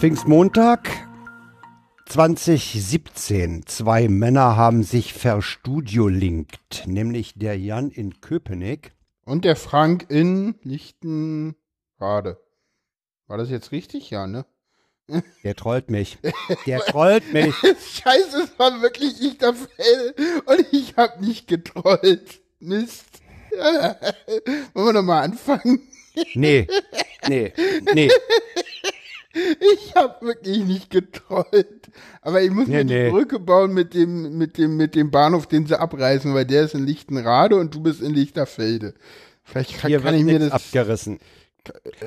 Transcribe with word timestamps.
Pfingstmontag 0.00 0.88
2017. 2.06 3.66
Zwei 3.66 4.08
Männer 4.08 4.56
haben 4.56 4.82
sich 4.82 5.12
verstudiolinkt, 5.12 6.86
nämlich 6.86 7.34
der 7.34 7.58
Jan 7.58 7.90
in 7.90 8.18
Köpenick. 8.22 8.92
Und 9.26 9.44
der 9.44 9.56
Frank 9.56 10.06
in 10.08 10.54
Lichtenrade. 10.62 12.40
War 13.26 13.36
das 13.36 13.50
jetzt 13.50 13.72
richtig? 13.72 14.08
Ja, 14.08 14.26
ne? 14.26 14.46
Der 15.44 15.54
trollt 15.54 15.90
mich. 15.90 16.16
Der 16.64 16.80
trollt 16.86 17.30
mich. 17.34 17.54
Scheiße, 17.56 18.44
es 18.44 18.58
war 18.58 18.80
wirklich 18.80 19.20
Lichterfell 19.20 20.14
und 20.46 20.66
ich 20.72 20.96
hab 20.96 21.20
nicht 21.20 21.46
getrollt. 21.46 22.40
Mist. 22.58 23.20
Wollen 24.72 24.86
wir 24.86 24.92
nochmal 24.94 25.24
anfangen? 25.24 25.82
Nee, 26.32 26.66
nee, 27.28 27.52
nee. 27.92 28.10
Ich 29.32 29.94
hab 29.94 30.22
wirklich 30.22 30.64
nicht 30.64 30.90
getrollt. 30.90 31.90
Aber 32.20 32.42
ich 32.42 32.50
muss 32.50 32.66
Nee, 32.66 32.78
mir 32.78 32.84
nee. 32.84 33.04
die 33.06 33.10
Brücke 33.10 33.38
bauen 33.38 33.72
mit 33.72 33.94
dem, 33.94 34.36
mit 34.36 34.58
dem, 34.58 34.76
mit 34.76 34.94
dem 34.94 35.10
Bahnhof, 35.10 35.46
den 35.46 35.66
sie 35.66 35.78
abreißen, 35.78 36.34
weil 36.34 36.44
der 36.46 36.64
ist 36.64 36.74
in 36.74 36.84
Lichtenrade 36.84 37.56
und 37.56 37.74
du 37.74 37.80
bist 37.80 38.00
in 38.02 38.12
Lichterfelde. 38.12 38.94
Vielleicht 39.44 39.78
kann, 39.78 39.88
Hier 39.88 39.98
kann 40.00 40.12
wird 40.14 40.20
ich 40.20 40.24
mir 40.24 40.38
das. 40.40 40.52
abgerissen. 40.52 41.18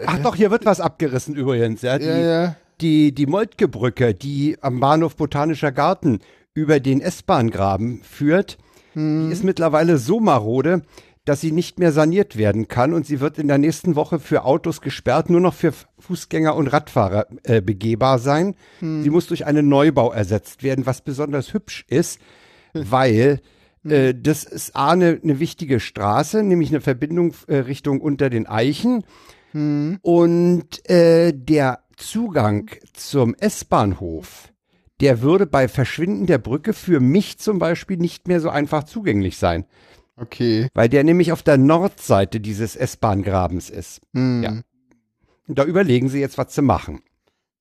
Ach 0.06 0.20
doch, 0.20 0.36
hier 0.36 0.52
wird 0.52 0.66
was 0.66 0.82
abgerissen 0.82 1.36
übrigens. 1.36 1.82
Ja, 1.82 1.98
die, 1.98 2.06
Ja, 2.06 2.18
ja. 2.18 2.56
die, 2.82 3.14
die 3.14 3.26
Moltke-Brücke, 3.26 4.14
die 4.14 4.58
am 4.62 4.80
Bahnhof 4.80 5.16
Botanischer 5.16 5.72
Garten 5.72 6.20
über 6.54 6.80
den 6.80 7.00
S-Bahn-Graben 7.02 8.02
führt, 8.04 8.58
Hm. 8.94 9.28
die 9.28 9.34
ist 9.34 9.44
mittlerweile 9.44 9.98
so 9.98 10.20
marode, 10.20 10.82
dass 11.26 11.42
sie 11.42 11.52
nicht 11.52 11.80
mehr 11.80 11.92
saniert 11.92 12.38
werden 12.38 12.68
kann 12.68 12.94
und 12.94 13.06
sie 13.06 13.20
wird 13.20 13.38
in 13.38 13.48
der 13.48 13.58
nächsten 13.58 13.96
Woche 13.96 14.20
für 14.20 14.44
Autos 14.44 14.82
gesperrt, 14.82 15.30
nur 15.30 15.40
noch 15.40 15.54
für 15.54 15.74
Fußgänger 16.00 16.56
und 16.56 16.68
Radfahrer 16.68 17.28
äh, 17.44 17.62
begehbar 17.62 18.20
sein. 18.20 18.56
Hm. 18.80 19.04
Sie 19.04 19.10
muss 19.10 19.28
durch 19.28 19.46
einen 19.46 19.70
Neubau 19.70 20.12
ersetzt 20.12 20.64
werden, 20.64 20.86
was 20.86 21.02
besonders 21.02 21.54
hübsch 21.54 21.86
ist, 21.88 22.20
weil 22.74 23.42
äh, 23.86 24.14
das 24.14 24.44
ist 24.44 24.76
A, 24.76 24.92
eine, 24.92 25.20
eine 25.24 25.40
wichtige 25.40 25.80
Straße, 25.80 26.44
nämlich 26.44 26.70
eine 26.70 26.82
Verbindung 26.82 27.34
äh, 27.48 27.58
Richtung 27.58 28.02
unter 28.02 28.30
den 28.30 28.48
Eichen. 28.48 29.04
Und 30.02 30.90
äh, 30.90 31.32
der 31.32 31.84
Zugang 31.96 32.72
zum 32.94 33.36
S-Bahnhof, 33.36 34.52
der 35.00 35.22
würde 35.22 35.46
bei 35.46 35.68
Verschwinden 35.68 36.26
der 36.26 36.40
Brücke 36.40 36.74
für 36.74 37.00
mich 37.00 37.38
zum 37.38 37.60
Beispiel 37.60 37.98
nicht 37.98 38.28
mehr 38.28 38.40
so 38.40 38.50
einfach 38.50 38.84
zugänglich 38.84 39.38
sein, 39.38 39.66
Okay. 40.16 40.68
weil 40.74 40.90
der 40.90 41.04
nämlich 41.04 41.32
auf 41.32 41.42
der 41.42 41.58
Nordseite 41.58 42.40
dieses 42.40 42.76
S-Bahn-Grabens 42.76 43.70
ist. 43.70 44.02
Hm. 44.14 44.44
Ja. 44.44 44.52
Und 45.48 45.58
da 45.60 45.64
überlegen 45.66 46.08
sie 46.10 46.20
jetzt, 46.20 46.38
was 46.38 46.50
zu 46.50 46.62
machen. 46.62 47.02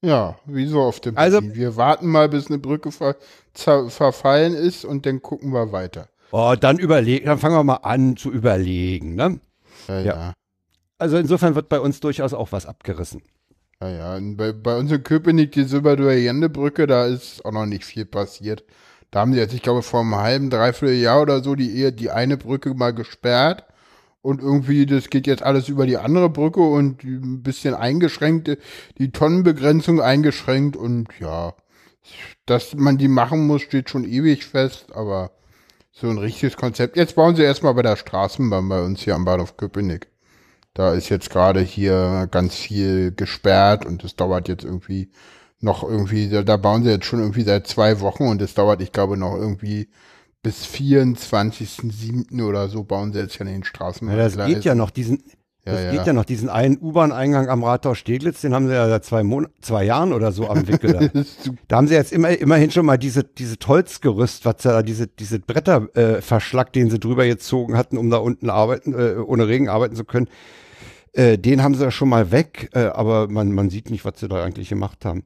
Ja, 0.02 0.36
wie 0.46 0.66
so 0.66 0.80
auf 0.82 1.00
dem 1.00 1.16
Also- 1.16 1.40
Berlin. 1.40 1.56
Wir 1.56 1.76
warten 1.76 2.08
mal, 2.08 2.28
bis 2.28 2.48
eine 2.48 2.58
Brücke 2.58 2.90
ver 2.92 3.16
verfallen 3.54 4.54
ist 4.54 4.84
und 4.84 5.06
dann 5.06 5.22
gucken 5.22 5.52
wir 5.52 5.72
weiter. 5.72 6.08
Oh, 6.30 6.54
dann 6.58 6.78
überlegen, 6.78 7.26
dann 7.26 7.38
fangen 7.38 7.54
wir 7.56 7.64
mal 7.64 7.76
an 7.76 8.16
zu 8.16 8.30
überlegen. 8.32 9.14
Ne? 9.14 9.40
Ja, 9.88 10.00
Ja. 10.00 10.04
ja. 10.04 10.32
Also 10.98 11.16
insofern 11.16 11.54
wird 11.54 11.68
bei 11.68 11.80
uns 11.80 12.00
durchaus 12.00 12.32
auch 12.34 12.52
was 12.52 12.66
abgerissen. 12.66 13.22
Ja, 13.80 13.88
ja. 13.88 14.18
Bei, 14.36 14.52
bei 14.52 14.76
uns 14.78 14.92
in 14.92 15.02
Köpenick, 15.02 15.52
die 15.52 15.64
Silberduer-Jende-Brücke, 15.64 16.86
da 16.86 17.06
ist 17.06 17.44
auch 17.44 17.50
noch 17.52 17.66
nicht 17.66 17.84
viel 17.84 18.04
passiert. 18.04 18.64
Da 19.12 19.20
haben 19.20 19.32
sie 19.32 19.38
jetzt, 19.38 19.54
ich 19.54 19.62
glaube, 19.62 19.82
vor 19.82 20.00
einem 20.00 20.16
halben, 20.16 20.50
dreiviertel 20.50 20.96
Jahr 20.96 21.22
oder 21.22 21.42
so 21.44 21.54
die, 21.54 21.70
ehe- 21.70 21.92
die 21.92 22.10
eine 22.10 22.36
Brücke 22.36 22.74
mal 22.74 22.92
gesperrt. 22.92 23.64
Und 24.22 24.40
irgendwie, 24.40 24.86
das 24.86 25.10
geht 25.10 25.26
jetzt 25.26 25.42
alles 25.42 25.68
über 25.68 25.84
die 25.84 25.98
andere 25.98 26.30
Brücke 26.30 26.60
und 26.60 27.02
ein 27.04 27.42
bisschen 27.42 27.74
eingeschränkt, 27.74 28.56
die 28.98 29.10
Tonnenbegrenzung 29.10 30.00
eingeschränkt 30.00 30.76
und 30.76 31.08
ja, 31.18 31.54
dass 32.46 32.74
man 32.74 32.98
die 32.98 33.08
machen 33.08 33.46
muss, 33.46 33.62
steht 33.62 33.90
schon 33.90 34.04
ewig 34.04 34.44
fest, 34.46 34.86
aber 34.94 35.32
so 35.90 36.08
ein 36.08 36.18
richtiges 36.18 36.56
Konzept. 36.56 36.96
Jetzt 36.96 37.16
bauen 37.16 37.36
sie 37.36 37.42
erstmal 37.42 37.74
bei 37.74 37.82
der 37.82 37.96
Straßenbahn 37.96 38.68
bei 38.68 38.80
uns 38.82 39.02
hier 39.02 39.14
am 39.16 39.24
Bahnhof 39.24 39.56
Köpenick. 39.56 40.06
Da 40.72 40.94
ist 40.94 41.08
jetzt 41.10 41.28
gerade 41.28 41.60
hier 41.60 42.28
ganz 42.30 42.54
viel 42.54 43.12
gesperrt 43.12 43.84
und 43.84 44.04
es 44.04 44.16
dauert 44.16 44.48
jetzt 44.48 44.64
irgendwie 44.64 45.10
noch 45.62 45.84
irgendwie, 45.84 46.28
da, 46.28 46.56
bauen 46.56 46.82
sie 46.82 46.90
jetzt 46.90 47.06
schon 47.06 47.20
irgendwie 47.20 47.42
seit 47.42 47.66
zwei 47.66 48.00
Wochen 48.00 48.24
und 48.24 48.42
es 48.42 48.54
dauert, 48.54 48.82
ich 48.82 48.92
glaube, 48.92 49.16
noch 49.16 49.36
irgendwie 49.36 49.88
bis 50.42 50.66
24.07. 50.66 52.44
oder 52.44 52.68
so 52.68 52.82
bauen 52.82 53.12
sie 53.12 53.20
jetzt 53.20 53.38
ja 53.38 53.44
den 53.44 53.62
Straßenbahn. 53.62 54.16
Ja, 54.16 54.28
das 54.28 54.46
geht 54.46 54.64
ja 54.64 54.74
noch 54.74 54.90
diesen, 54.90 55.22
Ja, 55.64 55.72
das 55.72 55.82
ja. 55.84 55.90
geht 55.92 56.06
ja 56.06 56.12
noch 56.12 56.24
diesen 56.24 56.48
einen 56.48 56.78
U-Bahn-Eingang 56.80 57.48
am 57.48 57.62
Rathaus 57.62 57.98
Steglitz, 57.98 58.40
den 58.40 58.52
haben 58.52 58.66
sie 58.66 58.74
ja 58.74 58.88
seit 58.88 59.04
zwei, 59.04 59.22
Mon 59.22 59.46
zwei 59.60 59.84
Jahren 59.84 60.12
oder 60.12 60.32
so 60.32 60.48
am 60.48 60.66
Wickel. 60.66 60.92
da. 61.12 61.22
Da 61.68 61.76
haben 61.76 61.86
sie 61.86 61.94
jetzt 61.94 62.12
immer, 62.12 62.30
immerhin 62.30 62.72
schon 62.72 62.84
mal 62.84 62.98
diese, 62.98 63.22
diese 63.22 63.54
Holzgerüst, 63.64 64.44
was 64.44 64.56
da, 64.56 64.82
diese, 64.82 65.06
diese 65.06 65.38
Bretterverschlag, 65.38 66.68
äh, 66.68 66.72
den 66.72 66.90
sie 66.90 66.98
drüber 66.98 67.24
gezogen 67.24 67.76
hatten, 67.76 67.96
um 67.96 68.10
da 68.10 68.16
unten 68.16 68.50
arbeiten, 68.50 68.94
äh, 68.94 69.14
ohne 69.14 69.46
Regen 69.46 69.68
arbeiten 69.68 69.94
zu 69.94 70.04
können. 70.04 70.26
Äh, 71.12 71.38
den 71.38 71.62
haben 71.62 71.76
sie 71.76 71.84
ja 71.84 71.92
schon 71.92 72.08
mal 72.08 72.32
weg, 72.32 72.70
äh, 72.74 72.86
aber 72.86 73.28
man, 73.28 73.52
man 73.52 73.70
sieht 73.70 73.90
nicht, 73.90 74.04
was 74.04 74.18
sie 74.18 74.26
da 74.26 74.42
eigentlich 74.42 74.70
gemacht 74.70 75.04
haben. 75.04 75.24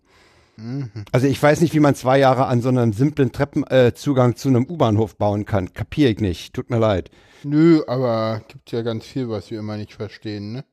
Also 1.12 1.26
ich 1.26 1.42
weiß 1.42 1.60
nicht, 1.60 1.74
wie 1.74 1.80
man 1.80 1.94
zwei 1.94 2.18
Jahre 2.18 2.46
an 2.46 2.62
so 2.62 2.68
einem 2.68 2.92
simplen 2.92 3.32
Treppenzugang 3.32 4.32
äh, 4.32 4.34
zu 4.34 4.48
einem 4.48 4.66
U-Bahnhof 4.66 5.16
bauen 5.16 5.44
kann. 5.44 5.72
Kapier 5.72 6.10
ich 6.10 6.20
nicht. 6.20 6.54
Tut 6.54 6.70
mir 6.70 6.78
leid. 6.78 7.10
Nö, 7.44 7.82
aber 7.86 8.42
gibt 8.48 8.72
ja 8.72 8.82
ganz 8.82 9.04
viel, 9.04 9.28
was 9.28 9.50
wir 9.50 9.58
immer 9.58 9.76
nicht 9.76 9.94
verstehen, 9.94 10.52
ne? 10.52 10.64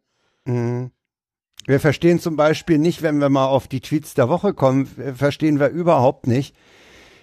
Mhm. 0.45 0.91
Wir 1.65 1.79
verstehen 1.79 2.19
zum 2.19 2.35
Beispiel 2.35 2.77
nicht, 2.77 3.01
wenn 3.01 3.19
wir 3.19 3.29
mal 3.29 3.45
auf 3.45 3.67
die 3.67 3.79
Tweets 3.79 4.13
der 4.15 4.27
Woche 4.27 4.53
kommen, 4.53 4.85
verstehen 4.85 5.59
wir 5.59 5.69
überhaupt 5.69 6.27
nicht, 6.27 6.55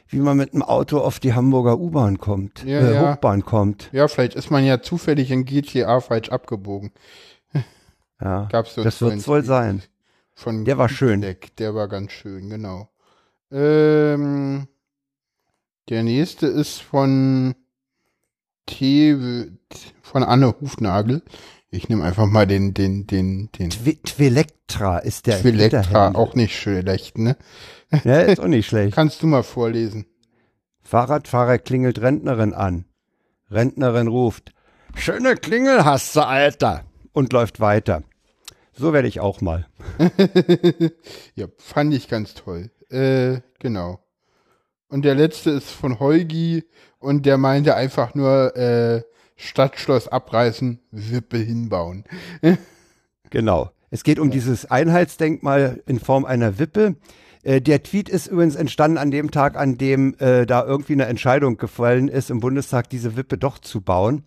wie 0.08 0.18
man 0.18 0.36
mit 0.36 0.54
dem 0.54 0.62
Auto 0.62 0.98
auf 0.98 1.20
die 1.20 1.34
Hamburger 1.34 1.78
U-Bahn 1.78 2.18
kommt, 2.18 2.64
Ja, 2.64 2.80
äh, 2.80 2.94
ja. 2.94 3.12
Hochbahn 3.12 3.44
kommt. 3.44 3.90
Ja, 3.92 4.08
vielleicht 4.08 4.34
ist 4.34 4.50
man 4.50 4.64
ja 4.64 4.80
zufällig 4.80 5.30
in 5.30 5.44
GTA 5.44 6.00
falsch 6.00 6.30
abgebogen. 6.30 6.92
Ja, 8.20 8.48
Gab's 8.52 8.74
so 8.74 8.82
das 8.82 9.00
wird 9.02 9.26
wohl 9.28 9.44
sein. 9.44 9.82
Von 10.40 10.64
Der 10.64 10.78
war 10.78 10.88
schön. 10.88 11.20
Deck. 11.20 11.54
Der 11.56 11.74
war 11.74 11.86
ganz 11.86 12.12
schön, 12.12 12.48
genau. 12.48 12.88
Ähm, 13.52 14.68
der 15.90 16.02
nächste 16.02 16.46
ist 16.46 16.80
von 16.80 17.54
T 18.64 19.50
von 20.00 20.22
Anne 20.24 20.54
Hufnagel. 20.58 21.22
Ich 21.68 21.90
nehme 21.90 22.04
einfach 22.04 22.24
mal 22.24 22.46
den, 22.46 22.72
den, 22.72 23.06
den, 23.06 23.50
den 23.52 23.68
Twi 23.68 23.96
Twilektra 23.96 25.00
ist 25.00 25.26
der 25.26 25.42
Twilektra, 25.42 26.12
auch 26.12 26.34
nicht 26.34 26.58
schlecht, 26.58 27.18
ne? 27.18 27.36
Ja, 28.04 28.20
ist 28.20 28.40
auch 28.40 28.46
nicht 28.46 28.66
schlecht. 28.66 28.94
Kannst 28.94 29.22
du 29.22 29.26
mal 29.26 29.42
vorlesen? 29.42 30.06
Fahrradfahrer 30.80 31.58
klingelt 31.58 32.00
Rentnerin 32.00 32.54
an. 32.54 32.86
Rentnerin 33.50 34.08
ruft, 34.08 34.54
schöne 34.94 35.34
Klingel 35.34 35.84
hast 35.84 36.16
du, 36.16 36.26
Alter, 36.26 36.84
und 37.12 37.34
läuft 37.34 37.60
weiter. 37.60 38.04
So 38.72 38.92
werde 38.92 39.08
ich 39.08 39.20
auch 39.20 39.40
mal. 39.40 39.66
Ja, 41.34 41.46
fand 41.58 41.94
ich 41.94 42.08
ganz 42.08 42.34
toll. 42.34 42.70
Äh, 42.90 43.40
genau. 43.58 44.00
Und 44.88 45.04
der 45.04 45.14
letzte 45.14 45.50
ist 45.50 45.70
von 45.70 46.00
Heugi 46.00 46.64
und 46.98 47.24
der 47.24 47.38
meinte 47.38 47.76
einfach 47.76 48.14
nur 48.14 48.56
äh, 48.56 49.02
Stadtschloss 49.36 50.08
abreißen, 50.08 50.80
Wippe 50.90 51.38
hinbauen. 51.38 52.04
Genau. 53.32 53.70
Es 53.90 54.02
geht 54.02 54.18
um 54.18 54.32
dieses 54.32 54.68
Einheitsdenkmal 54.68 55.84
in 55.86 56.00
Form 56.00 56.24
einer 56.24 56.58
Wippe. 56.58 56.96
Äh, 57.44 57.60
der 57.60 57.82
Tweet 57.84 58.08
ist 58.08 58.26
übrigens 58.26 58.56
entstanden 58.56 58.98
an 58.98 59.12
dem 59.12 59.30
Tag, 59.30 59.56
an 59.56 59.78
dem 59.78 60.16
äh, 60.18 60.46
da 60.46 60.64
irgendwie 60.64 60.94
eine 60.94 61.06
Entscheidung 61.06 61.56
gefallen 61.56 62.08
ist, 62.08 62.30
im 62.30 62.40
Bundestag 62.40 62.90
diese 62.90 63.16
Wippe 63.16 63.38
doch 63.38 63.58
zu 63.58 63.80
bauen. 63.80 64.24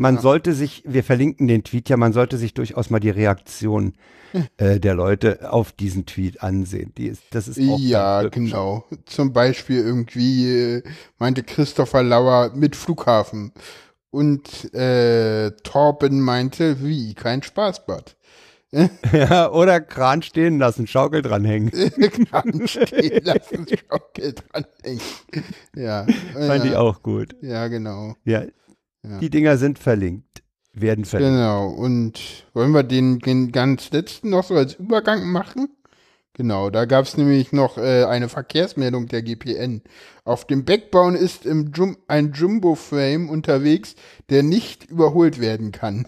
Man 0.00 0.18
sollte 0.18 0.54
sich, 0.54 0.82
wir 0.86 1.04
verlinken 1.04 1.46
den 1.46 1.62
Tweet 1.62 1.90
ja, 1.90 1.98
man 1.98 2.14
sollte 2.14 2.38
sich 2.38 2.54
durchaus 2.54 2.88
mal 2.88 3.00
die 3.00 3.10
Reaktion 3.10 3.92
äh, 4.56 4.80
der 4.80 4.94
Leute 4.94 5.52
auf 5.52 5.72
diesen 5.72 6.06
Tweet 6.06 6.42
ansehen. 6.42 6.94
Die 6.96 7.06
ist, 7.06 7.22
das 7.32 7.48
ist 7.48 7.58
Ja, 7.58 8.22
genau. 8.28 8.86
Zum 9.04 9.34
Beispiel 9.34 9.78
irgendwie 9.78 10.50
äh, 10.50 10.82
meinte 11.18 11.42
Christopher 11.42 12.02
Lauer 12.02 12.52
mit 12.54 12.76
Flughafen. 12.76 13.52
Und 14.10 14.72
äh, 14.74 15.50
Torben 15.62 16.20
meinte, 16.22 16.82
wie, 16.82 17.12
kein 17.14 17.42
Spaßbad. 17.42 18.16
Ja, 19.12 19.50
oder 19.50 19.80
Kran 19.80 20.22
stehen 20.22 20.60
lassen, 20.60 20.86
Schaukel 20.86 21.22
dranhängen. 21.22 21.72
Kann 22.30 22.68
stehen 22.68 23.24
lassen, 23.24 23.66
Schaukel 23.66 24.32
dranhängen. 24.32 25.02
Ja. 25.74 26.06
Fand 26.32 26.64
ja, 26.64 26.70
ich 26.70 26.76
auch 26.76 27.02
gut. 27.02 27.34
Ja, 27.42 27.66
genau. 27.66 28.14
Ja. 28.24 28.44
Ja. 29.02 29.18
Die 29.18 29.30
Dinger 29.30 29.56
sind 29.56 29.78
verlinkt. 29.78 30.42
Werden 30.72 31.04
verlinkt. 31.04 31.34
Genau. 31.34 31.68
Und 31.68 32.46
wollen 32.54 32.72
wir 32.72 32.82
den, 32.82 33.18
den 33.18 33.50
ganz 33.50 33.90
letzten 33.90 34.30
noch 34.30 34.44
so 34.44 34.54
als 34.54 34.74
Übergang 34.74 35.30
machen? 35.30 35.68
Genau, 36.34 36.70
da 36.70 36.84
gab 36.84 37.04
es 37.04 37.16
nämlich 37.16 37.52
noch 37.52 37.76
äh, 37.76 38.04
eine 38.04 38.28
Verkehrsmeldung 38.28 39.08
der 39.08 39.22
GPN. 39.22 39.82
Auf 40.24 40.46
dem 40.46 40.64
Backbone 40.64 41.18
ist 41.18 41.44
im 41.44 41.72
Jum 41.74 41.98
ein 42.06 42.32
Jumbo-Frame 42.32 43.28
unterwegs, 43.28 43.94
der 44.30 44.42
nicht 44.42 44.84
überholt 44.84 45.40
werden 45.40 45.72
kann. 45.72 46.06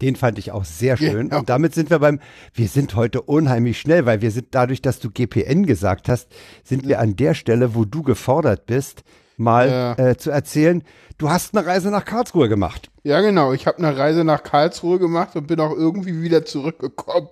Den 0.00 0.16
fand 0.16 0.38
ich 0.38 0.52
auch 0.52 0.64
sehr 0.64 0.96
schön. 0.96 1.28
Genau. 1.28 1.40
Und 1.40 1.48
damit 1.48 1.74
sind 1.74 1.90
wir 1.90 1.98
beim, 1.98 2.20
wir 2.52 2.68
sind 2.68 2.94
heute 2.94 3.22
unheimlich 3.22 3.78
schnell, 3.78 4.06
weil 4.06 4.22
wir 4.22 4.30
sind 4.30 4.48
dadurch, 4.52 4.82
dass 4.82 4.98
du 4.98 5.10
GPN 5.10 5.66
gesagt 5.66 6.08
hast, 6.08 6.28
sind 6.62 6.86
wir 6.86 7.00
an 7.00 7.16
der 7.16 7.34
Stelle, 7.34 7.74
wo 7.74 7.84
du 7.84 8.02
gefordert 8.02 8.66
bist, 8.66 9.02
mal 9.36 9.68
Ja. 9.68 9.92
äh, 10.10 10.16
zu 10.16 10.30
erzählen, 10.30 10.82
du 11.18 11.30
hast 11.30 11.56
eine 11.56 11.66
Reise 11.66 11.90
nach 11.90 12.04
Karlsruhe 12.04 12.48
gemacht. 12.48 12.90
Ja, 13.02 13.20
genau. 13.20 13.52
Ich 13.52 13.66
habe 13.66 13.78
eine 13.78 13.96
Reise 13.96 14.24
nach 14.24 14.42
Karlsruhe 14.42 14.98
gemacht 14.98 15.36
und 15.36 15.46
bin 15.46 15.60
auch 15.60 15.72
irgendwie 15.72 16.22
wieder 16.22 16.44
zurückgekommen. 16.44 17.28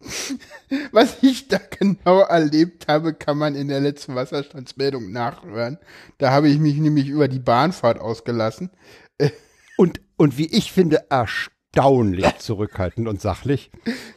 Was 0.92 1.16
ich 1.22 1.48
da 1.48 1.58
genau 1.78 2.20
erlebt 2.20 2.86
habe, 2.88 3.14
kann 3.14 3.36
man 3.38 3.54
in 3.54 3.68
der 3.68 3.80
letzten 3.80 4.14
Wasserstandsmeldung 4.14 5.10
nachhören. 5.10 5.78
Da 6.18 6.30
habe 6.30 6.48
ich 6.48 6.58
mich 6.58 6.76
nämlich 6.76 7.08
über 7.08 7.26
die 7.28 7.40
Bahnfahrt 7.40 8.00
ausgelassen. 8.00 8.70
Und, 9.76 10.00
und 10.16 10.36
wie 10.38 10.46
ich 10.46 10.72
finde, 10.72 11.04
erstaunlich 11.08 12.26
zurückhaltend 12.38 13.06
und 13.06 13.20
sachlich. 13.20 13.70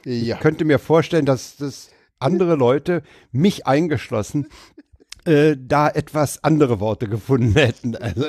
Ja. 0.04 0.36
Ich 0.36 0.42
könnte 0.42 0.66
mir 0.66 0.80
vorstellen, 0.80 1.28
dass 1.28 1.56
das 1.57 1.92
andere 2.18 2.56
Leute, 2.56 3.04
mich 3.31 3.68
eingeschlossen, 3.68 4.48
äh, 5.25 5.56
da 5.59 5.88
etwas 5.89 6.44
andere 6.44 6.79
Worte 6.79 7.07
gefunden 7.07 7.53
hätten. 7.53 7.95
Also, 7.95 8.25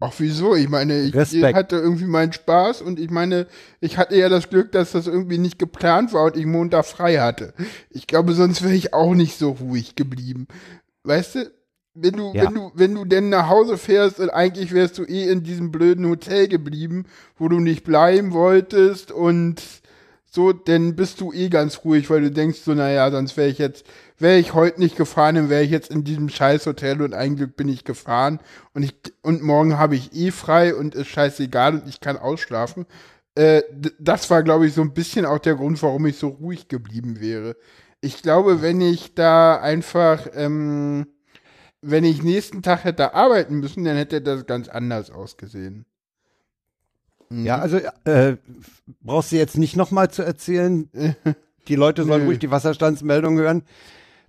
Ach, 0.00 0.12
wieso? 0.18 0.54
Ich 0.54 0.68
meine, 0.68 1.00
ich 1.00 1.14
Respekt. 1.14 1.56
hatte 1.56 1.76
irgendwie 1.76 2.04
meinen 2.04 2.32
Spaß 2.32 2.82
und 2.82 3.00
ich 3.00 3.10
meine, 3.10 3.46
ich 3.80 3.96
hatte 3.96 4.16
ja 4.16 4.28
das 4.28 4.50
Glück, 4.50 4.70
dass 4.72 4.92
das 4.92 5.06
irgendwie 5.06 5.38
nicht 5.38 5.58
geplant 5.58 6.12
war 6.12 6.24
und 6.24 6.36
ich 6.36 6.44
Montag 6.46 6.84
frei 6.84 7.16
hatte. 7.18 7.54
Ich 7.90 8.06
glaube, 8.06 8.34
sonst 8.34 8.62
wäre 8.62 8.74
ich 8.74 8.92
auch 8.92 9.14
nicht 9.14 9.38
so 9.38 9.50
ruhig 9.52 9.96
geblieben. 9.96 10.46
Weißt 11.04 11.36
du? 11.36 11.50
Wenn 11.96 12.14
du, 12.14 12.32
Ja. 12.34 12.44
wenn 12.46 12.54
du, 12.54 12.72
wenn 12.74 12.94
du 12.96 13.04
denn 13.04 13.28
nach 13.28 13.48
Hause 13.48 13.78
fährst 13.78 14.18
und 14.18 14.28
eigentlich 14.30 14.72
wärst 14.72 14.98
du 14.98 15.04
eh 15.04 15.28
in 15.30 15.44
diesem 15.44 15.70
blöden 15.70 16.06
Hotel 16.08 16.48
geblieben, 16.48 17.04
wo 17.36 17.48
du 17.48 17.60
nicht 17.60 17.84
bleiben 17.84 18.32
wolltest 18.32 19.12
und 19.12 19.62
so, 20.34 20.52
dann 20.52 20.96
bist 20.96 21.20
du 21.20 21.32
eh 21.32 21.48
ganz 21.48 21.84
ruhig, 21.84 22.10
weil 22.10 22.22
du 22.22 22.30
denkst 22.32 22.58
so, 22.64 22.74
naja, 22.74 23.08
sonst 23.08 23.36
wäre 23.36 23.48
ich 23.48 23.58
jetzt, 23.58 23.86
wäre 24.18 24.36
ich 24.36 24.52
heute 24.52 24.80
nicht 24.80 24.96
gefahren, 24.96 25.36
dann 25.36 25.48
wäre 25.48 25.62
ich 25.62 25.70
jetzt 25.70 25.92
in 25.92 26.02
diesem 26.02 26.28
scheiß 26.28 26.66
Hotel 26.66 27.02
und 27.02 27.14
ein 27.14 27.36
Glück 27.36 27.54
bin 27.56 27.68
ich 27.68 27.84
gefahren 27.84 28.40
und 28.72 28.82
ich, 28.82 28.94
und 29.22 29.42
morgen 29.42 29.78
habe 29.78 29.94
ich 29.94 30.12
eh 30.12 30.32
frei 30.32 30.74
und 30.74 30.96
ist 30.96 31.06
scheißegal 31.06 31.74
und 31.74 31.88
ich 31.88 32.00
kann 32.00 32.16
ausschlafen. 32.16 32.84
Äh, 33.36 33.62
das 34.00 34.28
war, 34.28 34.42
glaube 34.42 34.66
ich, 34.66 34.74
so 34.74 34.82
ein 34.82 34.92
bisschen 34.92 35.24
auch 35.24 35.38
der 35.38 35.54
Grund, 35.54 35.80
warum 35.82 36.04
ich 36.06 36.18
so 36.18 36.28
ruhig 36.28 36.66
geblieben 36.66 37.20
wäre. 37.20 37.56
Ich 38.00 38.20
glaube, 38.20 38.60
wenn 38.60 38.80
ich 38.80 39.14
da 39.14 39.60
einfach, 39.60 40.26
ähm, 40.34 41.06
wenn 41.80 42.02
ich 42.04 42.24
nächsten 42.24 42.62
Tag 42.62 42.82
hätte 42.82 43.14
arbeiten 43.14 43.60
müssen, 43.60 43.84
dann 43.84 43.96
hätte 43.96 44.20
das 44.20 44.46
ganz 44.46 44.68
anders 44.68 45.10
ausgesehen. 45.12 45.86
Mhm. 47.30 47.46
ja, 47.46 47.58
also 47.58 47.78
äh, 48.04 48.36
brauchst 49.02 49.32
du 49.32 49.36
jetzt 49.36 49.58
nicht 49.58 49.76
nochmal 49.76 50.10
zu 50.10 50.22
erzählen. 50.22 50.88
Die 51.68 51.76
Leute 51.76 52.04
sollen 52.04 52.22
Nö. 52.22 52.26
ruhig 52.28 52.38
die 52.40 52.50
Wasserstandsmeldung 52.50 53.38
hören. 53.38 53.62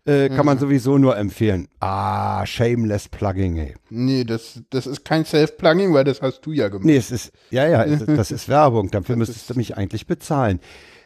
Äh, 0.06 0.30
kann 0.30 0.46
man 0.46 0.58
sowieso 0.60 0.98
nur 0.98 1.18
empfehlen. 1.18 1.68
Ah, 1.80 2.46
shameless 2.46 3.10
plugging, 3.10 3.58
ey. 3.58 3.74
Nee, 3.90 4.24
das, 4.24 4.62
das 4.70 4.86
ist 4.88 5.04
kein 5.04 5.26
Self-Plugging, 5.26 5.94
weil 5.94 6.04
das 6.06 6.22
hast 6.22 6.42
du 6.46 6.52
ja 6.54 6.68
gemacht. 6.70 6.86
Nee, 6.86 6.96
es 6.96 7.10
ist, 7.12 7.32
ja, 7.50 7.68
ja, 7.68 7.84
es 7.84 8.06
das 8.06 8.32
ist 8.32 8.48
Werbung. 8.48 8.90
Dafür 8.92 9.16
müsstest 9.18 9.50
du 9.50 9.56
mich 9.56 9.76
eigentlich 9.76 10.06
bezahlen. 10.08 10.60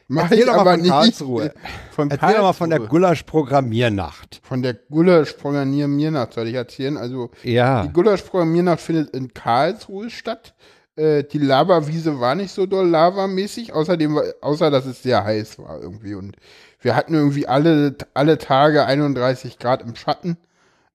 Mach 0.10 0.24
Erzähl 0.24 0.40
ich 0.40 0.46
doch 0.46 0.58
mal 0.58 0.66
von 0.74 0.82
nicht. 0.82 0.90
Karlsruhe. 0.92 1.54
Von 1.92 2.12
Erzähl 2.12 2.34
doch 2.34 2.42
mal 2.42 2.54
von 2.54 2.70
der 2.70 2.80
Karlsruhe. 2.80 3.00
Gulasch-Programmiernacht. 3.00 4.42
Von 4.44 4.62
der 4.62 4.74
Gulasch-Programmiernacht 4.74 6.34
soll 6.34 6.48
ich 6.48 6.56
erzählen. 6.56 6.98
Also, 6.98 7.32
Ja. 7.44 7.84
die 7.84 7.94
Gulasch-Programmiernacht 7.94 8.82
findet 8.82 9.12
in 9.16 9.34
Karlsruhe 9.34 10.10
statt. 10.10 10.54
Äh, 11.00 11.24
die 11.24 11.38
Lavawiese 11.38 12.20
war 12.20 12.36
nicht 12.36 12.52
so 12.52 12.66
doll 12.66 12.90
lavamäßig, 12.90 13.72
außerdem, 13.72 14.20
außer 14.42 14.70
dass 14.70 14.86
es 14.86 15.02
sehr 15.02 15.24
heiß 15.24 15.58
war 15.60 15.82
irgendwie. 15.82 16.14
Und 16.14 16.36
wir 16.82 16.96
hatten 16.96 17.14
irgendwie 17.14 17.48
alle, 17.48 17.96
alle 18.14 18.38
Tage 18.38 18.86
31 18.86 19.60
Grad 19.60 19.82
im 19.82 19.96
Schatten. 19.96 20.38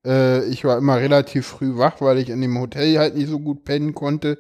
Äh, 0.05 0.45
ich 0.47 0.65
war 0.65 0.77
immer 0.77 0.99
relativ 0.99 1.47
früh 1.47 1.79
wach, 1.79 2.01
weil 2.01 2.19
ich 2.19 2.29
in 2.29 2.43
dem 2.43 2.59
Hotel 2.61 2.99
halt 2.99 3.17
nicht 3.17 3.29
so 3.31 3.41
gut 3.41 3.65
pennen 3.65 3.95
konnte. 3.95 4.39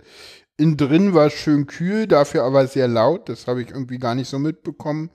Innen 0.58 0.76
drin 0.76 1.14
war 1.14 1.26
es 1.26 1.32
schön 1.32 1.66
kühl, 1.66 2.06
dafür 2.06 2.44
aber 2.44 2.66
sehr 2.66 2.86
laut. 2.86 3.28
Das 3.30 3.46
habe 3.46 3.62
ich 3.62 3.70
irgendwie 3.70 3.98
gar 3.98 4.14
nicht 4.14 4.28
so 4.28 4.38
mitbekommen. 4.38 5.10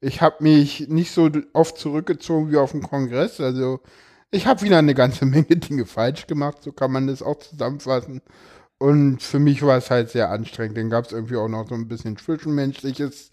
Ich 0.00 0.20
habe 0.20 0.42
mich 0.42 0.88
nicht 0.88 1.12
so 1.12 1.30
oft 1.52 1.78
zurückgezogen 1.78 2.50
wie 2.50 2.56
auf 2.56 2.72
dem 2.72 2.82
Kongress. 2.82 3.40
Also 3.40 3.80
ich 4.32 4.46
habe 4.46 4.62
wieder 4.62 4.78
eine 4.78 4.94
ganze 4.94 5.26
Menge 5.26 5.56
Dinge 5.56 5.86
falsch 5.86 6.26
gemacht. 6.26 6.58
So 6.62 6.72
kann 6.72 6.90
man 6.90 7.06
das 7.06 7.22
auch 7.22 7.38
zusammenfassen. 7.38 8.20
Und 8.82 9.22
für 9.22 9.38
mich 9.38 9.62
war 9.62 9.78
es 9.78 9.90
halt 9.92 10.10
sehr 10.10 10.30
anstrengend. 10.30 10.76
Dann 10.76 10.90
gab 10.90 11.04
es 11.04 11.12
irgendwie 11.12 11.36
auch 11.36 11.46
noch 11.46 11.68
so 11.68 11.74
ein 11.76 11.86
bisschen 11.86 12.16
zwischenmenschliches 12.16 13.30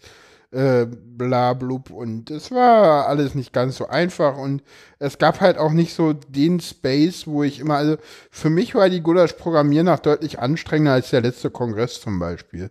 äh, 0.52 0.86
Blablub 0.86 1.90
und 1.90 2.30
es 2.30 2.52
war 2.52 3.08
alles 3.08 3.34
nicht 3.34 3.52
ganz 3.52 3.76
so 3.76 3.88
einfach 3.88 4.38
und 4.38 4.62
es 5.00 5.18
gab 5.18 5.40
halt 5.40 5.58
auch 5.58 5.72
nicht 5.72 5.92
so 5.92 6.12
den 6.12 6.60
Space, 6.60 7.26
wo 7.26 7.42
ich 7.42 7.58
immer, 7.58 7.74
also 7.74 7.96
für 8.30 8.48
mich 8.48 8.76
war 8.76 8.88
die 8.88 9.00
Gulasch-Programmiernacht 9.00 10.06
deutlich 10.06 10.38
anstrengender 10.38 10.92
als 10.92 11.10
der 11.10 11.22
letzte 11.22 11.50
Kongress 11.50 12.00
zum 12.00 12.20
Beispiel. 12.20 12.70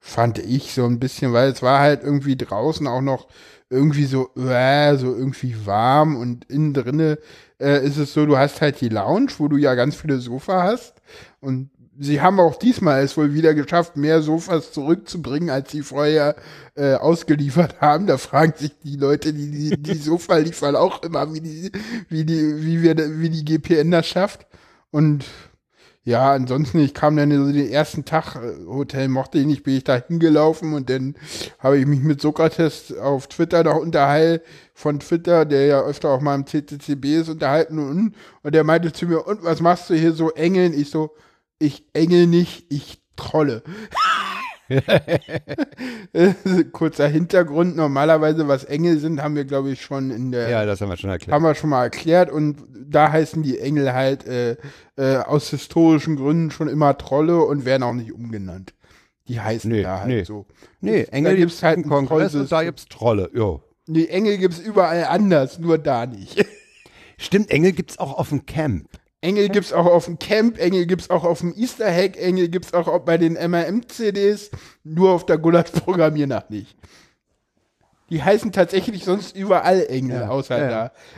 Fand 0.00 0.38
ich 0.38 0.72
so 0.72 0.86
ein 0.86 1.00
bisschen, 1.00 1.34
weil 1.34 1.50
es 1.50 1.62
war 1.62 1.80
halt 1.80 2.04
irgendwie 2.04 2.36
draußen 2.36 2.86
auch 2.86 3.02
noch 3.02 3.28
irgendwie 3.68 4.06
so, 4.06 4.30
äh, 4.34 4.96
so 4.96 5.14
irgendwie 5.14 5.66
warm 5.66 6.16
und 6.16 6.46
innen 6.46 6.72
drinne 6.72 7.18
äh, 7.60 7.84
ist 7.86 7.98
es 7.98 8.14
so, 8.14 8.24
du 8.24 8.38
hast 8.38 8.62
halt 8.62 8.80
die 8.80 8.88
Lounge, 8.88 9.32
wo 9.36 9.48
du 9.48 9.58
ja 9.58 9.74
ganz 9.74 9.94
viele 9.94 10.18
Sofa 10.20 10.62
hast 10.62 10.94
und 11.40 11.68
sie 11.98 12.20
haben 12.20 12.38
auch 12.40 12.56
diesmal 12.56 13.02
es 13.02 13.16
wohl 13.16 13.34
wieder 13.34 13.54
geschafft, 13.54 13.96
mehr 13.96 14.22
Sofas 14.22 14.72
zurückzubringen, 14.72 15.50
als 15.50 15.72
sie 15.72 15.82
vorher 15.82 16.36
äh, 16.76 16.94
ausgeliefert 16.94 17.80
haben. 17.80 18.06
Da 18.06 18.18
fragen 18.18 18.54
sich 18.56 18.72
die 18.84 18.96
Leute, 18.96 19.32
die 19.32 19.50
die, 19.50 19.82
die 19.82 19.94
Sofa 19.98 20.36
liefern, 20.36 20.76
auch 20.76 21.02
immer, 21.02 21.32
wie 21.34 21.40
die, 21.40 21.72
wie 22.08 22.24
die, 22.24 22.64
wie 22.64 22.82
wir, 22.82 22.96
wie 23.20 23.30
die 23.30 23.44
GPN 23.44 23.90
das 23.90 24.06
schafft. 24.06 24.46
Und 24.90 25.24
ja, 26.04 26.32
ansonsten, 26.32 26.78
ich 26.78 26.94
kam 26.94 27.16
dann 27.16 27.30
so 27.30 27.52
den 27.52 27.68
ersten 27.68 28.04
Tag, 28.04 28.36
äh, 28.36 28.64
Hotel 28.66 29.08
mochte 29.08 29.38
ich 29.38 29.46
nicht, 29.46 29.62
bin 29.64 29.76
ich 29.76 29.84
da 29.84 29.96
hingelaufen 29.96 30.72
und 30.72 30.88
dann 30.88 31.16
habe 31.58 31.78
ich 31.78 31.86
mich 31.86 32.00
mit 32.00 32.20
Sokrates 32.20 32.96
auf 32.96 33.26
Twitter 33.26 33.64
noch 33.64 33.76
unterhalten, 33.76 34.42
von 34.72 35.00
Twitter, 35.00 35.44
der 35.44 35.66
ja 35.66 35.82
öfter 35.82 36.10
auch 36.10 36.20
mal 36.20 36.36
im 36.36 36.46
CCCB 36.46 37.04
ist, 37.20 37.28
unterhalten 37.28 37.78
und, 37.78 38.14
und 38.42 38.54
der 38.54 38.64
meinte 38.64 38.92
zu 38.92 39.06
mir, 39.06 39.26
und 39.26 39.42
was 39.42 39.60
machst 39.60 39.90
du 39.90 39.94
hier 39.94 40.12
so 40.12 40.30
engeln? 40.30 40.72
Ich 40.72 40.88
so, 40.88 41.10
ich 41.58 41.84
engel 41.92 42.26
nicht, 42.26 42.66
ich 42.72 43.00
trolle. 43.16 43.62
Kurzer 46.72 47.08
Hintergrund, 47.08 47.76
normalerweise 47.76 48.48
was 48.48 48.64
Engel 48.64 48.98
sind, 48.98 49.22
haben 49.22 49.36
wir 49.36 49.44
glaube 49.44 49.70
ich 49.70 49.80
schon 49.82 50.10
in 50.10 50.32
der 50.32 50.48
Ja, 50.50 50.66
das 50.66 50.80
haben 50.80 50.88
wir 50.90 50.96
schon 50.96 51.10
erklärt. 51.10 51.34
haben 51.34 51.42
wir 51.44 51.54
schon 51.54 51.70
mal 51.70 51.84
erklärt 51.84 52.30
und 52.30 52.56
da 52.86 53.10
heißen 53.12 53.42
die 53.42 53.58
Engel 53.58 53.92
halt 53.94 54.26
äh, 54.26 54.56
äh, 54.96 55.16
aus 55.18 55.48
historischen 55.50 56.16
Gründen 56.16 56.50
schon 56.50 56.68
immer 56.68 56.96
Trolle 56.98 57.42
und 57.44 57.64
werden 57.64 57.82
auch 57.82 57.94
nicht 57.94 58.12
umgenannt. 58.12 58.74
Die 59.26 59.40
heißen 59.40 59.70
Nee, 59.70 59.82
da 59.82 59.98
halt 60.00 60.08
nee. 60.08 60.24
so. 60.24 60.46
Nee, 60.80 61.02
Engel 61.04 61.36
gibt's 61.36 61.54
gibt's 61.54 61.62
halt 61.62 61.78
ein 61.78 61.84
einen 61.84 61.90
Kongress 61.90 62.34
und 62.34 62.50
da 62.50 62.60
Trollsystem. 62.60 62.66
gibt's 62.66 62.86
Trolle. 62.88 63.30
Jo. 63.34 63.62
Die 63.86 64.08
Engel 64.10 64.36
gibt's 64.38 64.58
überall 64.58 65.04
anders, 65.04 65.58
nur 65.58 65.78
da 65.78 66.04
nicht. 66.06 66.44
Stimmt, 67.18 67.50
Engel 67.50 67.72
gibt's 67.72 67.98
auch 67.98 68.18
auf 68.18 68.28
dem 68.28 68.44
Camp. 68.46 68.86
Engel 69.20 69.48
gibt's 69.48 69.72
auch 69.72 69.86
auf 69.86 70.04
dem 70.04 70.18
Camp, 70.18 70.58
Engel 70.58 70.86
gibt's 70.86 71.10
auch 71.10 71.24
auf 71.24 71.40
dem 71.40 71.52
Easter 71.56 71.90
Hack, 71.92 72.16
Engel 72.16 72.48
gibt's 72.48 72.72
auch 72.72 72.98
bei 73.00 73.18
den 73.18 73.34
MRM-CDs, 73.34 74.50
nur 74.84 75.10
auf 75.10 75.26
der 75.26 75.38
Gulasch-Programmiernacht 75.38 76.50
nicht. 76.50 76.76
Die 78.10 78.22
heißen 78.22 78.52
tatsächlich 78.52 79.04
sonst 79.04 79.36
überall 79.36 79.84
Engel, 79.88 80.20
Ja, 80.20 80.28
außer 80.28 80.58
ja. 80.58 80.68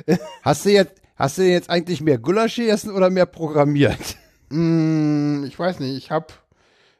da. 0.07 0.17
Hast 0.43 0.65
du 0.65 0.71
jetzt, 0.71 0.95
hast 1.15 1.39
du 1.39 1.43
jetzt 1.43 1.69
eigentlich 1.71 2.01
mehr 2.01 2.19
Gulasch 2.19 2.57
gegessen 2.57 2.91
oder 2.91 3.11
mehr 3.11 3.27
programmiert? 3.27 4.17
Mm, 4.49 5.45
ich 5.45 5.57
weiß 5.59 5.79
nicht, 5.81 5.97
ich 5.97 6.11
hab, 6.11 6.33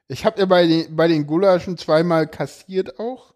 ich 0.07 0.25
hab 0.27 0.39
ja 0.39 0.45
bei 0.45 0.67
den, 0.67 0.95
bei 0.95 1.09
den 1.09 1.27
Gulaschen 1.27 1.79
zweimal 1.79 2.27
kassiert 2.29 3.01
auch. 3.01 3.35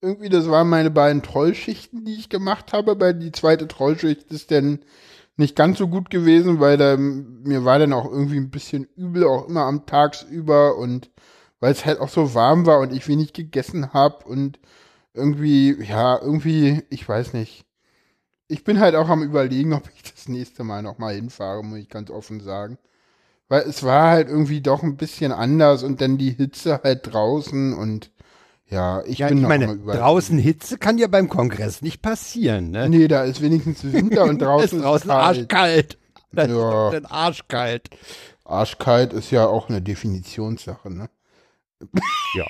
Irgendwie, 0.00 0.28
das 0.28 0.48
waren 0.48 0.68
meine 0.68 0.90
beiden 0.90 1.22
Trollschichten, 1.22 2.04
die 2.04 2.14
ich 2.14 2.28
gemacht 2.28 2.72
habe, 2.72 2.92
aber 2.92 3.12
die 3.12 3.32
zweite 3.32 3.68
Trollschicht 3.68 4.30
ist 4.32 4.50
dann 4.50 4.78
nicht 5.42 5.56
ganz 5.56 5.78
so 5.78 5.88
gut 5.88 6.08
gewesen, 6.08 6.60
weil 6.60 6.76
da, 6.78 6.96
mir 6.96 7.64
war 7.64 7.78
dann 7.78 7.92
auch 7.92 8.10
irgendwie 8.10 8.38
ein 8.38 8.50
bisschen 8.50 8.84
übel, 8.96 9.24
auch 9.24 9.48
immer 9.48 9.62
am 9.62 9.84
Tagsüber 9.86 10.76
und 10.76 11.10
weil 11.60 11.72
es 11.72 11.84
halt 11.84 12.00
auch 12.00 12.08
so 12.08 12.34
warm 12.34 12.66
war 12.66 12.80
und 12.80 12.92
ich 12.92 13.06
wenig 13.08 13.32
gegessen 13.32 13.92
habe 13.92 14.24
und 14.24 14.58
irgendwie, 15.14 15.76
ja, 15.82 16.18
irgendwie, 16.20 16.82
ich 16.90 17.08
weiß 17.08 17.34
nicht. 17.34 17.64
Ich 18.48 18.64
bin 18.64 18.80
halt 18.80 18.94
auch 18.94 19.08
am 19.08 19.22
überlegen, 19.22 19.72
ob 19.74 19.84
ich 19.94 20.02
das 20.02 20.28
nächste 20.28 20.64
Mal 20.64 20.82
nochmal 20.82 21.14
hinfahre, 21.14 21.62
muss 21.62 21.78
ich 21.78 21.88
ganz 21.88 22.10
offen 22.10 22.40
sagen. 22.40 22.78
Weil 23.48 23.62
es 23.62 23.82
war 23.82 24.10
halt 24.10 24.28
irgendwie 24.28 24.60
doch 24.62 24.82
ein 24.82 24.96
bisschen 24.96 25.32
anders 25.32 25.82
und 25.82 26.00
dann 26.00 26.18
die 26.18 26.30
Hitze 26.30 26.80
halt 26.82 27.12
draußen 27.12 27.74
und 27.74 28.10
ja, 28.72 29.02
ich 29.04 29.18
Ja, 29.18 29.28
bin 29.28 29.38
ich 29.38 29.44
meine, 29.46 29.76
draußen 29.76 30.38
Hitze 30.38 30.78
kann 30.78 30.96
ja 30.98 31.06
beim 31.06 31.28
Kongress 31.28 31.82
nicht 31.82 32.00
passieren, 32.02 32.70
ne? 32.70 32.88
Nee, 32.88 33.06
da 33.06 33.22
ist 33.24 33.40
wenigstens 33.42 33.84
Winter 33.92 34.24
und 34.24 34.40
draußen 34.40 34.78
ist 34.78 34.84
draußen 34.84 35.08
kalt. 35.10 35.22
arschkalt. 35.38 35.98
Das 36.32 36.48
Ja. 36.48 36.90
ist 36.92 37.10
arschkalt. 37.12 37.90
Arschkalt 38.44 39.12
ist 39.12 39.30
ja 39.30 39.46
auch 39.46 39.68
eine 39.68 39.82
Definitionssache, 39.82 40.90
ne? 40.90 41.08
Ja. 42.34 42.46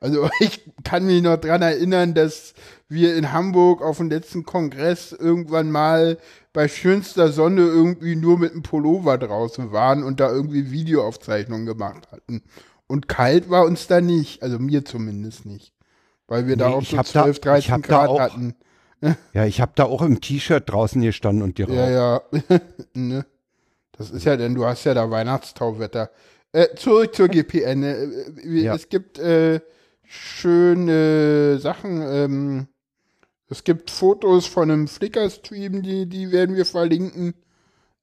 Also 0.00 0.28
ich 0.40 0.70
kann 0.84 1.06
mich 1.06 1.22
noch 1.22 1.38
dran 1.38 1.62
erinnern, 1.62 2.12
dass 2.12 2.52
wir 2.88 3.16
in 3.16 3.32
Hamburg 3.32 3.80
auf 3.80 3.96
dem 3.96 4.10
letzten 4.10 4.44
Kongress 4.44 5.12
irgendwann 5.12 5.70
mal 5.70 6.18
bei 6.52 6.68
schönster 6.68 7.32
Sonne 7.32 7.62
irgendwie 7.62 8.14
nur 8.14 8.38
mit 8.38 8.52
einem 8.52 8.62
Pullover 8.62 9.16
draußen 9.16 9.72
waren 9.72 10.02
und 10.02 10.20
da 10.20 10.30
irgendwie 10.30 10.70
Videoaufzeichnungen 10.70 11.64
gemacht 11.64 12.08
hatten. 12.12 12.42
Und 12.92 13.08
kalt 13.08 13.48
war 13.48 13.64
uns 13.64 13.86
da 13.86 14.02
nicht, 14.02 14.42
also 14.42 14.58
mir 14.58 14.84
zumindest 14.84 15.46
nicht. 15.46 15.72
Weil 16.26 16.46
wir 16.46 16.56
nee, 16.56 16.62
da 16.62 16.68
auch 16.68 16.84
so 16.84 17.02
12, 17.02 17.38
13 17.38 17.80
Grad 17.80 18.10
auch, 18.10 18.20
hatten. 18.20 18.54
Ja, 19.32 19.46
ich 19.46 19.62
habe 19.62 19.72
da 19.76 19.84
auch 19.84 20.02
im 20.02 20.20
T-Shirt 20.20 20.68
draußen 20.68 21.00
gestanden 21.00 21.42
und 21.42 21.56
geraucht. 21.56 21.74
Ja, 21.74 21.90
ja. 21.90 22.22
ne? 22.92 23.24
Das 23.92 24.10
ist 24.10 24.26
ja, 24.26 24.36
denn 24.36 24.54
du 24.54 24.66
hast 24.66 24.84
ja 24.84 24.92
da 24.92 25.10
Weihnachtstauwetter. 25.10 26.10
Äh, 26.52 26.74
zurück 26.76 27.14
zur 27.14 27.28
GPN. 27.30 27.82
Äh, 27.82 28.08
ja. 28.60 28.74
Es 28.74 28.90
gibt 28.90 29.18
äh, 29.18 29.60
schöne 30.04 31.58
Sachen. 31.60 32.02
Ähm, 32.02 32.66
es 33.48 33.64
gibt 33.64 33.90
Fotos 33.90 34.44
von 34.46 34.70
einem 34.70 34.86
Flickr-Stream, 34.86 35.80
die, 35.80 36.06
die 36.06 36.30
werden 36.30 36.56
wir 36.56 36.66
verlinken. 36.66 37.32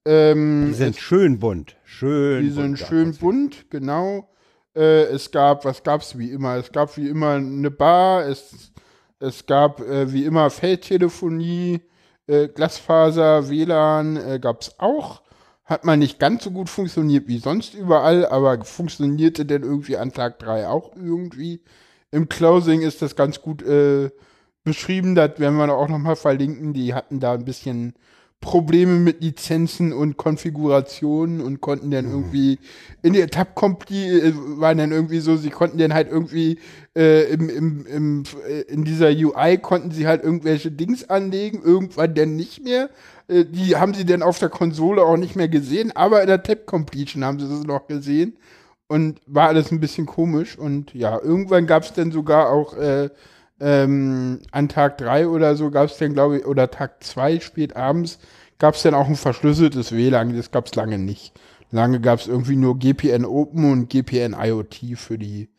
Ähm, 0.04 0.66
die 0.70 0.74
sind 0.74 0.96
es, 0.96 1.00
schön 1.00 1.38
bunt. 1.38 1.76
Schön 1.84 2.42
die 2.42 2.50
bunt, 2.50 2.78
sind 2.78 2.88
schön 2.88 3.14
bunt, 3.14 3.70
genau. 3.70 4.26
Äh, 4.74 5.04
es 5.04 5.30
gab, 5.30 5.64
was 5.64 5.82
gab 5.82 6.02
es 6.02 6.16
wie 6.18 6.30
immer? 6.30 6.56
Es 6.56 6.70
gab 6.70 6.96
wie 6.96 7.08
immer 7.08 7.34
eine 7.34 7.70
Bar, 7.70 8.26
es, 8.26 8.72
es 9.18 9.46
gab 9.46 9.80
äh, 9.80 10.12
wie 10.12 10.24
immer 10.24 10.50
Feldtelefonie, 10.50 11.80
äh, 12.26 12.48
Glasfaser, 12.48 13.48
WLAN 13.48 14.16
äh, 14.16 14.38
gab 14.40 14.62
es 14.62 14.78
auch. 14.78 15.22
Hat 15.64 15.84
mal 15.84 15.96
nicht 15.96 16.18
ganz 16.18 16.44
so 16.44 16.50
gut 16.50 16.68
funktioniert 16.68 17.28
wie 17.28 17.38
sonst 17.38 17.74
überall, 17.74 18.26
aber 18.26 18.64
funktionierte 18.64 19.44
denn 19.46 19.62
irgendwie 19.62 19.96
an 19.96 20.12
Tag 20.12 20.38
3 20.40 20.68
auch 20.68 20.96
irgendwie. 20.96 21.62
Im 22.10 22.28
Closing 22.28 22.82
ist 22.82 23.02
das 23.02 23.14
ganz 23.14 23.40
gut 23.40 23.62
äh, 23.62 24.10
beschrieben, 24.64 25.14
das 25.14 25.38
werden 25.38 25.56
wir 25.58 25.72
auch 25.72 25.88
nochmal 25.88 26.16
verlinken. 26.16 26.72
Die 26.72 26.94
hatten 26.94 27.20
da 27.20 27.34
ein 27.34 27.44
bisschen 27.44 27.94
Probleme 28.40 28.94
mit 28.94 29.22
Lizenzen 29.22 29.92
und 29.92 30.16
Konfigurationen 30.16 31.42
und 31.42 31.60
konnten 31.60 31.90
dann 31.90 32.06
mhm. 32.06 32.12
irgendwie 32.12 32.58
in 33.02 33.12
der 33.12 33.28
Tab 33.28 33.54
äh, 33.62 34.32
waren 34.56 34.78
dann 34.78 34.92
irgendwie 34.92 35.20
so, 35.20 35.36
sie 35.36 35.50
konnten 35.50 35.76
dann 35.76 35.92
halt 35.92 36.10
irgendwie 36.10 36.58
äh, 36.96 37.30
im, 37.32 37.50
im, 37.50 37.86
im, 37.86 38.22
äh, 38.48 38.62
in 38.62 38.84
dieser 38.84 39.10
UI 39.10 39.58
konnten 39.58 39.90
sie 39.90 40.06
halt 40.06 40.24
irgendwelche 40.24 40.70
Dings 40.70 41.08
anlegen, 41.10 41.60
irgendwann 41.62 42.14
dann 42.14 42.36
nicht 42.36 42.64
mehr. 42.64 42.88
Äh, 43.28 43.44
die 43.44 43.76
haben 43.76 43.92
sie 43.92 44.06
dann 44.06 44.22
auf 44.22 44.38
der 44.38 44.48
Konsole 44.48 45.02
auch 45.02 45.18
nicht 45.18 45.36
mehr 45.36 45.48
gesehen, 45.48 45.92
aber 45.94 46.22
in 46.22 46.28
der 46.28 46.42
Tab 46.42 46.64
Completion 46.64 47.24
haben 47.24 47.38
sie 47.38 47.48
das 47.48 47.64
noch 47.64 47.88
gesehen 47.88 48.38
und 48.88 49.20
war 49.26 49.48
alles 49.48 49.70
ein 49.70 49.80
bisschen 49.80 50.06
komisch 50.06 50.56
und 50.58 50.94
ja, 50.94 51.20
irgendwann 51.20 51.66
gab 51.66 51.82
es 51.82 51.92
dann 51.92 52.10
sogar 52.10 52.50
auch 52.50 52.74
äh, 52.74 53.10
ähm, 53.60 54.40
an 54.50 54.68
Tag 54.68 54.98
drei 54.98 55.28
oder 55.28 55.54
so 55.54 55.70
gab 55.70 55.90
es 55.90 55.98
dann, 55.98 56.14
glaube 56.14 56.38
ich, 56.38 56.46
oder 56.46 56.70
Tag 56.70 57.04
zwei 57.04 57.40
spät 57.40 57.76
abends, 57.76 58.18
gab 58.58 58.74
es 58.74 58.82
dann 58.82 58.94
auch 58.94 59.06
ein 59.08 59.16
verschlüsseltes 59.16 59.92
WLAN. 59.92 60.36
Das 60.36 60.50
gab 60.50 60.66
es 60.66 60.74
lange 60.74 60.98
nicht. 60.98 61.38
Lange 61.70 62.00
gab 62.00 62.18
es 62.18 62.26
irgendwie 62.26 62.56
nur 62.56 62.78
GPN 62.78 63.24
Open 63.24 63.70
und 63.70 63.88
GPN 63.90 64.34
IoT 64.38 64.96
für 64.96 65.18
die, 65.18 65.50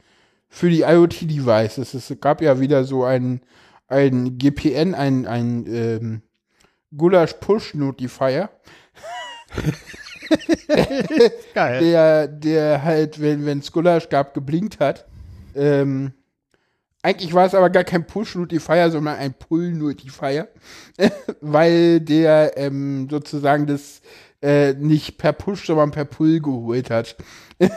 für 0.50 0.70
die 0.70 0.82
IoT-Devices. 0.82 1.94
Es 1.94 2.14
gab 2.20 2.42
ja 2.42 2.60
wieder 2.60 2.84
so 2.84 3.06
ein, 3.06 3.42
ein 3.88 4.38
GPN, 4.38 4.94
ein, 4.94 5.26
ein 5.26 5.66
ähm, 5.68 6.22
Gulasch 6.96 7.34
Push 7.36 7.76
Notifier. 7.76 8.50
Geil. 11.54 11.80
Der, 11.80 12.28
der 12.28 12.84
halt, 12.84 13.22
wenn 13.22 13.60
es 13.60 13.72
Gulasch 13.72 14.10
gab, 14.10 14.34
geblinkt 14.34 14.80
hat. 14.80 15.06
Ähm, 15.56 16.14
eigentlich 17.04 17.34
war 17.34 17.46
es 17.46 17.56
aber 17.56 17.70
gar 17.70 17.84
kein 17.84 18.06
Push-Notifier, 18.06 18.92
sondern 18.92 19.18
ein 19.18 19.34
Pull-Notifier, 19.34 20.48
weil 21.42 22.00
der 22.00 22.58
ähm, 22.58 23.08
sozusagen 23.10 23.66
das 23.66 24.02
äh, 24.42 24.74
nicht 24.74 25.18
per 25.18 25.34
Push, 25.34 25.68
sondern 25.68 25.92
per 25.92 26.06
Pull 26.06 26.40
geholt 26.40 26.90
hat. 26.90 27.16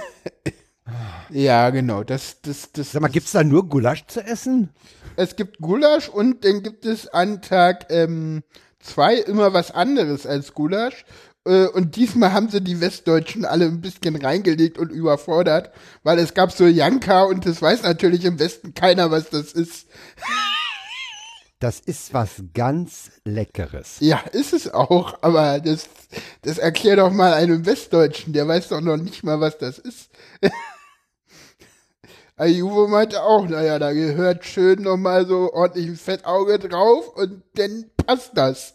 ja, 1.31 1.71
genau. 1.71 2.05
Das, 2.05 2.41
das, 2.43 2.73
das, 2.73 2.93
Sag 2.93 3.03
mal, 3.03 3.09
gibt's 3.09 3.33
da 3.33 3.45
nur 3.45 3.69
Gulasch 3.69 4.07
zu 4.07 4.21
essen? 4.21 4.71
Es 5.17 5.37
gibt 5.37 5.59
Gulasch 5.59 6.09
und 6.09 6.45
dann 6.45 6.63
gibt 6.63 6.87
es 6.87 7.09
an 7.09 7.41
Tag 7.43 7.87
ähm, 7.91 8.43
zwei 8.81 9.17
immer 9.17 9.53
was 9.53 9.71
anderes 9.71 10.27
als 10.27 10.55
Gulasch. 10.55 11.05
Äh, 11.47 11.67
und 11.69 11.97
diesmal 11.97 12.33
haben 12.33 12.49
sie 12.49 12.61
die 12.61 12.81
Westdeutschen 12.81 13.45
alle 13.45 13.67
ein 13.67 13.81
bisschen 13.81 14.17
reingelegt 14.17 14.79
und 14.79 14.91
überfordert, 14.91 15.71
weil 16.03 16.19
es 16.19 16.35
gab 16.35 16.53
so 16.53 16.67
Janka 16.67 17.25
und 17.25 17.47
das 17.47 17.61
weiß 17.61 17.83
natürlich 17.83 18.25
im 18.25 18.39
Westen 18.39 18.75
keiner, 18.75 19.11
was 19.11 19.31
das 19.31 19.53
ist. 19.53 19.87
Das 21.61 21.81
ist 21.81 22.13
was 22.13 22.43
ganz 22.53 23.11
Leckeres. 23.25 23.97
Ja, 24.01 24.19
ist 24.33 24.53
es 24.53 24.73
auch, 24.73 25.19
aber 25.23 25.61
das, 25.61 25.89
das 26.43 26.59
erklärt 26.59 26.99
doch 26.99 27.11
mal 27.11 27.33
einem 27.33 27.65
Westdeutschen, 27.65 28.33
der 28.33 28.47
weiß 28.47 28.69
doch 28.69 28.81
noch 28.81 28.97
nicht 28.97 29.23
mal, 29.23 29.41
was 29.41 29.59
das 29.59 29.79
ist. 29.79 30.11
Ayuvo 32.37 32.89
meinte 32.89 33.23
auch, 33.23 33.49
naja, 33.49 33.79
da 33.79 33.93
gehört 33.93 34.45
schön 34.45 34.83
nochmal 34.83 35.25
so 35.25 35.53
ordentlich 35.53 35.87
ein 35.87 35.97
Fettauge 35.97 36.59
drauf 36.59 37.09
und 37.15 37.43
dann 37.55 37.85
passt 37.97 38.33
das. 38.35 38.75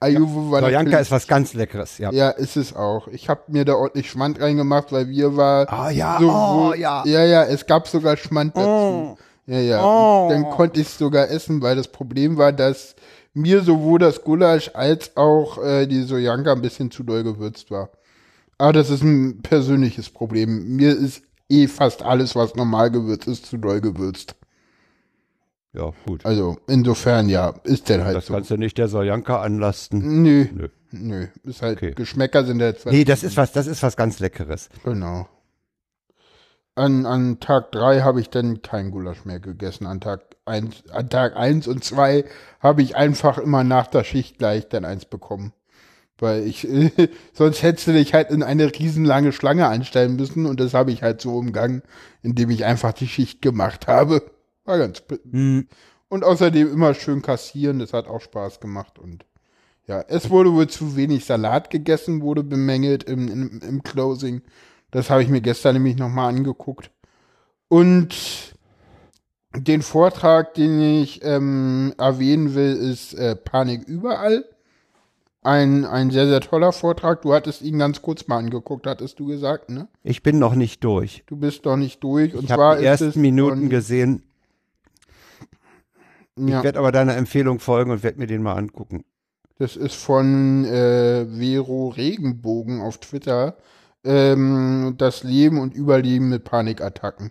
Ayuvo 0.00 0.46
ja. 0.46 0.50
war 0.50 0.60
Sojanka 0.62 0.98
ist 0.98 1.10
was 1.10 1.26
ganz 1.26 1.52
Leckeres, 1.52 1.98
ja. 1.98 2.10
Ja, 2.10 2.30
ist 2.30 2.56
es 2.56 2.74
auch. 2.74 3.08
Ich 3.08 3.28
habe 3.28 3.42
mir 3.48 3.66
da 3.66 3.74
ordentlich 3.74 4.10
Schmand 4.10 4.40
reingemacht, 4.40 4.92
weil 4.92 5.08
wir 5.08 5.36
war 5.36 5.70
Ah 5.70 5.90
ja, 5.90 6.16
so, 6.18 6.30
oh, 6.30 6.74
ja. 6.74 7.02
Ja, 7.04 7.24
ja, 7.24 7.44
es 7.44 7.66
gab 7.66 7.86
sogar 7.86 8.16
Schmand 8.16 8.56
dazu. 8.56 8.66
Oh. 8.66 9.18
Ja, 9.46 9.60
ja. 9.60 9.84
Oh. 9.84 10.28
Dann 10.30 10.48
konnte 10.48 10.80
ich 10.80 10.88
sogar 10.88 11.30
essen, 11.30 11.60
weil 11.60 11.76
das 11.76 11.88
Problem 11.88 12.38
war, 12.38 12.52
dass 12.52 12.96
mir 13.34 13.60
sowohl 13.60 13.98
das 13.98 14.24
Gulasch 14.24 14.70
als 14.72 15.18
auch 15.18 15.62
äh, 15.62 15.86
die 15.86 16.02
Sojanka 16.02 16.52
ein 16.52 16.62
bisschen 16.62 16.90
zu 16.90 17.02
doll 17.02 17.22
gewürzt 17.22 17.70
war. 17.70 17.90
Aber 18.56 18.72
das 18.72 18.88
ist 18.88 19.02
ein 19.02 19.42
persönliches 19.42 20.08
Problem. 20.08 20.76
Mir 20.76 20.96
ist 20.96 21.22
eh 21.48 21.66
fast 21.68 22.02
alles, 22.02 22.34
was 22.34 22.54
normal 22.54 22.90
gewürzt 22.90 23.28
ist, 23.28 23.46
zu 23.46 23.56
doll 23.56 23.80
gewürzt. 23.80 24.34
Ja, 25.72 25.92
gut. 26.06 26.24
Also 26.24 26.56
insofern 26.66 27.28
ja, 27.28 27.54
ist 27.64 27.88
der 27.88 28.04
halt 28.04 28.16
das 28.16 28.26
so. 28.26 28.34
kannst 28.34 28.50
du 28.50 28.56
nicht 28.56 28.78
der 28.78 28.88
Sojanka 28.88 29.42
anlasten. 29.42 30.22
Nö. 30.22 30.46
Nö. 30.52 30.68
Nö. 30.90 31.26
Ist 31.44 31.60
halt, 31.60 31.78
okay. 31.78 31.92
Geschmäcker 31.92 32.44
sind 32.44 32.60
ja 32.60 32.72
Nee, 32.86 33.04
das 33.04 33.22
ist 33.22 33.36
was, 33.36 33.52
das 33.52 33.66
ist 33.66 33.82
was 33.82 33.96
ganz 33.96 34.18
Leckeres. 34.18 34.70
Genau. 34.84 35.28
An, 36.74 37.04
an 37.06 37.40
Tag 37.40 37.72
drei 37.72 38.00
habe 38.00 38.20
ich 38.20 38.30
dann 38.30 38.62
kein 38.62 38.90
Gulasch 38.90 39.24
mehr 39.24 39.40
gegessen. 39.40 39.86
An 39.86 40.00
Tag 40.00 40.22
eins, 40.44 40.84
an 40.90 41.10
Tag 41.10 41.36
eins 41.36 41.66
und 41.66 41.84
zwei 41.84 42.24
habe 42.60 42.82
ich 42.82 42.96
einfach 42.96 43.38
immer 43.38 43.64
nach 43.64 43.86
der 43.86 44.04
Schicht 44.04 44.38
gleich 44.38 44.68
dann 44.68 44.84
eins 44.84 45.04
bekommen. 45.04 45.52
Weil 46.18 46.46
ich, 46.46 46.66
sonst 47.32 47.62
hättest 47.62 47.88
du 47.88 47.92
dich 47.92 48.14
halt 48.14 48.30
in 48.30 48.42
eine 48.42 48.72
riesenlange 48.72 49.32
Schlange 49.32 49.68
einstellen 49.68 50.16
müssen 50.16 50.46
und 50.46 50.60
das 50.60 50.74
habe 50.74 50.92
ich 50.92 51.02
halt 51.02 51.20
so 51.20 51.36
umgangen, 51.36 51.82
indem 52.22 52.50
ich 52.50 52.64
einfach 52.64 52.92
die 52.92 53.08
Schicht 53.08 53.42
gemacht 53.42 53.86
habe. 53.86 54.22
War 54.64 54.78
ganz. 54.78 55.02
Mhm. 55.24 55.68
Und 56.08 56.24
außerdem 56.24 56.72
immer 56.72 56.94
schön 56.94 57.20
kassieren, 57.20 57.80
das 57.80 57.92
hat 57.92 58.06
auch 58.06 58.20
Spaß 58.20 58.60
gemacht 58.60 58.98
und 58.98 59.26
ja, 59.86 60.04
es 60.08 60.30
wurde 60.30 60.52
wohl 60.52 60.66
zu 60.66 60.96
wenig 60.96 61.24
Salat 61.24 61.70
gegessen, 61.70 62.20
wurde 62.20 62.42
bemängelt 62.42 63.04
im, 63.04 63.28
im, 63.28 63.60
im 63.60 63.82
Closing. 63.84 64.42
Das 64.90 65.10
habe 65.10 65.22
ich 65.22 65.28
mir 65.28 65.40
gestern 65.40 65.74
nämlich 65.74 65.96
nochmal 65.96 66.30
angeguckt. 66.30 66.90
Und 67.68 68.16
den 69.54 69.82
Vortrag, 69.82 70.54
den 70.54 70.80
ich 70.80 71.24
ähm, 71.24 71.94
erwähnen 71.98 72.54
will, 72.54 72.74
ist 72.74 73.14
äh, 73.14 73.36
Panik 73.36 73.84
überall 73.86 74.44
ein, 75.46 75.84
ein 75.84 76.10
sehr, 76.10 76.26
sehr 76.26 76.40
toller 76.40 76.72
Vortrag. 76.72 77.22
Du 77.22 77.32
hattest 77.32 77.62
ihn 77.62 77.78
ganz 77.78 78.02
kurz 78.02 78.26
mal 78.26 78.38
angeguckt, 78.38 78.86
hattest 78.86 79.20
du 79.20 79.26
gesagt, 79.26 79.70
ne? 79.70 79.88
Ich 80.02 80.22
bin 80.22 80.38
noch 80.38 80.54
nicht 80.54 80.82
durch. 80.82 81.22
Du 81.26 81.36
bist 81.36 81.64
noch 81.64 81.76
nicht 81.76 82.02
durch. 82.02 82.34
Und 82.34 82.44
ich 82.44 82.50
habe 82.50 82.78
die 82.80 82.84
ersten 82.84 83.20
Minuten 83.20 83.68
gesehen. 83.68 84.24
Ja. 86.38 86.58
Ich 86.58 86.64
werde 86.64 86.78
aber 86.78 86.92
deiner 86.92 87.16
Empfehlung 87.16 87.60
folgen 87.60 87.90
und 87.90 88.02
werde 88.02 88.18
mir 88.18 88.26
den 88.26 88.42
mal 88.42 88.56
angucken. 88.56 89.04
Das 89.58 89.76
ist 89.76 89.94
von 89.94 90.64
äh, 90.66 91.24
Vero 91.24 91.88
Regenbogen 91.88 92.82
auf 92.82 92.98
Twitter. 92.98 93.56
Ähm, 94.04 94.94
das 94.98 95.22
Leben 95.22 95.58
und 95.58 95.74
Überleben 95.74 96.28
mit 96.28 96.44
Panikattacken. 96.44 97.30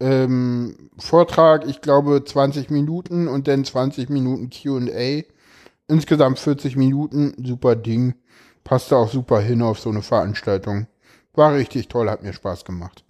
Ähm, 0.00 0.90
Vortrag, 0.98 1.68
ich 1.68 1.80
glaube 1.80 2.24
20 2.24 2.70
Minuten 2.70 3.28
und 3.28 3.46
dann 3.46 3.64
20 3.64 4.08
Minuten 4.08 4.50
QA 4.50 5.22
Insgesamt 5.90 6.38
40 6.38 6.76
Minuten, 6.76 7.34
super 7.44 7.74
Ding. 7.74 8.14
Passte 8.62 8.96
auch 8.96 9.10
super 9.10 9.40
hin 9.40 9.60
auf 9.60 9.80
so 9.80 9.90
eine 9.90 10.02
Veranstaltung. 10.02 10.86
War 11.34 11.54
richtig 11.54 11.88
toll, 11.88 12.08
hat 12.08 12.22
mir 12.22 12.32
Spaß 12.32 12.64
gemacht. 12.64 13.04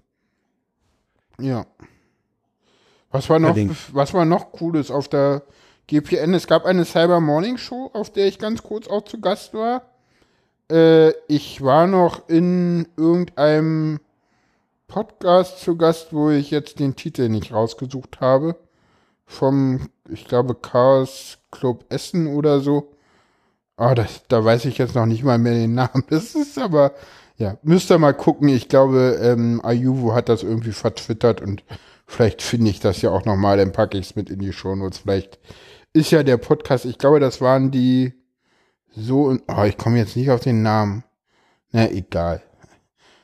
Ja. 1.38 1.66
Was 3.10 3.28
war 3.28 3.38
noch, 3.38 3.56
was 3.92 4.14
war 4.14 4.24
noch 4.24 4.52
Cooles 4.52 4.90
auf 4.90 5.08
der 5.08 5.42
GPN? 5.88 6.32
Es 6.32 6.46
gab 6.46 6.64
eine 6.64 6.84
Cyber 6.84 7.20
Morning 7.20 7.58
Show, 7.58 7.90
auf 7.92 8.10
der 8.10 8.26
ich 8.28 8.38
ganz 8.38 8.62
kurz 8.62 8.88
auch 8.88 9.04
zu 9.04 9.20
Gast 9.20 9.52
war. 9.52 9.82
Äh, 10.70 11.10
ich 11.28 11.62
war 11.62 11.86
noch 11.86 12.28
in 12.28 12.88
irgendeinem 12.96 14.00
Podcast 14.86 15.60
zu 15.60 15.76
Gast, 15.76 16.12
wo 16.12 16.30
ich 16.30 16.50
jetzt 16.50 16.78
den 16.78 16.96
Titel 16.96 17.28
nicht 17.28 17.52
rausgesucht 17.52 18.20
habe. 18.20 18.56
Vom, 19.26 19.90
ich 20.12 20.26
glaube, 20.26 20.54
Chaos 20.54 21.38
Club 21.50 21.84
Essen 21.88 22.26
oder 22.26 22.60
so. 22.60 22.92
Ah, 23.76 23.94
das, 23.94 24.22
da 24.28 24.44
weiß 24.44 24.66
ich 24.66 24.78
jetzt 24.78 24.94
noch 24.94 25.06
nicht 25.06 25.24
mal 25.24 25.38
mehr 25.38 25.54
den 25.54 25.74
Namen. 25.74 26.04
Das 26.10 26.34
ist 26.34 26.58
aber, 26.58 26.92
ja, 27.36 27.56
müsst 27.62 27.90
ihr 27.90 27.98
mal 27.98 28.14
gucken. 28.14 28.48
Ich 28.48 28.68
glaube, 28.68 29.18
ähm, 29.22 29.60
Ayuvo 29.64 30.14
hat 30.14 30.28
das 30.28 30.42
irgendwie 30.42 30.72
vertwittert 30.72 31.40
und 31.40 31.64
vielleicht 32.06 32.42
finde 32.42 32.70
ich 32.70 32.80
das 32.80 33.02
ja 33.02 33.10
auch 33.10 33.24
nochmal, 33.24 33.56
dann 33.56 33.72
packe 33.72 33.98
ich 33.98 34.10
es 34.10 34.16
mit 34.16 34.30
in 34.30 34.40
die 34.40 34.52
Shownotes. 34.52 34.98
Vielleicht 34.98 35.38
ist 35.92 36.10
ja 36.10 36.22
der 36.22 36.36
Podcast, 36.36 36.84
ich 36.84 36.98
glaube, 36.98 37.20
das 37.20 37.40
waren 37.40 37.70
die 37.70 38.12
so, 38.94 39.36
oh, 39.48 39.62
ich 39.64 39.78
komme 39.78 39.98
jetzt 39.98 40.16
nicht 40.16 40.30
auf 40.30 40.40
den 40.40 40.62
Namen. 40.62 41.04
Na, 41.72 41.88
egal. 41.90 42.42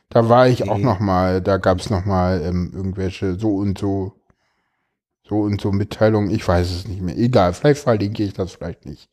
Da 0.08 0.28
war 0.28 0.48
ich 0.48 0.62
okay. 0.62 0.70
auch 0.70 0.78
noch 0.78 1.00
mal, 1.00 1.40
da 1.40 1.56
gab 1.56 1.80
es 1.80 1.90
noch 1.90 2.04
mal 2.04 2.40
ähm, 2.42 2.70
irgendwelche 2.72 3.38
so 3.38 3.56
und 3.56 3.78
so, 3.78 4.12
so 5.28 5.40
und 5.40 5.60
so 5.60 5.72
Mitteilungen. 5.72 6.30
Ich 6.30 6.46
weiß 6.46 6.70
es 6.70 6.88
nicht 6.88 7.02
mehr. 7.02 7.16
Egal, 7.16 7.52
vielleicht 7.54 7.82
verlinke 7.82 8.22
ich 8.22 8.32
das 8.32 8.52
vielleicht 8.52 8.86
nicht. 8.86 9.08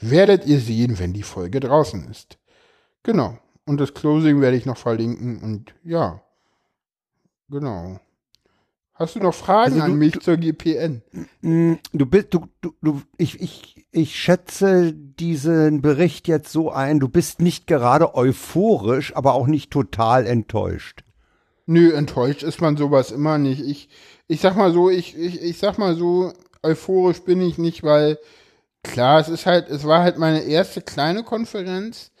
Werdet 0.00 0.46
ihr 0.46 0.58
sehen, 0.58 0.98
wenn 0.98 1.12
die 1.12 1.22
Folge 1.22 1.60
draußen 1.60 2.08
ist. 2.10 2.38
Genau. 3.02 3.38
Und 3.64 3.80
das 3.80 3.94
Closing 3.94 4.40
werde 4.40 4.56
ich 4.56 4.66
noch 4.66 4.76
verlinken 4.76 5.40
und 5.40 5.74
ja. 5.84 6.20
Genau. 7.48 8.00
Hast 8.94 9.16
du 9.16 9.20
noch 9.20 9.34
Fragen 9.34 9.74
also 9.74 9.86
du, 9.86 9.92
an 9.92 9.98
mich 9.98 10.12
du, 10.12 10.20
zur 10.20 10.36
GPN? 10.36 11.02
Mm, 11.40 11.74
du 11.92 12.06
bist, 12.06 12.34
du, 12.34 12.46
du, 12.60 12.74
du, 12.82 13.02
ich, 13.16 13.40
ich, 13.40 13.86
ich 13.90 14.16
schätze 14.16 14.92
diesen 14.92 15.82
Bericht 15.82 16.28
jetzt 16.28 16.52
so 16.52 16.70
ein, 16.70 17.00
du 17.00 17.08
bist 17.08 17.40
nicht 17.40 17.66
gerade 17.66 18.14
euphorisch, 18.14 19.14
aber 19.16 19.34
auch 19.34 19.46
nicht 19.46 19.70
total 19.70 20.26
enttäuscht. 20.26 21.04
Nö, 21.66 21.92
enttäuscht 21.92 22.42
ist 22.42 22.60
man 22.60 22.76
sowas 22.76 23.10
immer 23.10 23.38
nicht. 23.38 23.60
Ich, 23.60 23.88
ich 24.32 24.40
sag 24.40 24.56
mal 24.56 24.72
so, 24.72 24.88
ich, 24.88 25.14
ich, 25.14 25.42
ich 25.42 25.58
sag 25.58 25.76
mal 25.76 25.94
so, 25.94 26.32
euphorisch 26.62 27.20
bin 27.22 27.42
ich 27.42 27.58
nicht, 27.58 27.82
weil 27.82 28.18
klar, 28.82 29.20
es 29.20 29.28
ist 29.28 29.44
halt, 29.44 29.68
es 29.68 29.84
war 29.86 30.02
halt 30.02 30.16
meine 30.16 30.40
erste 30.40 30.80
kleine 30.80 31.22
Konferenz. 31.22 32.12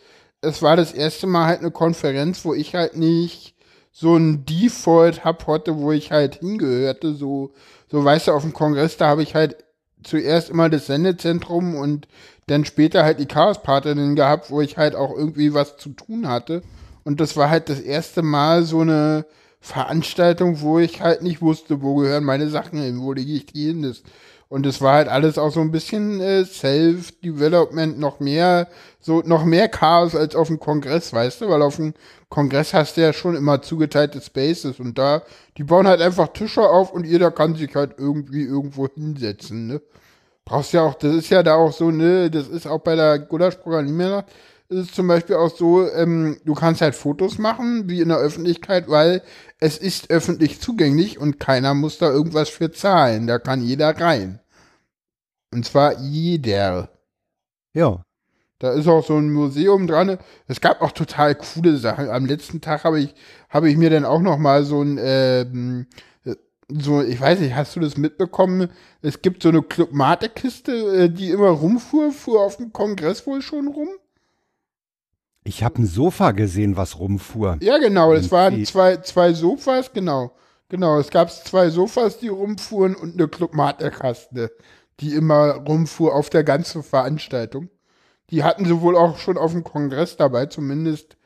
Es 0.42 0.60
war 0.60 0.76
das 0.76 0.92
erste 0.92 1.26
Mal 1.26 1.46
halt 1.46 1.60
eine 1.60 1.70
Konferenz, 1.70 2.44
wo 2.44 2.52
ich 2.52 2.74
halt 2.74 2.98
nicht 2.98 3.54
so 3.92 4.14
ein 4.16 4.44
Default 4.44 5.24
hab 5.24 5.46
heute, 5.46 5.78
wo 5.78 5.90
ich 5.90 6.12
halt 6.12 6.40
hingehörte, 6.40 7.14
so, 7.14 7.54
so 7.90 8.04
weißt 8.04 8.28
du, 8.28 8.32
auf 8.32 8.42
dem 8.42 8.52
Kongress, 8.52 8.98
da 8.98 9.06
habe 9.06 9.22
ich 9.22 9.34
halt 9.34 9.56
zuerst 10.02 10.50
immer 10.50 10.68
das 10.68 10.88
Sendezentrum 10.88 11.76
und 11.76 12.08
dann 12.46 12.66
später 12.66 13.04
halt 13.04 13.20
die 13.20 13.26
Chaos-Partnerin 13.26 14.16
gehabt, 14.16 14.50
wo 14.50 14.60
ich 14.60 14.76
halt 14.76 14.96
auch 14.96 15.16
irgendwie 15.16 15.54
was 15.54 15.78
zu 15.78 15.90
tun 15.90 16.28
hatte. 16.28 16.60
Und 17.04 17.20
das 17.20 17.38
war 17.38 17.48
halt 17.48 17.70
das 17.70 17.80
erste 17.80 18.20
Mal 18.20 18.64
so 18.64 18.80
eine 18.80 19.24
Veranstaltung, 19.62 20.60
wo 20.60 20.78
ich 20.78 21.00
halt 21.00 21.22
nicht 21.22 21.40
wusste, 21.40 21.80
wo 21.80 21.94
gehören 21.94 22.24
meine 22.24 22.48
Sachen 22.50 22.80
hin, 22.80 23.00
wo 23.00 23.12
lege 23.12 23.32
ich 23.32 23.46
die 23.46 23.68
hin. 23.68 23.82
Das 23.82 24.02
und 24.52 24.66
es 24.66 24.82
war 24.82 24.96
halt 24.96 25.08
alles 25.08 25.38
auch 25.38 25.50
so 25.50 25.60
ein 25.60 25.70
bisschen 25.70 26.20
äh, 26.20 26.44
Self-Development, 26.44 27.98
noch 27.98 28.20
mehr, 28.20 28.68
so 29.00 29.22
noch 29.24 29.46
mehr 29.46 29.66
Chaos 29.70 30.14
als 30.14 30.36
auf 30.36 30.48
dem 30.48 30.60
Kongress, 30.60 31.10
weißt 31.10 31.40
du? 31.40 31.48
Weil 31.48 31.62
auf 31.62 31.76
dem 31.76 31.94
Kongress 32.28 32.74
hast 32.74 32.98
du 32.98 33.00
ja 33.00 33.14
schon 33.14 33.34
immer 33.34 33.62
zugeteilte 33.62 34.20
Spaces 34.20 34.78
und 34.78 34.98
da, 34.98 35.22
die 35.56 35.64
bauen 35.64 35.88
halt 35.88 36.02
einfach 36.02 36.28
Tische 36.28 36.68
auf 36.68 36.92
und 36.92 37.06
jeder 37.06 37.30
kann 37.30 37.54
sich 37.54 37.74
halt 37.74 37.94
irgendwie 37.96 38.42
irgendwo 38.42 38.88
hinsetzen, 38.94 39.68
ne? 39.68 39.80
Brauchst 40.44 40.74
ja 40.74 40.82
auch, 40.82 40.94
das 40.96 41.14
ist 41.14 41.30
ja 41.30 41.42
da 41.42 41.54
auch 41.54 41.72
so, 41.72 41.90
ne, 41.90 42.30
das 42.30 42.48
ist 42.48 42.66
auch 42.66 42.80
bei 42.80 42.94
der 42.94 43.20
Gulasch-Programmierung, 43.20 44.24
ist 44.72 44.90
es 44.90 44.92
zum 44.92 45.06
Beispiel 45.06 45.36
auch 45.36 45.54
so, 45.54 45.88
ähm, 45.90 46.38
du 46.44 46.54
kannst 46.54 46.80
halt 46.80 46.94
Fotos 46.94 47.38
machen, 47.38 47.88
wie 47.88 48.00
in 48.00 48.08
der 48.08 48.18
Öffentlichkeit, 48.18 48.88
weil 48.88 49.22
es 49.60 49.78
ist 49.78 50.10
öffentlich 50.10 50.60
zugänglich 50.60 51.18
und 51.18 51.38
keiner 51.38 51.74
muss 51.74 51.98
da 51.98 52.10
irgendwas 52.10 52.48
für 52.48 52.72
zahlen. 52.72 53.26
Da 53.26 53.38
kann 53.38 53.62
jeder 53.62 53.98
rein. 54.00 54.40
Und 55.52 55.64
zwar 55.66 56.00
jeder. 56.00 56.88
Ja. 57.74 58.04
Da 58.58 58.72
ist 58.72 58.88
auch 58.88 59.04
so 59.04 59.16
ein 59.16 59.32
Museum 59.32 59.86
dran. 59.86 60.18
Es 60.46 60.60
gab 60.60 60.82
auch 60.82 60.92
total 60.92 61.34
coole 61.34 61.76
Sachen. 61.76 62.08
Am 62.08 62.26
letzten 62.26 62.60
Tag 62.60 62.84
habe 62.84 63.00
ich, 63.00 63.14
habe 63.48 63.68
ich 63.68 63.76
mir 63.76 63.90
dann 63.90 64.04
auch 64.04 64.20
noch 64.20 64.38
mal 64.38 64.64
so 64.64 64.82
ein, 64.82 64.98
ähm, 65.02 65.86
so, 66.68 67.02
ich 67.02 67.20
weiß 67.20 67.40
nicht, 67.40 67.54
hast 67.54 67.76
du 67.76 67.80
das 67.80 67.96
mitbekommen? 67.96 68.70
Es 69.02 69.20
gibt 69.20 69.42
so 69.42 69.48
eine 69.48 69.62
Clubmate-Kiste, 69.62 70.72
äh, 70.72 71.08
die 71.10 71.30
immer 71.30 71.50
rumfuhr, 71.50 72.12
fuhr 72.12 72.40
auf 72.40 72.56
dem 72.56 72.72
Kongress 72.72 73.26
wohl 73.26 73.42
schon 73.42 73.68
rum. 73.68 73.88
Ich 75.44 75.62
habe 75.64 75.82
ein 75.82 75.86
Sofa 75.86 76.30
gesehen, 76.32 76.76
was 76.76 76.98
rumfuhr. 76.98 77.58
Ja, 77.60 77.78
genau. 77.78 78.12
Es 78.12 78.30
waren 78.30 78.64
zwei, 78.64 78.98
zwei 78.98 79.32
Sofas, 79.32 79.92
genau. 79.92 80.32
Genau, 80.68 80.98
es 80.98 81.10
gab 81.10 81.30
zwei 81.30 81.68
Sofas, 81.68 82.18
die 82.18 82.28
rumfuhren 82.28 82.94
und 82.94 83.14
eine 83.14 83.28
Clubmate-Kaste 83.28 84.50
die 85.02 85.14
immer 85.14 85.54
rumfuhr 85.54 86.14
auf 86.14 86.30
der 86.30 86.44
ganzen 86.44 86.82
Veranstaltung. 86.82 87.68
Die 88.30 88.44
hatten 88.44 88.64
sie 88.64 88.80
wohl 88.80 88.96
auch 88.96 89.18
schon 89.18 89.36
auf 89.36 89.52
dem 89.52 89.64
Kongress 89.64 90.16
dabei, 90.16 90.46
zumindest 90.46 91.16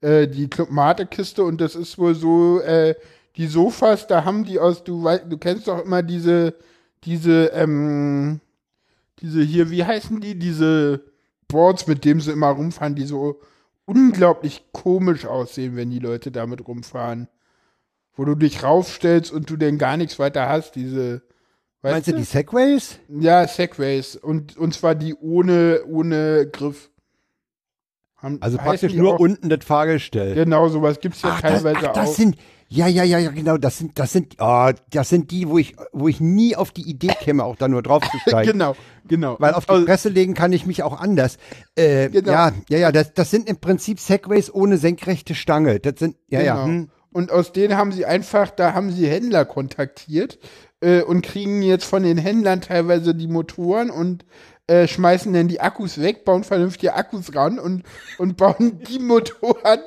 äh, 0.00 0.28
die 0.28 0.48
Clubmate-Kiste 0.48 1.42
und 1.42 1.60
das 1.60 1.74
ist 1.74 1.98
wohl 1.98 2.14
so, 2.14 2.60
äh, 2.60 2.94
die 3.36 3.46
Sofas, 3.46 4.06
da 4.06 4.24
haben 4.24 4.44
die 4.44 4.58
aus, 4.58 4.84
du 4.84 5.02
weißt, 5.02 5.24
du 5.28 5.38
kennst 5.38 5.66
doch 5.66 5.82
immer 5.82 6.02
diese, 6.02 6.54
diese, 7.04 7.46
ähm, 7.54 8.40
diese 9.20 9.42
hier, 9.42 9.70
wie 9.70 9.84
heißen 9.84 10.20
die, 10.20 10.38
diese 10.38 11.02
Boards, 11.48 11.86
mit 11.86 12.04
denen 12.04 12.20
sie 12.20 12.32
immer 12.32 12.50
rumfahren, 12.50 12.94
die 12.94 13.06
so 13.06 13.40
unglaublich 13.84 14.64
komisch 14.72 15.26
aussehen, 15.26 15.76
wenn 15.76 15.90
die 15.90 15.98
Leute 15.98 16.30
damit 16.30 16.66
rumfahren. 16.66 17.28
Wo 18.14 18.24
du 18.24 18.34
dich 18.34 18.62
raufstellst 18.62 19.32
und 19.32 19.48
du 19.48 19.56
denn 19.56 19.78
gar 19.78 19.96
nichts 19.96 20.18
weiter 20.18 20.48
hast, 20.48 20.74
diese, 20.74 21.22
Weißt 21.82 21.94
Meinst 21.94 22.08
du 22.08 22.12
die 22.12 22.22
Segways? 22.22 23.00
Ja, 23.08 23.46
Segways. 23.48 24.14
Und, 24.14 24.56
und 24.56 24.72
zwar 24.72 24.94
die 24.94 25.16
ohne, 25.16 25.82
ohne 25.84 26.48
Griff. 26.48 26.90
Haben, 28.16 28.40
also 28.40 28.56
praktisch 28.56 28.94
nur 28.94 29.14
auch, 29.14 29.18
unten 29.18 29.48
das 29.48 29.64
Fahrgestell. 29.64 30.34
Genau, 30.34 30.68
sowas 30.68 31.00
gibt's 31.00 31.22
ja 31.22 31.30
ach, 31.32 31.40
teilweise 31.40 31.80
das, 31.80 31.88
ach, 31.88 31.92
das 31.94 32.08
auch. 32.10 32.14
Sind, 32.14 32.36
ja, 32.72 32.86
ja, 32.86 33.04
ja, 33.04 33.18
ja, 33.18 33.30
genau. 33.30 33.58
Das 33.58 33.78
sind, 33.78 33.98
das 33.98 34.12
sind, 34.12 34.36
oh, 34.38 34.70
das 34.90 35.08
sind 35.10 35.30
die, 35.30 35.48
wo 35.48 35.58
ich, 35.58 35.76
wo 35.92 36.08
ich 36.08 36.20
nie 36.20 36.56
auf 36.56 36.70
die 36.70 36.88
Idee 36.88 37.14
käme, 37.20 37.44
auch 37.44 37.56
da 37.56 37.68
nur 37.68 37.82
drauf 37.82 38.02
zu 38.10 38.18
steigen. 38.26 38.52
genau, 38.52 38.74
genau. 39.06 39.36
Weil 39.38 39.54
auf 39.54 39.66
die 39.66 39.72
also, 39.72 39.86
Presse 39.86 40.08
legen 40.08 40.34
kann 40.34 40.52
ich 40.52 40.64
mich 40.64 40.82
auch 40.82 40.98
anders. 40.98 41.36
Äh, 41.76 42.08
genau. 42.08 42.32
Ja, 42.32 42.52
ja, 42.70 42.78
ja. 42.78 42.92
Das, 42.92 43.12
das 43.12 43.30
sind 43.30 43.48
im 43.48 43.58
Prinzip 43.58 44.00
Segways 44.00 44.52
ohne 44.52 44.78
senkrechte 44.78 45.34
Stange. 45.34 45.80
Das 45.80 45.98
sind, 45.98 46.16
ja, 46.28 46.40
genau. 46.40 46.56
ja. 46.56 46.64
Hm. 46.64 46.90
Und 47.12 47.30
aus 47.30 47.52
denen 47.52 47.76
haben 47.76 47.92
sie 47.92 48.06
einfach, 48.06 48.50
da 48.50 48.72
haben 48.72 48.90
sie 48.90 49.06
Händler 49.06 49.44
kontaktiert 49.44 50.38
äh, 50.80 51.02
und 51.02 51.22
kriegen 51.22 51.60
jetzt 51.60 51.84
von 51.84 52.02
den 52.02 52.16
Händlern 52.16 52.62
teilweise 52.62 53.14
die 53.14 53.28
Motoren 53.28 53.90
und 53.90 54.24
äh, 54.66 54.86
schmeißen 54.86 55.32
dann 55.32 55.48
die 55.48 55.60
Akkus 55.60 56.00
weg, 56.00 56.24
bauen 56.24 56.44
vernünftige 56.44 56.94
Akkus 56.94 57.34
ran 57.34 57.58
und, 57.58 57.82
und 58.18 58.36
bauen 58.38 58.80
die 58.88 58.98
Motoren 58.98 59.80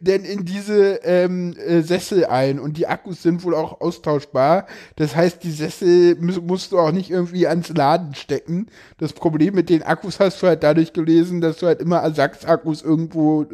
denn 0.00 0.24
in 0.24 0.44
diese 0.44 1.00
ähm, 1.04 1.54
äh, 1.56 1.82
Sessel 1.82 2.24
ein. 2.24 2.58
Und 2.58 2.76
die 2.76 2.86
Akkus 2.86 3.22
sind 3.22 3.44
wohl 3.44 3.54
auch 3.54 3.80
austauschbar. 3.80 4.66
Das 4.96 5.14
heißt, 5.14 5.42
die 5.42 5.50
Sessel 5.50 6.16
musst 6.16 6.72
du 6.72 6.78
auch 6.78 6.92
nicht 6.92 7.10
irgendwie 7.10 7.46
ans 7.46 7.68
Laden 7.68 8.14
stecken. 8.14 8.68
Das 8.98 9.12
Problem 9.12 9.54
mit 9.54 9.68
den 9.68 9.82
Akkus 9.82 10.20
hast 10.20 10.42
du 10.42 10.46
halt 10.46 10.62
dadurch 10.62 10.92
gelesen, 10.92 11.40
dass 11.40 11.58
du 11.58 11.66
halt 11.66 11.80
immer 11.80 11.98
Ersatzakkus 11.98 12.82
irgendwo 12.82 13.46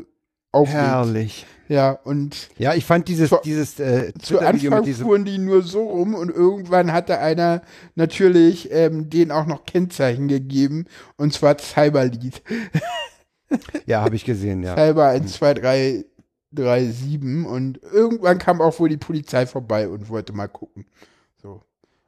auflegst. 0.52 0.82
Herrlich. 0.82 1.46
Ja, 1.72 1.92
und. 2.04 2.50
Ja, 2.58 2.74
ich 2.74 2.84
fand 2.84 3.08
dieses, 3.08 3.30
zu, 3.30 3.38
dieses, 3.42 3.80
äh, 3.80 4.12
zu 4.20 4.38
Anfang 4.40 4.84
fuhren 4.92 5.24
die 5.24 5.38
nur 5.38 5.62
so 5.62 5.88
rum 5.88 6.14
und 6.14 6.30
irgendwann 6.30 6.92
hatte 6.92 7.18
einer 7.18 7.62
natürlich 7.94 8.70
ähm, 8.70 9.08
denen 9.08 9.30
auch 9.30 9.46
noch 9.46 9.64
Kennzeichen 9.64 10.28
gegeben 10.28 10.84
und 11.16 11.32
zwar 11.32 11.56
Cyberlead. 11.58 12.42
ja, 13.86 14.02
habe 14.02 14.16
ich 14.16 14.26
gesehen, 14.26 14.62
ja. 14.62 14.76
Cyber 14.76 15.06
1, 15.06 15.32
2, 15.32 15.54
3, 15.54 16.04
3, 16.52 16.84
7 16.84 17.46
und 17.46 17.80
irgendwann 17.82 18.36
kam 18.36 18.60
auch 18.60 18.78
wohl 18.78 18.90
die 18.90 18.98
Polizei 18.98 19.46
vorbei 19.46 19.88
und 19.88 20.10
wollte 20.10 20.34
mal 20.34 20.48
gucken. 20.48 20.84
So. 21.40 21.62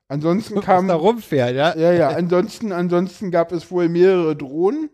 Ansonsten 0.09 0.61
kam. 0.61 0.89
da 0.89 0.97
rumfährt, 0.97 1.57
ja? 1.57 1.75
Ja, 1.75 1.91
ja. 1.91 2.09
Ansonsten, 2.11 2.71
ansonsten 2.71 3.31
gab 3.31 3.51
es 3.51 3.71
wohl 3.71 3.89
mehrere 3.89 4.37
Drohnen. 4.37 4.91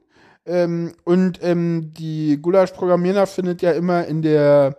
Ähm, 0.47 0.95
und 1.05 1.39
ähm, 1.43 1.93
die 1.95 2.39
Gulasch-Programmierer 2.41 3.27
findet 3.27 3.63
ja 3.63 3.73
immer 3.73 4.07
in 4.07 4.23
der 4.23 4.79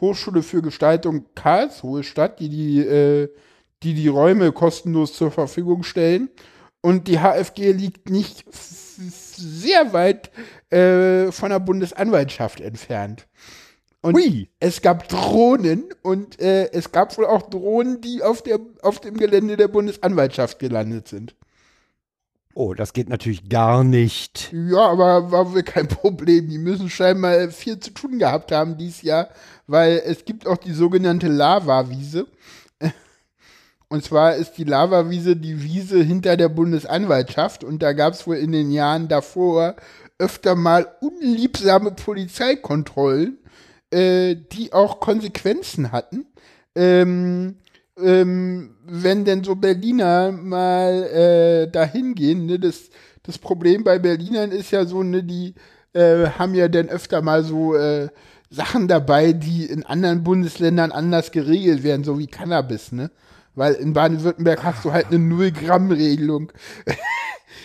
Hochschule 0.00 0.42
für 0.42 0.62
Gestaltung 0.62 1.26
Karlsruhe 1.34 2.02
statt, 2.02 2.40
die 2.40 2.48
die, 2.48 2.80
äh, 2.80 3.28
die, 3.82 3.94
die 3.94 4.08
Räume 4.08 4.52
kostenlos 4.52 5.12
zur 5.12 5.30
Verfügung 5.30 5.82
stellen. 5.82 6.30
Und 6.80 7.08
die 7.08 7.18
HFG 7.18 7.72
liegt 7.72 8.10
nicht 8.10 8.44
sehr 8.52 9.92
weit 9.92 10.30
äh, 10.70 11.32
von 11.32 11.50
der 11.50 11.60
Bundesanwaltschaft 11.60 12.60
entfernt. 12.60 13.26
Und 14.02 14.16
Hui. 14.16 14.50
es 14.60 14.82
gab 14.82 15.08
Drohnen 15.08 15.84
und 16.02 16.38
äh, 16.38 16.70
es 16.72 16.92
gab 16.92 17.16
wohl 17.16 17.24
auch 17.24 17.48
Drohnen, 17.48 18.02
die 18.02 18.22
auf, 18.22 18.42
der, 18.42 18.60
auf 18.82 19.00
dem 19.00 19.16
Gelände 19.16 19.56
der 19.56 19.68
Bundesanwaltschaft 19.68 20.58
gelandet 20.58 21.08
sind. 21.08 21.34
Oh, 22.56 22.72
das 22.72 22.92
geht 22.92 23.08
natürlich 23.08 23.48
gar 23.48 23.82
nicht. 23.82 24.52
Ja, 24.52 24.86
aber 24.86 25.32
war 25.32 25.52
wohl 25.52 25.64
kein 25.64 25.88
Problem. 25.88 26.48
Die 26.48 26.58
müssen 26.58 26.88
scheinbar 26.88 27.48
viel 27.50 27.80
zu 27.80 27.90
tun 27.90 28.20
gehabt 28.20 28.52
haben 28.52 28.78
dieses 28.78 29.02
Jahr, 29.02 29.28
weil 29.66 30.00
es 30.06 30.24
gibt 30.24 30.46
auch 30.46 30.56
die 30.56 30.72
sogenannte 30.72 31.26
Lava-Wiese. 31.26 32.28
Und 33.88 34.04
zwar 34.04 34.36
ist 34.36 34.52
die 34.52 34.64
Lava-Wiese 34.64 35.34
die 35.34 35.64
Wiese 35.64 36.00
hinter 36.00 36.36
der 36.36 36.48
Bundesanwaltschaft 36.48 37.64
und 37.64 37.82
da 37.82 37.92
gab 37.92 38.14
es 38.14 38.26
wohl 38.26 38.36
in 38.36 38.50
den 38.50 38.70
Jahren 38.70 39.08
davor 39.08 39.76
öfter 40.18 40.54
mal 40.54 40.86
unliebsame 41.00 41.90
Polizeikontrollen, 41.90 43.38
äh, 43.90 44.36
die 44.52 44.72
auch 44.72 45.00
Konsequenzen 45.00 45.92
hatten. 45.92 46.26
Ähm, 46.74 47.56
ähm, 48.00 48.76
wenn 48.86 49.24
denn 49.24 49.44
so 49.44 49.54
Berliner 49.54 50.32
mal 50.32 51.04
äh, 51.04 51.70
dahin 51.70 52.14
gehen, 52.14 52.46
ne, 52.46 52.58
das, 52.58 52.90
das 53.22 53.38
Problem 53.38 53.84
bei 53.84 53.98
Berlinern 53.98 54.50
ist 54.50 54.70
ja 54.70 54.84
so, 54.84 55.02
ne, 55.02 55.22
die 55.22 55.54
äh, 55.92 56.26
haben 56.38 56.54
ja 56.54 56.68
dann 56.68 56.88
öfter 56.88 57.22
mal 57.22 57.44
so 57.44 57.74
äh, 57.74 58.08
Sachen 58.50 58.88
dabei, 58.88 59.32
die 59.32 59.66
in 59.66 59.84
anderen 59.84 60.22
Bundesländern 60.22 60.92
anders 60.92 61.32
geregelt 61.32 61.82
werden, 61.82 62.04
so 62.04 62.18
wie 62.18 62.26
Cannabis, 62.26 62.92
ne? 62.92 63.10
Weil 63.56 63.74
in 63.74 63.92
Baden-Württemberg 63.92 64.64
hast 64.64 64.84
du 64.84 64.92
halt 64.92 65.06
eine 65.06 65.18
Null-Gramm-Regelung. 65.18 66.52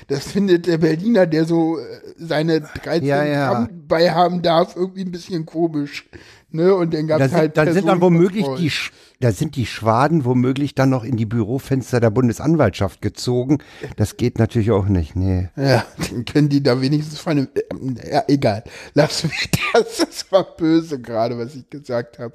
Das 0.08 0.32
findet 0.32 0.66
der 0.66 0.78
Berliner, 0.78 1.28
der 1.28 1.46
so 1.46 1.78
äh, 1.78 1.84
seine 2.18 2.62
13 2.62 3.06
Ja, 3.06 3.24
ja. 3.24 3.52
Gramm 3.52 3.70
beihaben 3.88 4.42
darf, 4.42 4.76
irgendwie 4.76 5.02
ein 5.02 5.12
bisschen 5.12 5.46
komisch. 5.46 6.10
Ne? 6.52 6.74
Und 6.74 6.94
dann 6.94 7.08
gab 7.08 7.20
Da 7.20 7.26
es 7.26 7.32
sind, 7.32 7.40
halt 7.40 7.58
da 7.58 7.72
sind 7.72 7.88
dann 7.88 8.02
womöglich 8.02 8.44
Personenkontrollen. 8.46 8.92
die, 9.20 9.20
da 9.20 9.32
sind 9.32 9.56
die 9.56 9.66
Schwaden 9.66 10.26
womöglich 10.26 10.76
dann 10.76 10.90
noch 10.90 11.04
in 11.04 11.16
die 11.18 11.26
Bürofenster 11.26 12.00
der 12.00 12.10
Bundesanwaltschaft 12.10 13.02
gezogen. 13.02 13.60
Das 13.98 14.18
geht 14.18 14.40
natürlich 14.40 14.72
auch 14.72 14.88
nicht, 14.88 15.16
nee. 15.16 15.50
Ja, 15.56 15.86
dann 16.10 16.26
können 16.26 16.50
die 16.50 16.64
da 16.64 16.82
wenigstens 16.82 17.20
von 17.20 17.32
einem. 17.34 17.48
äh, 17.54 18.14
Ja, 18.14 18.24
egal. 18.28 18.64
Lass 18.94 19.24
mich 19.24 19.50
das. 19.74 19.98
Das 19.98 20.32
war 20.32 20.44
böse 20.56 21.00
gerade, 21.00 21.38
was 21.38 21.56
ich 21.56 21.70
gesagt 21.70 22.18
habe. 22.20 22.34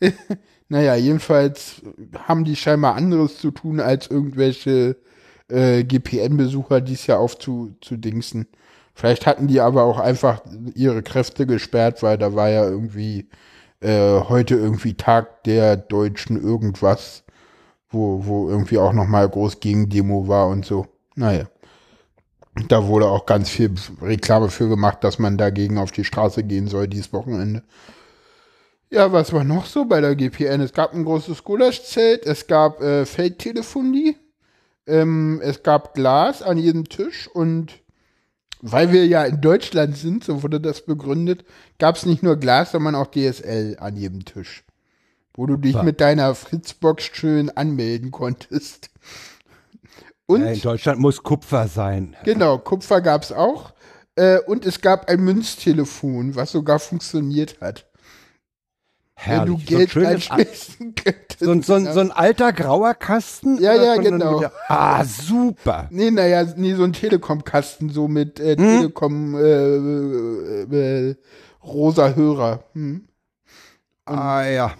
naja, 0.68 0.94
jedenfalls 0.96 1.82
haben 2.26 2.44
die 2.44 2.56
scheinbar 2.56 2.94
anderes 2.96 3.38
zu 3.38 3.50
tun, 3.50 3.80
als 3.80 4.08
irgendwelche 4.08 4.96
äh, 5.48 5.84
GPN-Besucher 5.84 6.80
dies 6.80 7.06
Jahr 7.06 7.20
aufzudingsen. 7.20 8.46
Vielleicht 8.94 9.26
hatten 9.26 9.48
die 9.48 9.60
aber 9.60 9.82
auch 9.84 9.98
einfach 9.98 10.42
ihre 10.74 11.02
Kräfte 11.02 11.46
gesperrt, 11.46 12.02
weil 12.02 12.16
da 12.16 12.34
war 12.34 12.48
ja 12.48 12.64
irgendwie 12.64 13.28
äh, 13.84 14.20
heute 14.28 14.54
irgendwie 14.54 14.94
Tag 14.94 15.44
der 15.44 15.76
Deutschen 15.76 16.42
irgendwas, 16.42 17.22
wo, 17.90 18.24
wo 18.24 18.48
irgendwie 18.48 18.78
auch 18.78 18.92
nochmal 18.92 19.28
groß 19.28 19.60
Gegendemo 19.60 20.26
war 20.26 20.48
und 20.48 20.64
so. 20.64 20.86
Naja. 21.14 21.44
Da 22.68 22.86
wurde 22.86 23.06
auch 23.06 23.26
ganz 23.26 23.50
viel 23.50 23.74
Reklame 24.00 24.48
für 24.48 24.68
gemacht, 24.68 25.02
dass 25.02 25.18
man 25.18 25.36
dagegen 25.36 25.76
auf 25.76 25.90
die 25.90 26.04
Straße 26.04 26.44
gehen 26.44 26.68
soll 26.68 26.86
dieses 26.86 27.12
Wochenende. 27.12 27.64
Ja, 28.90 29.12
was 29.12 29.32
war 29.32 29.42
noch 29.42 29.66
so 29.66 29.84
bei 29.84 30.00
der 30.00 30.14
GPN? 30.14 30.60
Es 30.60 30.72
gab 30.72 30.94
ein 30.94 31.04
großes 31.04 31.42
Gulaschzelt, 31.42 32.24
es 32.26 32.46
gab 32.46 32.80
äh, 32.80 33.04
Feldtelefonie, 33.04 34.16
ähm, 34.86 35.40
es 35.42 35.64
gab 35.64 35.94
Glas 35.94 36.42
an 36.42 36.58
jedem 36.58 36.88
Tisch 36.88 37.28
und 37.28 37.72
weil 38.66 38.92
wir 38.92 39.06
ja 39.06 39.24
in 39.24 39.42
Deutschland 39.42 39.94
sind, 39.96 40.24
so 40.24 40.42
wurde 40.42 40.58
das 40.58 40.86
begründet, 40.86 41.44
gab 41.78 41.96
es 41.96 42.06
nicht 42.06 42.22
nur 42.22 42.36
Glas, 42.36 42.72
sondern 42.72 42.94
auch 42.94 43.08
DSL 43.10 43.76
an 43.78 43.94
jedem 43.96 44.24
Tisch. 44.24 44.64
Wo 45.34 45.46
du 45.46 45.56
dich 45.58 45.74
Ja. 45.74 45.82
mit 45.82 46.00
deiner 46.00 46.34
Fritzbox 46.34 47.04
schön 47.12 47.50
anmelden 47.50 48.10
konntest. 48.10 48.88
Und 50.26 50.40
Ja, 50.42 50.52
in 50.52 50.60
Deutschland 50.60 50.98
muss 50.98 51.22
Kupfer 51.22 51.68
sein. 51.68 52.16
Genau, 52.24 52.56
Kupfer 52.56 53.02
gab's 53.02 53.32
auch. 53.32 53.74
Äh, 54.16 54.38
und 54.46 54.64
es 54.64 54.80
gab 54.80 55.10
ein 55.10 55.20
Münztelefon, 55.20 56.34
was 56.34 56.52
sogar 56.52 56.78
funktioniert 56.78 57.60
hat. 57.60 57.84
Wenn 59.16 59.46
du 59.46 59.58
Herrlich. 59.58 59.66
Geld 59.66 59.90
so, 59.90 60.00
ein 60.00 60.04
schönes, 60.06 60.30
einschmeißen 60.30 60.94
könntest. 61.04 61.38
so, 61.40 61.50
ein- 61.50 61.62
so, 61.62 61.92
so 61.92 62.00
ein 62.00 62.10
alter 62.10 62.52
grauer 62.52 62.94
Kasten? 62.94 63.58
Ja, 63.60 63.74
ja, 63.74 63.96
genau. 63.96 64.42
Ah, 64.68 65.04
super. 65.04 65.86
Nee, 65.90 66.10
naja, 66.10 66.44
nee, 66.56 66.74
so 66.74 66.84
ein 66.84 66.92
Telekom-Kasten, 66.92 67.90
so 67.90 68.08
mit 68.08 68.40
äh, 68.40 68.56
Hm? 68.56 68.56
Telekom 68.56 69.34
äh, 69.36 69.40
äh, 69.40 71.08
äh, 71.10 71.14
rosa 71.62 72.14
Hörer. 72.14 72.64
Hm. 72.74 73.06
Ah, 74.04 74.44
ja. 74.44 74.74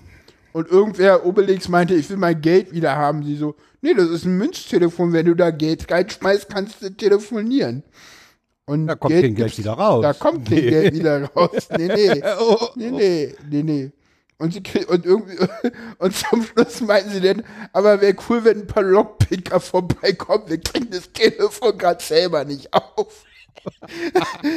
Und 0.52 0.68
irgendwer, 0.68 1.24
Obelix, 1.26 1.68
meinte, 1.68 1.94
ich 1.94 2.08
will 2.10 2.16
mein 2.16 2.40
Geld 2.40 2.72
wieder 2.72 2.94
haben. 2.96 3.24
Sie 3.24 3.36
so, 3.36 3.54
nee, 3.82 3.94
das 3.94 4.08
ist 4.08 4.24
ein 4.24 4.36
Münztelefon. 4.36 5.12
Wenn 5.12 5.26
du 5.26 5.34
da 5.34 5.50
Geld 5.50 5.90
reinschmeißt, 5.90 6.48
kannst 6.48 6.82
du 6.82 6.90
telefonieren. 6.90 7.82
Und 8.66 8.86
Da 8.86 8.94
kommt 8.94 9.14
kein 9.14 9.22
Geld 9.34 9.36
gibt's- 9.36 9.58
wieder 9.58 9.72
raus. 9.72 10.02
Da 10.02 10.12
kommt 10.12 10.48
kein 10.48 10.58
Nee. 10.58 10.70
Geld 10.70 10.94
wieder 10.98 11.24
raus. 11.32 11.68
Nee, 11.76 11.88
nee. 11.88 12.22
Oh, 12.40 12.68
Nee, 12.76 12.90
nee, 12.90 13.34
nee, 13.50 13.62
nee. 13.62 13.92
Und, 14.38 14.52
sie, 14.52 14.84
und 14.86 15.06
irgendwie, 15.06 15.36
und 15.98 16.14
zum 16.14 16.42
Schluss 16.42 16.80
meinten 16.80 17.10
sie 17.10 17.20
dann, 17.20 17.44
aber 17.72 18.00
wäre 18.00 18.16
cool, 18.28 18.44
wenn 18.44 18.60
ein 18.62 18.66
paar 18.66 18.82
Lockpicker 18.82 19.60
vorbeikommen, 19.60 20.44
wir 20.48 20.60
kriegen 20.60 20.90
das 20.90 21.12
Telefon 21.12 21.78
gerade 21.78 22.02
selber 22.02 22.44
nicht 22.44 22.72
auf. 22.74 23.24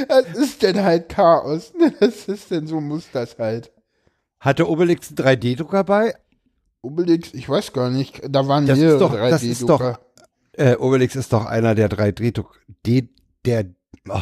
das 0.09 0.25
ist 0.35 0.63
denn 0.63 0.81
halt 0.83 1.09
Chaos. 1.09 1.71
Das 1.99 2.27
ist 2.27 2.51
denn, 2.51 2.67
so 2.67 2.81
muss 2.81 3.05
das 3.13 3.37
halt. 3.37 3.71
Hatte 4.39 4.67
Obelix 4.69 5.09
einen 5.09 5.17
3D-Drucker 5.17 5.83
bei? 5.83 6.15
Obelix, 6.81 7.33
ich 7.33 7.47
weiß 7.47 7.73
gar 7.73 7.89
nicht, 7.89 8.21
da 8.27 8.47
waren 8.47 8.65
Das 8.65 8.77
mehrere 8.79 8.99
doch- 8.99 9.13
das 9.13 9.43
ist 9.43 9.61
doch- 9.67 9.79
3D-Drucker. 9.79 9.99
Äh, 10.53 10.75
Obelix 10.77 11.15
ist 11.15 11.31
doch 11.33 11.45
einer 11.45 11.75
der 11.75 11.89
3D-Drucker. 11.89 12.55
Die, 12.85 13.09
der. 13.45 13.65
Oh, 14.09 14.19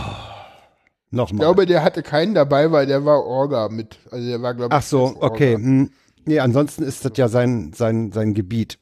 Ich 1.15 1.17
Nochmal. 1.17 1.39
glaube, 1.45 1.65
der 1.65 1.83
hatte 1.83 2.03
keinen 2.03 2.33
dabei, 2.35 2.71
weil 2.71 2.85
der 2.87 3.05
war 3.05 3.23
Orga 3.25 3.69
mit. 3.69 3.97
Also 4.11 4.27
der 4.27 4.41
war, 4.41 4.53
glaube 4.53 4.75
ich, 4.75 4.77
Ach 4.77 4.83
so, 4.83 5.15
okay. 5.21 5.55
Hm. 5.55 5.89
Nee, 6.25 6.39
ansonsten 6.39 6.83
ist 6.83 7.05
das 7.05 7.13
ja 7.15 7.27
sein, 7.29 7.71
sein, 7.73 8.11
sein 8.11 8.33
Gebiet. 8.33 8.77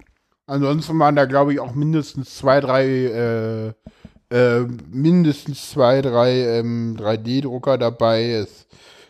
Ansonsten 0.47 0.97
waren 0.97 1.15
da, 1.15 1.25
glaube 1.25 1.53
ich, 1.53 1.59
auch 1.59 1.73
mindestens 1.75 2.35
zwei, 2.37 2.59
drei, 2.59 2.85
äh, 2.85 3.67
äh, 4.35 4.67
mindestens 4.91 5.69
zwei, 5.71 6.01
drei 6.01 6.59
ähm, 6.59 6.95
3D-Drucker 6.97 7.77
dabei. 7.77 8.31
Es, 8.31 8.65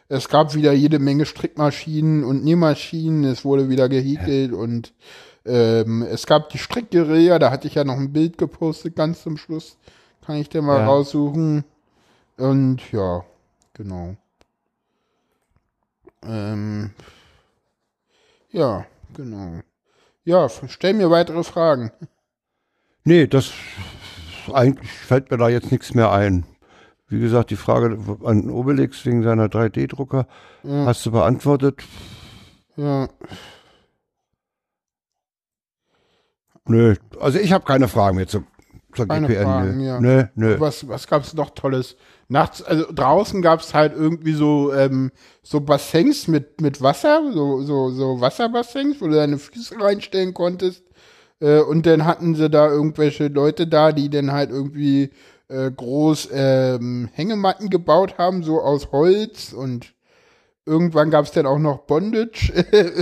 es 0.09 0.27
gab 0.29 0.53
wieder 0.53 0.73
jede 0.73 0.99
Menge 0.99 1.25
Strickmaschinen 1.25 2.23
und 2.23 2.43
Nähmaschinen. 2.43 3.23
Es 3.23 3.45
wurde 3.45 3.69
wieder 3.69 3.87
gehäkelt 3.87 4.51
und 4.51 4.93
ähm, 5.45 6.01
es 6.01 6.25
gab 6.25 6.49
die 6.49 6.57
Strickgeräte. 6.57 7.39
Da 7.39 7.51
hatte 7.51 7.67
ich 7.67 7.75
ja 7.75 7.83
noch 7.83 7.97
ein 7.97 8.11
Bild 8.13 8.37
gepostet, 8.37 8.95
ganz 8.95 9.23
zum 9.23 9.37
Schluss. 9.37 9.77
Kann 10.25 10.35
ich 10.37 10.49
dir 10.49 10.61
mal 10.61 10.79
Ja. 10.79 10.85
raussuchen. 10.87 11.63
Und 12.37 12.91
ja, 12.91 13.23
genau. 13.73 14.15
Ähm, 16.23 16.91
ja, 18.49 18.85
genau. 19.13 19.61
Ja, 20.23 20.47
stell 20.49 20.93
mir 20.93 21.09
weitere 21.09 21.43
Fragen. 21.43 21.91
Nee, 23.03 23.27
das 23.27 23.51
eigentlich 24.53 24.89
fällt 24.89 25.29
mir 25.31 25.37
da 25.37 25.49
jetzt 25.49 25.71
nichts 25.71 25.93
mehr 25.93 26.11
ein. 26.11 26.45
Wie 27.07 27.19
gesagt, 27.19 27.51
die 27.51 27.57
Frage 27.57 27.99
an 28.23 28.49
Obelix 28.49 29.05
wegen 29.05 29.21
seiner 29.23 29.45
3D-Drucker 29.47 30.25
Ja, 30.63 30.85
hast 30.85 31.05
du 31.05 31.11
beantwortet. 31.11 31.83
ja. 32.77 33.07
Nö, 36.65 36.95
also 37.19 37.39
ich 37.39 37.51
habe 37.51 37.65
keine 37.65 37.89
Fragen 37.89 38.15
mehr 38.15 38.27
zur, 38.27 38.45
zur 38.95 39.07
Keine 39.07 39.27
GPN. 39.27 39.43
Fragen, 39.43 39.77
nö. 39.77 39.85
ja. 39.85 39.99
nö, 39.99 40.23
nö. 40.35 40.59
Was, 40.59 40.87
was 40.87 41.07
gab's 41.07 41.33
noch 41.33 41.51
Tolles? 41.51 41.95
Nachts, 42.29 42.63
also 42.63 42.85
draußen 42.91 43.41
gab's 43.41 43.73
halt 43.73 43.93
irgendwie 43.93 44.33
so, 44.33 44.73
ähm, 44.73 45.11
so 45.41 45.59
Bassins 45.59 46.27
mit, 46.27 46.61
mit 46.61 46.81
Wasser, 46.81 47.31
so, 47.33 47.61
so, 47.61 47.89
so 47.91 48.21
Wasserbassins, 48.21 49.01
wo 49.01 49.07
du 49.07 49.15
deine 49.15 49.37
Füße 49.37 49.75
reinstellen 49.79 50.33
konntest. 50.33 50.83
Äh, 51.39 51.59
und 51.59 51.85
dann 51.85 52.05
hatten 52.05 52.35
sie 52.35 52.49
da 52.49 52.69
irgendwelche 52.69 53.27
Leute 53.27 53.67
da, 53.67 53.91
die 53.91 54.09
dann 54.09 54.31
halt 54.31 54.49
irgendwie 54.49 55.11
äh, 55.49 55.69
groß 55.69 56.29
ähm, 56.31 57.09
Hängematten 57.13 57.69
gebaut 57.69 58.17
haben, 58.17 58.43
so 58.43 58.61
aus 58.61 58.91
Holz 58.91 59.53
und 59.53 59.93
irgendwann 60.65 61.11
gab's 61.11 61.31
dann 61.31 61.45
auch 61.45 61.59
noch 61.59 61.79
Bondage 61.79 62.53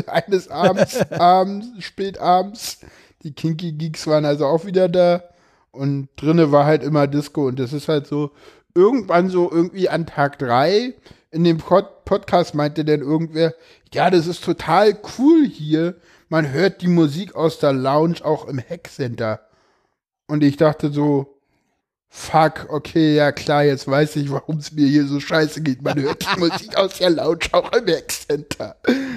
eines 0.08 0.50
Abends, 0.50 1.00
abends, 1.12 1.68
spätabends. 1.80 2.80
Die 3.24 3.34
Kinky 3.34 3.74
Geeks 3.74 4.08
waren 4.08 4.26
also 4.26 4.48
auch 4.48 4.66
wieder 4.66 4.90
da. 4.90 5.24
Und 5.72 6.10
drinne 6.18 6.52
war 6.52 6.66
halt 6.66 6.84
immer 6.84 7.08
Disco. 7.08 7.48
Und 7.48 7.60
das 7.60 7.74
ist 7.74 7.88
halt 7.88 8.08
so, 8.08 8.32
irgendwann 8.76 9.30
so 9.30 9.52
irgendwie 9.52 9.90
an 9.90 10.06
Tag 10.06 10.40
drei 10.40 10.96
in 11.32 11.44
dem 11.44 11.58
Pod 11.58 12.04
Podcast 12.06 12.56
meinte 12.56 12.84
dann 12.84 13.00
irgendwer, 13.00 13.56
ja, 13.94 14.10
das 14.10 14.28
ist 14.28 14.44
total 14.44 14.98
cool 15.18 15.46
hier. 15.46 15.96
Man 16.28 16.52
hört 16.52 16.82
die 16.82 16.90
Musik 16.90 17.36
aus 17.36 17.58
der 17.58 17.72
Lounge 17.72 18.18
auch 18.24 18.48
im 18.48 18.60
Hackcenter. 18.60 19.48
Und 20.28 20.44
ich 20.44 20.58
dachte 20.58 20.92
so, 20.92 21.41
Fuck, 22.14 22.68
okay, 22.68 23.16
ja 23.16 23.32
klar, 23.32 23.64
jetzt 23.64 23.88
weiß 23.88 24.18
ich, 24.18 24.30
warum 24.30 24.58
es 24.58 24.74
mir 24.74 24.86
hier 24.86 25.08
so 25.08 25.22
scheiße 25.22 25.62
geht. 25.62 25.82
Man 25.82 25.98
hört 25.98 26.22
die 26.22 26.40
Musik 26.42 26.76
aus 26.76 26.98
der 26.98 27.10
Lounge 27.12 27.46
auch 27.54 27.72
im 27.72 27.88
Ex-Center. 27.88 28.76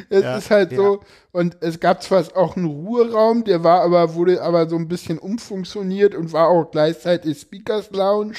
Es 0.08 0.22
ja, 0.22 0.36
ist 0.36 0.50
halt 0.52 0.70
ja. 0.70 0.76
so, 0.76 1.00
und 1.32 1.56
es 1.60 1.80
gab 1.80 2.04
zwar 2.04 2.24
auch 2.36 2.56
einen 2.56 2.66
Ruheraum, 2.66 3.42
der 3.42 3.64
war 3.64 3.80
aber, 3.80 4.14
wurde 4.14 4.40
aber 4.40 4.68
so 4.68 4.76
ein 4.76 4.86
bisschen 4.86 5.18
umfunktioniert 5.18 6.14
und 6.14 6.32
war 6.32 6.46
auch 6.46 6.70
gleichzeitig 6.70 7.36
Speakers 7.40 7.90
Lounge 7.90 8.36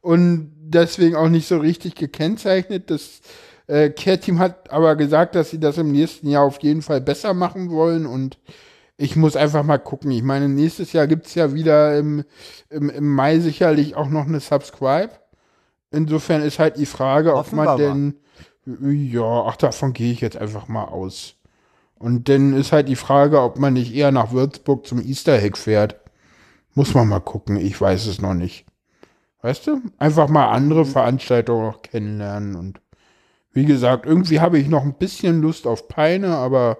und 0.00 0.52
deswegen 0.60 1.16
auch 1.16 1.28
nicht 1.28 1.48
so 1.48 1.58
richtig 1.58 1.96
gekennzeichnet. 1.96 2.92
Das 2.92 3.20
äh, 3.66 3.90
Care-Team 3.90 4.38
hat 4.38 4.70
aber 4.70 4.94
gesagt, 4.94 5.34
dass 5.34 5.50
sie 5.50 5.58
das 5.58 5.76
im 5.76 5.90
nächsten 5.90 6.28
Jahr 6.28 6.44
auf 6.44 6.62
jeden 6.62 6.82
Fall 6.82 7.00
besser 7.00 7.34
machen 7.34 7.68
wollen 7.72 8.06
und 8.06 8.38
ich 8.98 9.14
muss 9.16 9.36
einfach 9.36 9.62
mal 9.62 9.78
gucken. 9.78 10.10
Ich 10.10 10.24
meine, 10.24 10.48
nächstes 10.48 10.92
Jahr 10.92 11.06
gibt's 11.06 11.34
ja 11.34 11.54
wieder 11.54 11.96
im, 11.96 12.24
im, 12.68 12.90
im 12.90 13.14
Mai 13.14 13.38
sicherlich 13.38 13.94
auch 13.94 14.08
noch 14.08 14.26
eine 14.26 14.40
Subscribe. 14.40 15.10
Insofern 15.90 16.42
ist 16.42 16.58
halt 16.58 16.76
die 16.76 16.84
Frage, 16.84 17.34
ob 17.34 17.52
man 17.52 17.78
denn. 17.78 18.14
Ja, 18.66 19.44
ach, 19.46 19.56
davon 19.56 19.94
gehe 19.94 20.12
ich 20.12 20.20
jetzt 20.20 20.36
einfach 20.36 20.68
mal 20.68 20.84
aus. 20.84 21.36
Und 21.94 22.28
dann 22.28 22.52
ist 22.52 22.72
halt 22.72 22.88
die 22.88 22.96
Frage, 22.96 23.40
ob 23.40 23.58
man 23.58 23.72
nicht 23.72 23.94
eher 23.94 24.12
nach 24.12 24.32
Würzburg 24.32 24.86
zum 24.86 25.00
Easter 25.00 25.40
Egg 25.40 25.56
fährt. 25.56 25.96
Muss 26.74 26.92
man 26.92 27.08
mal 27.08 27.20
gucken, 27.20 27.56
ich 27.56 27.80
weiß 27.80 28.06
es 28.06 28.20
noch 28.20 28.34
nicht. 28.34 28.66
Weißt 29.40 29.66
du? 29.68 29.80
Einfach 29.96 30.28
mal 30.28 30.50
andere 30.50 30.84
Veranstaltungen 30.84 31.66
noch 31.66 31.82
kennenlernen 31.82 32.56
und 32.56 32.80
wie 33.52 33.64
gesagt, 33.64 34.06
irgendwie 34.06 34.40
habe 34.40 34.58
ich 34.58 34.68
noch 34.68 34.84
ein 34.84 34.94
bisschen 34.94 35.40
Lust 35.40 35.66
auf 35.66 35.88
Peine, 35.88 36.36
aber 36.36 36.78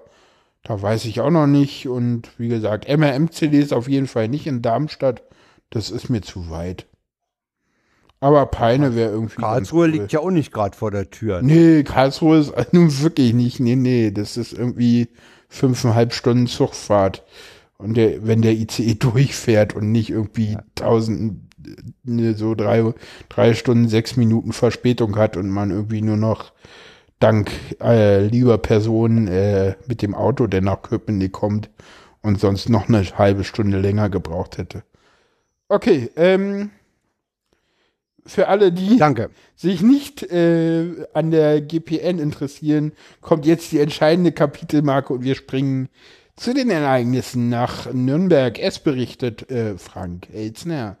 da 0.69 0.79
weiß 0.79 1.05
ich 1.05 1.19
auch 1.19 1.31
noch 1.31 1.47
nicht. 1.47 1.87
Und 1.87 2.29
wie 2.37 2.47
gesagt, 2.47 2.87
MRM-CD 2.87 3.57
ist 3.57 3.73
auf 3.73 3.89
jeden 3.89 4.05
Fall 4.05 4.27
nicht 4.27 4.45
in 4.45 4.61
Darmstadt. 4.61 5.23
Das 5.71 5.89
ist 5.89 6.09
mir 6.09 6.21
zu 6.21 6.51
weit. 6.51 6.85
Aber 8.19 8.45
Peine 8.45 8.95
wäre 8.95 9.09
irgendwie. 9.09 9.41
Karlsruhe 9.41 9.85
cool. 9.85 9.89
liegt 9.89 10.11
ja 10.11 10.19
auch 10.19 10.29
nicht 10.29 10.53
gerade 10.53 10.77
vor 10.77 10.91
der 10.91 11.09
Tür. 11.09 11.41
Nee, 11.41 11.81
Karlsruhe 11.81 12.37
ist 12.37 12.53
nun 12.71 13.01
wirklich 13.01 13.33
nicht. 13.33 13.59
Nee, 13.59 13.75
nee, 13.75 14.11
das 14.11 14.37
ist 14.37 14.53
irgendwie 14.53 15.07
fünfeinhalb 15.47 16.13
Stunden 16.13 16.45
Zugfahrt. 16.45 17.23
Und 17.79 17.95
der, 17.95 18.27
wenn 18.27 18.43
der 18.43 18.53
ICE 18.53 18.93
durchfährt 18.99 19.73
und 19.73 19.91
nicht 19.91 20.11
irgendwie 20.11 20.51
ja. 20.51 20.63
tausend, 20.75 21.51
ne, 22.03 22.35
so 22.35 22.53
drei, 22.53 22.93
drei 23.27 23.55
Stunden, 23.55 23.89
sechs 23.89 24.17
Minuten 24.17 24.53
Verspätung 24.53 25.15
hat 25.15 25.35
und 25.35 25.49
man 25.49 25.71
irgendwie 25.71 26.03
nur 26.03 26.17
noch 26.17 26.53
dank 27.19 27.51
äh, 27.81 28.25
lieber 28.25 28.57
Personen 28.57 29.27
äh, 29.27 29.75
mit 29.87 30.01
dem 30.01 30.15
Auto, 30.15 30.47
der 30.47 30.61
nach 30.61 30.81
Köpenick 30.81 31.33
kommt 31.33 31.69
und 32.21 32.39
sonst 32.39 32.69
noch 32.69 32.87
eine 32.87 33.03
halbe 33.17 33.43
Stunde 33.43 33.79
länger 33.79 34.09
gebraucht 34.09 34.57
hätte. 34.57 34.83
Okay, 35.67 36.09
ähm, 36.15 36.71
für 38.25 38.47
alle, 38.47 38.71
die 38.71 38.97
Danke. 38.97 39.31
sich 39.55 39.81
nicht 39.81 40.23
äh, 40.23 41.05
an 41.13 41.31
der 41.31 41.61
GPN 41.61 42.19
interessieren, 42.19 42.93
kommt 43.21 43.45
jetzt 43.45 43.71
die 43.71 43.79
entscheidende 43.79 44.31
Kapitelmarke 44.31 45.13
und 45.13 45.23
wir 45.23 45.35
springen 45.35 45.89
zu 46.35 46.53
den 46.53 46.69
Ereignissen 46.69 47.49
nach 47.49 47.91
Nürnberg. 47.91 48.59
Es 48.59 48.79
berichtet 48.79 49.49
äh, 49.51 49.77
Frank 49.77 50.27
Elzner. 50.33 50.97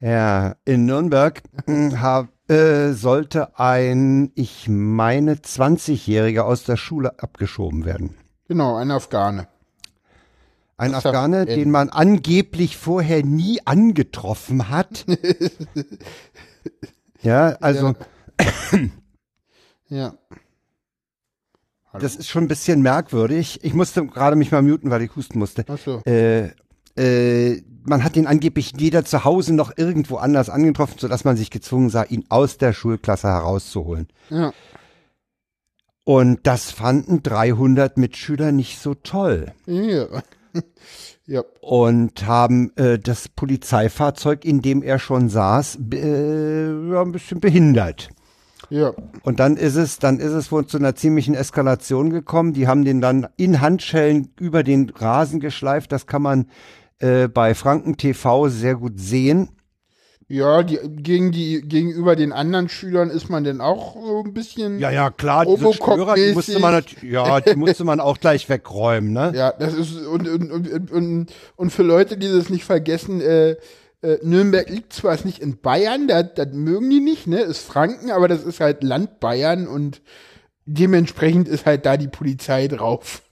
Ja, 0.00 0.54
in 0.64 0.86
Nürnberg 0.86 1.42
hm, 1.66 2.00
hab, 2.00 2.28
äh, 2.48 2.92
sollte 2.92 3.58
ein, 3.58 4.32
ich 4.34 4.68
meine, 4.68 5.34
20-Jähriger 5.34 6.42
aus 6.42 6.64
der 6.64 6.76
Schule 6.76 7.18
abgeschoben 7.18 7.84
werden. 7.84 8.14
Genau, 8.48 8.76
ein 8.76 8.90
Afghane. 8.90 9.48
Ein 10.78 10.92
Was 10.92 11.06
Afghane, 11.06 11.44
den 11.44 11.70
man 11.70 11.90
angeblich 11.90 12.76
vorher 12.76 13.24
nie 13.24 13.60
angetroffen 13.64 14.68
hat. 14.68 15.04
ja, 17.22 17.56
also. 17.60 17.94
Ja. 19.88 19.88
ja. 19.88 20.14
Das 21.98 22.16
ist 22.16 22.28
schon 22.28 22.44
ein 22.44 22.48
bisschen 22.48 22.80
merkwürdig. 22.80 23.64
Ich 23.64 23.74
musste 23.74 24.06
gerade 24.06 24.36
mich 24.36 24.52
mal 24.52 24.62
muten, 24.62 24.90
weil 24.90 25.02
ich 25.02 25.14
husten 25.16 25.38
musste. 25.38 25.64
Ach 25.68 25.78
so. 25.78 26.00
Äh, 26.04 26.50
äh, 26.98 27.62
man 27.84 28.04
hat 28.04 28.16
ihn 28.16 28.26
angeblich 28.26 28.72
jeder 28.78 29.04
zu 29.04 29.24
Hause 29.24 29.54
noch 29.54 29.72
irgendwo 29.76 30.16
anders 30.16 30.50
angetroffen, 30.50 30.98
sodass 30.98 31.24
man 31.24 31.36
sich 31.36 31.50
gezwungen 31.50 31.90
sah, 31.90 32.02
ihn 32.02 32.24
aus 32.28 32.58
der 32.58 32.72
Schulklasse 32.72 33.28
herauszuholen. 33.28 34.08
Ja. 34.30 34.52
Und 36.04 36.40
das 36.44 36.70
fanden 36.70 37.22
300 37.22 37.98
Mitschüler 37.98 38.52
nicht 38.52 38.80
so 38.80 38.94
toll. 38.94 39.52
Ja. 39.66 40.06
ja. 41.26 41.42
Und 41.60 42.26
haben 42.26 42.72
äh, 42.76 42.98
das 42.98 43.28
Polizeifahrzeug, 43.28 44.44
in 44.44 44.62
dem 44.62 44.82
er 44.82 44.98
schon 44.98 45.28
saß, 45.28 45.78
äh, 45.92 46.90
ja, 46.90 47.02
ein 47.02 47.12
bisschen 47.12 47.40
behindert. 47.40 48.08
Ja. 48.70 48.92
Und 49.22 49.40
dann 49.40 49.56
ist 49.56 49.76
es, 49.76 49.98
dann 49.98 50.18
ist 50.18 50.32
es 50.32 50.52
wohl 50.52 50.66
zu 50.66 50.78
einer 50.78 50.94
ziemlichen 50.94 51.34
Eskalation 51.34 52.10
gekommen. 52.10 52.52
Die 52.52 52.66
haben 52.66 52.84
den 52.84 53.00
dann 53.00 53.26
in 53.36 53.60
Handschellen 53.60 54.30
über 54.38 54.62
den 54.62 54.90
Rasen 54.90 55.40
geschleift. 55.40 55.92
Das 55.92 56.06
kann 56.06 56.22
man 56.22 56.46
äh, 57.00 57.28
bei 57.28 57.54
Franken 57.54 57.96
TV 57.96 58.48
sehr 58.48 58.74
gut 58.76 58.98
sehen. 58.98 59.50
Ja, 60.30 60.62
die, 60.62 60.78
gegen 60.84 61.32
die, 61.32 61.62
gegenüber 61.62 62.14
den 62.14 62.32
anderen 62.32 62.68
Schülern 62.68 63.08
ist 63.08 63.30
man 63.30 63.44
denn 63.44 63.62
auch 63.62 63.94
so 63.94 64.22
ein 64.24 64.34
bisschen. 64.34 64.78
Ja, 64.78 64.90
ja, 64.90 65.10
klar, 65.10 65.46
diese 65.46 65.72
Störer, 65.72 66.16
die 66.16 66.34
musste 66.34 66.58
man, 66.58 66.84
ja, 67.00 67.40
die 67.40 67.56
musste 67.56 67.84
man 67.84 67.98
auch 67.98 68.18
gleich 68.18 68.46
wegräumen, 68.50 69.14
ne? 69.14 69.32
Ja, 69.34 69.52
das 69.52 69.72
ist, 69.72 69.96
und, 69.96 70.28
und, 70.28 70.90
und, 70.90 71.32
und, 71.56 71.70
für 71.70 71.82
Leute, 71.82 72.18
die 72.18 72.28
das 72.28 72.50
nicht 72.50 72.64
vergessen, 72.64 73.22
äh, 73.22 73.56
äh, 74.02 74.18
Nürnberg 74.22 74.68
liegt 74.68 74.92
zwar 74.92 75.16
nicht 75.24 75.38
in 75.38 75.62
Bayern, 75.62 76.08
das, 76.08 76.26
das 76.34 76.48
mögen 76.52 76.90
die 76.90 77.00
nicht, 77.00 77.26
ne, 77.26 77.40
ist 77.40 77.60
Franken, 77.60 78.10
aber 78.10 78.28
das 78.28 78.44
ist 78.44 78.60
halt 78.60 78.84
Land 78.84 79.20
Bayern 79.20 79.66
und 79.66 80.02
dementsprechend 80.66 81.48
ist 81.48 81.64
halt 81.64 81.86
da 81.86 81.96
die 81.96 82.08
Polizei 82.08 82.68
drauf. 82.68 83.22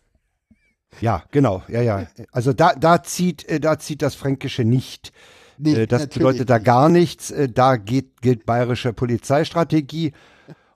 Ja, 1.00 1.22
genau, 1.30 1.62
ja, 1.68 1.82
ja. 1.82 2.06
Also 2.32 2.52
da, 2.52 2.74
da 2.74 3.02
zieht, 3.02 3.48
äh, 3.48 3.60
da 3.60 3.78
zieht 3.78 4.02
das 4.02 4.14
Fränkische 4.14 4.64
nicht. 4.64 5.12
Nee, 5.58 5.74
äh, 5.74 5.86
das 5.86 6.06
bedeutet 6.08 6.50
da 6.50 6.58
gar 6.58 6.88
nichts. 6.88 7.30
Äh, 7.30 7.48
da 7.48 7.76
geht, 7.76 8.20
gilt 8.22 8.46
bayerische 8.46 8.92
Polizeistrategie 8.92 10.12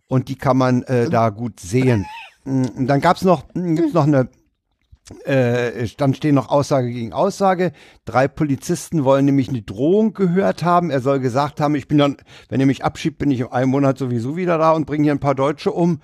und 0.08 0.28
die 0.28 0.36
kann 0.36 0.56
man 0.56 0.82
äh, 0.84 1.08
da 1.08 1.30
gut 1.30 1.60
sehen. 1.60 2.06
Mm, 2.44 2.86
dann 2.86 3.00
gab's 3.00 3.22
noch, 3.22 3.44
mm, 3.54 3.74
gibt's 3.76 3.94
noch 3.94 4.06
eine, 4.06 4.28
äh, 5.24 5.88
dann 5.96 6.14
stehen 6.14 6.34
noch 6.34 6.48
Aussage 6.48 6.90
gegen 6.90 7.12
Aussage. 7.12 7.72
Drei 8.04 8.28
Polizisten 8.28 9.04
wollen 9.04 9.24
nämlich 9.24 9.48
eine 9.48 9.62
Drohung 9.62 10.14
gehört 10.14 10.62
haben. 10.62 10.90
Er 10.90 11.00
soll 11.00 11.20
gesagt 11.20 11.60
haben, 11.60 11.74
ich 11.74 11.88
bin 11.88 11.98
dann, 11.98 12.16
wenn 12.48 12.60
ihr 12.60 12.66
mich 12.66 12.84
abschiebt, 12.84 13.18
bin 13.18 13.30
ich 13.30 13.40
in 13.40 13.48
einem 13.48 13.70
Monat 13.70 13.98
sowieso 13.98 14.36
wieder 14.36 14.58
da 14.58 14.72
und 14.72 14.86
bringe 14.86 15.04
hier 15.04 15.12
ein 15.12 15.20
paar 15.20 15.34
Deutsche 15.34 15.72
um. 15.72 16.00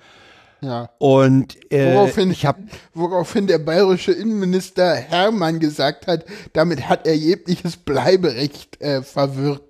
Ja. 0.61 0.89
Und 0.97 1.71
äh, 1.71 1.93
woraufhin, 1.93 2.31
ich 2.31 2.45
hab, 2.45 2.57
woraufhin 2.93 3.47
der 3.47 3.59
bayerische 3.59 4.11
Innenminister 4.11 4.95
Hermann 4.95 5.59
gesagt 5.59 6.07
hat, 6.07 6.25
damit 6.53 6.89
hat 6.89 7.05
er 7.05 7.15
jegliches 7.15 7.77
Bleiberecht 7.77 8.81
äh, 8.81 9.03
verwirkt. 9.03 9.67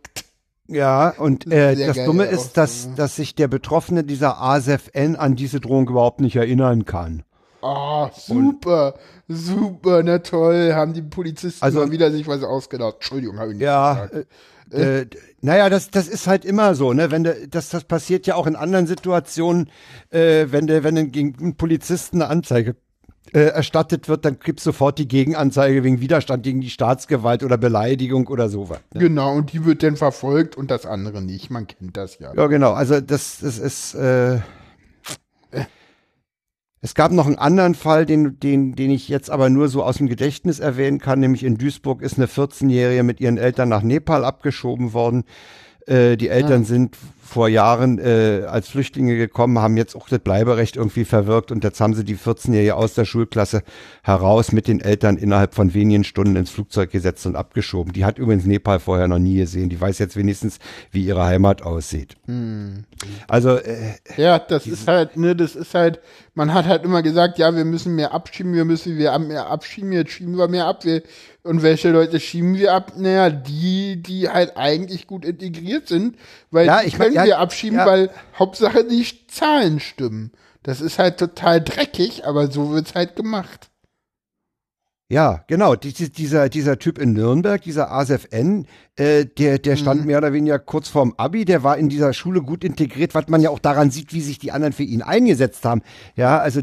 Ja, 0.67 1.09
und 1.17 1.51
äh, 1.51 1.75
das 1.75 1.95
Dumme 2.05 2.25
ist, 2.25 2.57
dass, 2.57 2.89
dass 2.95 3.15
sich 3.15 3.35
der 3.35 3.47
Betroffene 3.47 4.03
dieser 4.03 4.41
ASFN 4.41 5.15
an 5.15 5.35
diese 5.35 5.59
Drohung 5.59 5.87
überhaupt 5.87 6.19
nicht 6.19 6.35
erinnern 6.35 6.85
kann. 6.85 7.23
Ah, 7.61 8.05
oh, 8.05 8.09
super, 8.13 8.95
und, 9.27 9.35
super, 9.35 10.03
na 10.03 10.19
toll, 10.19 10.73
haben 10.73 10.93
die 10.93 11.01
Polizisten 11.01 11.63
also, 11.63 11.79
mal 11.79 11.91
wieder 11.91 12.11
sich 12.11 12.27
was 12.27 12.43
ausgedacht. 12.43 12.95
Entschuldigung, 12.95 13.39
habe 13.39 13.51
ich 13.51 13.57
nicht 13.57 13.65
ja, 13.65 14.05
gesagt. 14.05 14.27
Äh, 14.71 15.05
naja, 15.41 15.69
das, 15.69 15.91
das 15.91 16.07
ist 16.07 16.27
halt 16.27 16.45
immer 16.45 16.75
so, 16.75 16.93
ne? 16.93 17.11
Wenn 17.11 17.23
de, 17.23 17.47
das, 17.47 17.69
das 17.69 17.83
passiert 17.83 18.27
ja 18.27 18.35
auch 18.35 18.47
in 18.47 18.55
anderen 18.55 18.87
Situationen, 18.87 19.69
äh, 20.09 20.47
wenn 20.49 20.67
der, 20.67 20.83
wenn 20.83 20.95
den 20.95 21.11
gegen 21.11 21.35
einen 21.39 21.55
Polizisten 21.55 22.21
eine 22.21 22.29
Anzeige 22.29 22.75
äh, 23.33 23.39
erstattet 23.39 24.07
wird, 24.07 24.25
dann 24.25 24.39
gibt 24.39 24.59
es 24.59 24.63
sofort 24.63 24.99
die 24.99 25.07
Gegenanzeige 25.07 25.83
wegen 25.83 26.01
Widerstand 26.01 26.43
gegen 26.43 26.61
die 26.61 26.69
Staatsgewalt 26.69 27.43
oder 27.43 27.57
Beleidigung 27.57 28.27
oder 28.27 28.49
sowas. 28.49 28.79
Ne? 28.93 29.01
Genau, 29.01 29.35
und 29.35 29.53
die 29.53 29.65
wird 29.65 29.83
dann 29.83 29.97
verfolgt 29.97 30.55
und 30.55 30.71
das 30.71 30.85
andere 30.85 31.21
nicht. 31.21 31.49
Man 31.49 31.67
kennt 31.67 31.97
das 31.97 32.19
ja. 32.19 32.33
Ja, 32.33 32.47
genau. 32.47 32.73
Also 32.73 33.01
das, 33.01 33.39
das 33.41 33.59
ist 33.59 33.95
äh, 33.95 34.39
es 36.81 36.93
gab 36.93 37.11
noch 37.11 37.25
einen 37.25 37.37
anderen 37.37 37.75
Fall, 37.75 38.05
den, 38.05 38.39
den, 38.39 38.75
den 38.75 38.91
ich 38.91 39.09
jetzt 39.09 39.29
aber 39.31 39.49
nur 39.49 39.67
so 39.67 39.83
aus 39.83 39.97
dem 39.97 40.07
Gedächtnis 40.07 40.59
erwähnen 40.59 40.99
kann, 40.99 41.19
nämlich 41.19 41.43
in 41.43 41.57
Duisburg 41.57 42.01
ist 42.01 42.17
eine 42.17 42.27
14-Jährige 42.27 43.03
mit 43.03 43.19
ihren 43.19 43.37
Eltern 43.37 43.69
nach 43.69 43.81
Nepal 43.81 44.23
abgeschoben 44.23 44.93
worden. 44.93 45.23
Äh, 45.87 46.17
die 46.17 46.29
Eltern 46.29 46.61
ja. 46.61 46.67
sind 46.67 46.97
vor 47.27 47.49
Jahren 47.49 47.99
äh, 47.99 48.45
als 48.47 48.69
Flüchtlinge 48.69 49.17
gekommen, 49.17 49.59
haben 49.59 49.77
jetzt 49.77 49.95
auch 49.95 50.07
das 50.07 50.19
Bleiberecht 50.19 50.77
irgendwie 50.77 51.05
verwirkt 51.05 51.51
und 51.51 51.63
jetzt 51.63 51.81
haben 51.81 51.93
sie 51.93 52.03
die 52.03 52.15
14-Jährige 52.15 52.75
aus 52.75 52.93
der 52.93 53.05
Schulklasse 53.05 53.63
heraus 54.01 54.51
mit 54.51 54.67
den 54.67 54.79
Eltern 54.79 55.17
innerhalb 55.17 55.53
von 55.53 55.73
wenigen 55.73 56.03
Stunden 56.03 56.35
ins 56.35 56.49
Flugzeug 56.49 56.91
gesetzt 56.91 57.25
und 57.25 57.35
abgeschoben. 57.35 57.91
Die 57.93 58.05
hat 58.05 58.17
übrigens 58.17 58.45
Nepal 58.45 58.79
vorher 58.79 59.07
noch 59.07 59.19
nie 59.19 59.35
gesehen. 59.35 59.69
Die 59.69 59.79
weiß 59.79 59.99
jetzt 59.99 60.15
wenigstens, 60.15 60.59
wie 60.91 61.05
ihre 61.05 61.25
Heimat 61.25 61.61
aussieht. 61.61 62.15
Hm. 62.25 62.85
Also 63.27 63.57
äh, 63.57 63.95
ja, 64.15 64.39
das 64.39 64.65
ist 64.65 64.87
halt, 64.87 65.17
ne, 65.17 65.35
das 65.35 65.55
ist 65.55 65.73
halt, 65.73 65.99
man 66.33 66.53
hat 66.53 66.65
halt 66.65 66.85
immer 66.85 67.03
gesagt, 67.03 67.37
ja, 67.39 67.55
wir 67.55 67.65
müssen 67.65 67.95
mehr 67.95 68.13
abschieben, 68.13 68.53
wir 68.53 68.65
müssen 68.65 68.97
wir 68.97 69.17
mehr 69.19 69.47
abschieben, 69.47 69.91
jetzt 69.91 70.11
schieben 70.11 70.37
wir 70.37 70.47
mehr 70.47 70.65
ab. 70.65 70.85
Wir, 70.85 71.03
und 71.47 71.63
welche 71.63 71.89
Leute 71.89 72.19
schieben 72.19 72.55
wir 72.55 72.73
ab? 72.73 72.93
Naja, 72.97 73.29
die, 73.29 74.01
die 74.01 74.29
halt 74.29 74.57
eigentlich 74.57 75.07
gut 75.07 75.25
integriert 75.25 75.87
sind, 75.87 76.17
weil 76.51 76.67
ja, 76.67 76.83
die 76.83 76.91
können 76.91 77.15
ja, 77.15 77.25
wir 77.25 77.39
abschieben, 77.39 77.79
ja. 77.79 77.85
weil 77.85 78.09
Hauptsache 78.37 78.83
die 78.83 79.05
Zahlen 79.27 79.79
stimmen. 79.79 80.31
Das 80.63 80.81
ist 80.81 80.99
halt 80.99 81.17
total 81.17 81.63
dreckig, 81.63 82.25
aber 82.25 82.51
so 82.51 82.71
wird's 82.71 82.93
halt 82.93 83.15
gemacht. 83.15 83.69
Ja, 85.09 85.45
genau. 85.47 85.75
dieser, 85.75 86.49
dieser 86.49 86.79
Typ 86.79 86.99
in 86.99 87.13
Nürnberg, 87.13 87.61
dieser 87.61 87.91
Asef 87.91 88.27
N., 88.31 88.67
äh, 88.97 89.25
der, 89.25 89.57
der 89.57 89.77
stand 89.77 90.01
mhm. 90.01 90.07
mehr 90.07 90.17
oder 90.17 90.33
weniger 90.33 90.59
kurz 90.59 90.89
vorm 90.89 91.13
Abi, 91.15 91.45
der 91.45 91.63
war 91.63 91.77
in 91.77 91.87
dieser 91.87 92.11
Schule 92.11 92.41
gut 92.41 92.65
integriert, 92.65 93.15
was 93.15 93.29
man 93.29 93.41
ja 93.41 93.49
auch 93.49 93.59
daran 93.59 93.89
sieht, 93.89 94.11
wie 94.11 94.19
sich 94.19 94.37
die 94.37 94.51
anderen 94.51 94.73
für 94.73 94.83
ihn 94.83 95.01
eingesetzt 95.01 95.63
haben. 95.63 95.81
Ja, 96.17 96.39
also 96.39 96.59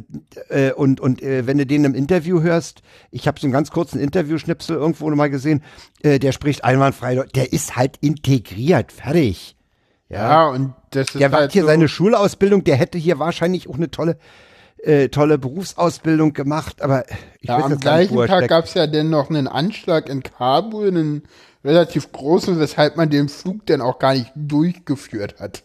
äh, 0.51 0.73
und, 0.73 1.01
und 1.01 1.23
äh, 1.23 1.47
wenn 1.47 1.57
du 1.57 1.65
den 1.65 1.85
im 1.85 1.95
Interview 1.95 2.43
hörst, 2.43 2.83
ich 3.11 3.27
habe 3.27 3.41
so 3.41 3.47
einen 3.47 3.53
ganz 3.53 3.71
kurzen 3.71 3.99
Interviewschnipsel 3.99 4.77
irgendwo 4.77 5.09
mal 5.09 5.31
gesehen, 5.31 5.63
äh, 6.03 6.19
der 6.19 6.33
spricht 6.33 6.65
einwandfrei, 6.65 7.25
der 7.35 7.51
ist 7.51 7.77
halt 7.77 7.97
integriert, 8.03 8.93
fertig. 8.93 9.57
Ja, 10.11 10.29
ja 10.29 10.49
und 10.49 10.75
das 10.91 11.07
ist 11.09 11.19
Der 11.19 11.33
halt 11.33 11.53
hier 11.53 11.63
so 11.63 11.69
seine 11.69 11.89
Schulausbildung, 11.89 12.63
der 12.63 12.77
hätte 12.77 12.99
hier 12.99 13.19
wahrscheinlich 13.19 13.71
auch 13.71 13.77
eine 13.77 13.91
tolle 13.91 14.19
äh, 14.87 15.09
tolle 15.09 15.39
Berufsausbildung 15.39 16.33
gemacht, 16.33 16.83
aber 16.83 17.05
ich 17.41 17.49
ja, 17.49 17.59
am 17.59 17.79
gleichen 17.79 18.17
Tag 18.27 18.49
gab 18.49 18.67
es 18.67 18.75
ja 18.75 18.87
dann 18.87 19.11
noch 19.11 19.31
einen 19.31 19.49
Anschlag 19.49 20.09
in 20.09 20.23
Kabul, 20.23 20.89
einen 20.89 21.23
relativ 21.65 22.13
großen, 22.13 22.59
weshalb 22.59 22.97
man 22.97 23.11
den 23.11 23.29
Flug 23.29 23.67
dann 23.67 23.81
auch 23.81 23.99
gar 23.99 24.15
nicht 24.15 24.33
durchgeführt 24.35 25.41
hat. 25.41 25.63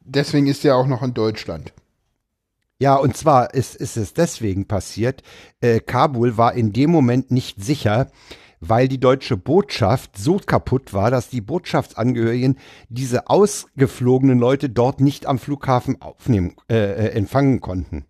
Deswegen 0.00 0.46
ist 0.46 0.64
er 0.64 0.76
auch 0.76 0.86
noch 0.86 1.02
in 1.02 1.14
Deutschland. 1.14 1.72
Ja, 2.80 2.94
und 2.94 3.16
zwar 3.16 3.54
ist, 3.54 3.74
ist 3.74 3.96
es 3.96 4.14
deswegen 4.14 4.66
passiert. 4.66 5.22
Äh, 5.60 5.80
Kabul 5.80 6.36
war 6.36 6.54
in 6.54 6.72
dem 6.72 6.90
Moment 6.90 7.30
nicht 7.30 7.62
sicher, 7.62 8.08
weil 8.60 8.88
die 8.88 9.00
deutsche 9.00 9.36
Botschaft 9.36 10.16
so 10.16 10.38
kaputt 10.38 10.92
war, 10.92 11.10
dass 11.10 11.28
die 11.28 11.40
Botschaftsangehörigen 11.40 12.58
diese 12.88 13.28
ausgeflogenen 13.28 14.38
Leute 14.38 14.68
dort 14.68 15.00
nicht 15.00 15.26
am 15.26 15.38
Flughafen 15.38 16.00
aufnehmen, 16.00 16.54
äh, 16.70 16.76
äh 16.76 17.10
empfangen 17.10 17.60
konnten. 17.60 18.04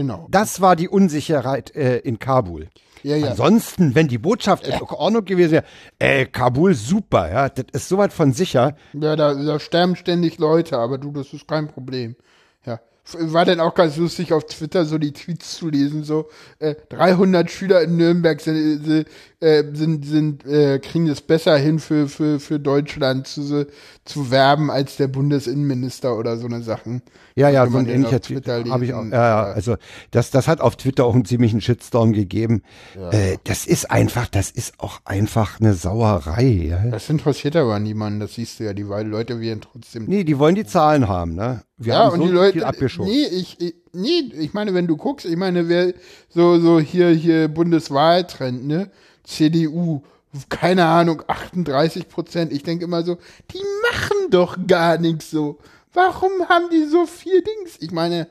Genau. 0.00 0.26
Das 0.30 0.62
war 0.62 0.76
die 0.76 0.88
Unsicherheit 0.88 1.76
äh, 1.76 1.98
in 1.98 2.18
Kabul. 2.18 2.68
Ja, 3.02 3.16
ja. 3.16 3.28
Ansonsten, 3.28 3.94
wenn 3.94 4.08
die 4.08 4.16
Botschaft 4.16 4.66
in 4.66 4.80
Ordnung 4.80 5.26
gewesen 5.26 5.52
wäre, 5.52 5.64
äh, 5.98 6.24
Kabul 6.24 6.72
super, 6.72 7.30
ja, 7.30 7.50
das 7.50 7.66
ist 7.74 7.88
soweit 7.90 8.10
von 8.10 8.32
sicher. 8.32 8.76
Ja, 8.94 9.14
da, 9.14 9.34
da 9.34 9.60
sterben 9.60 9.96
ständig 9.96 10.38
Leute, 10.38 10.78
aber 10.78 10.96
du, 10.96 11.12
das 11.12 11.34
ist 11.34 11.46
kein 11.46 11.68
Problem. 11.68 12.16
Ja. 12.64 12.80
War 13.12 13.44
dann 13.44 13.60
auch 13.60 13.74
ganz 13.74 13.98
lustig 13.98 14.32
auf 14.32 14.46
Twitter 14.46 14.86
so 14.86 14.96
die 14.96 15.12
Tweets 15.12 15.58
zu 15.58 15.68
lesen, 15.68 16.02
so 16.02 16.30
äh, 16.60 16.74
300 16.88 17.50
Schüler 17.50 17.82
in 17.82 17.98
Nürnberg 17.98 18.40
sind, 18.40 19.06
äh, 19.40 19.64
sind, 19.72 20.04
sind 20.04 20.46
äh, 20.46 20.78
kriegen 20.78 21.06
es 21.08 21.22
besser 21.22 21.56
hin 21.56 21.78
für, 21.78 22.08
für, 22.08 22.38
für 22.38 22.60
Deutschland 22.60 23.26
zu, 23.26 23.66
zu 24.04 24.30
werben 24.30 24.70
als 24.70 24.96
der 24.96 25.08
Bundesinnenminister 25.08 26.16
oder 26.16 26.36
so 26.36 26.46
eine 26.46 26.62
Sachen. 26.62 27.02
Ja, 27.36 27.48
ja, 27.48 27.66
so 27.66 27.78
ein 27.78 27.88
ähnlicher 27.88 28.20
Tweet 28.20 28.46
habe 28.46 28.84
ich 28.84 28.92
auch. 28.92 29.04
Ja, 29.04 29.10
ja, 29.10 29.42
also 29.44 29.76
das, 30.10 30.30
das 30.30 30.46
hat 30.46 30.60
auf 30.60 30.76
Twitter 30.76 31.06
auch 31.06 31.14
einen 31.14 31.24
ziemlichen 31.24 31.62
Shitstorm 31.62 32.12
gegeben. 32.12 32.62
Ja. 32.94 33.10
Äh, 33.12 33.38
das 33.44 33.66
ist 33.66 33.90
einfach, 33.90 34.28
das 34.28 34.50
ist 34.50 34.78
auch 34.78 35.00
einfach 35.06 35.58
eine 35.58 35.72
Sauerei. 35.72 36.66
Ja. 36.68 36.84
Das 36.90 37.08
interessiert 37.08 37.56
aber 37.56 37.78
niemanden, 37.78 38.20
das 38.20 38.34
siehst 38.34 38.60
du 38.60 38.64
ja, 38.64 38.74
die 38.74 38.82
Leute 38.82 39.40
werden 39.40 39.62
trotzdem. 39.62 40.04
Nee, 40.04 40.24
die 40.24 40.38
wollen 40.38 40.54
die 40.54 40.66
Zahlen 40.66 41.08
haben, 41.08 41.34
ne? 41.34 41.62
Wir 41.78 41.94
ja, 41.94 41.98
haben 42.00 42.12
und 42.12 42.20
so 42.20 42.26
die 42.26 42.32
Leute, 42.32 42.66
abgeschoben. 42.66 43.10
Nee, 43.10 43.24
ich, 43.24 43.58
ich, 43.58 43.74
nee, 43.94 44.30
ich 44.38 44.52
meine, 44.52 44.74
wenn 44.74 44.86
du 44.86 44.98
guckst, 44.98 45.24
ich 45.24 45.36
meine, 45.36 45.70
wer 45.70 45.94
so, 46.28 46.60
so 46.60 46.78
hier, 46.78 47.08
hier 47.08 47.48
Bundeswahltrend, 47.48 48.66
ne? 48.66 48.90
CDU, 49.30 50.02
keine 50.48 50.86
Ahnung, 50.86 51.22
38 51.26 52.08
Prozent. 52.08 52.52
Ich 52.52 52.62
denke 52.62 52.84
immer 52.84 53.02
so, 53.02 53.18
die 53.52 53.62
machen 53.90 54.30
doch 54.30 54.56
gar 54.66 54.98
nichts 54.98 55.30
so. 55.30 55.58
Warum 55.92 56.30
haben 56.48 56.70
die 56.70 56.84
so 56.84 57.06
viel 57.06 57.42
Dings? 57.42 57.76
Ich 57.80 57.90
meine, 57.90 58.28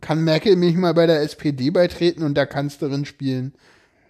kann 0.00 0.22
Merkel 0.22 0.56
mich 0.56 0.76
mal 0.76 0.94
bei 0.94 1.06
der 1.06 1.22
SPD 1.22 1.70
beitreten 1.70 2.22
und 2.22 2.34
da 2.34 2.46
Kanzlerin 2.46 3.04
spielen 3.04 3.54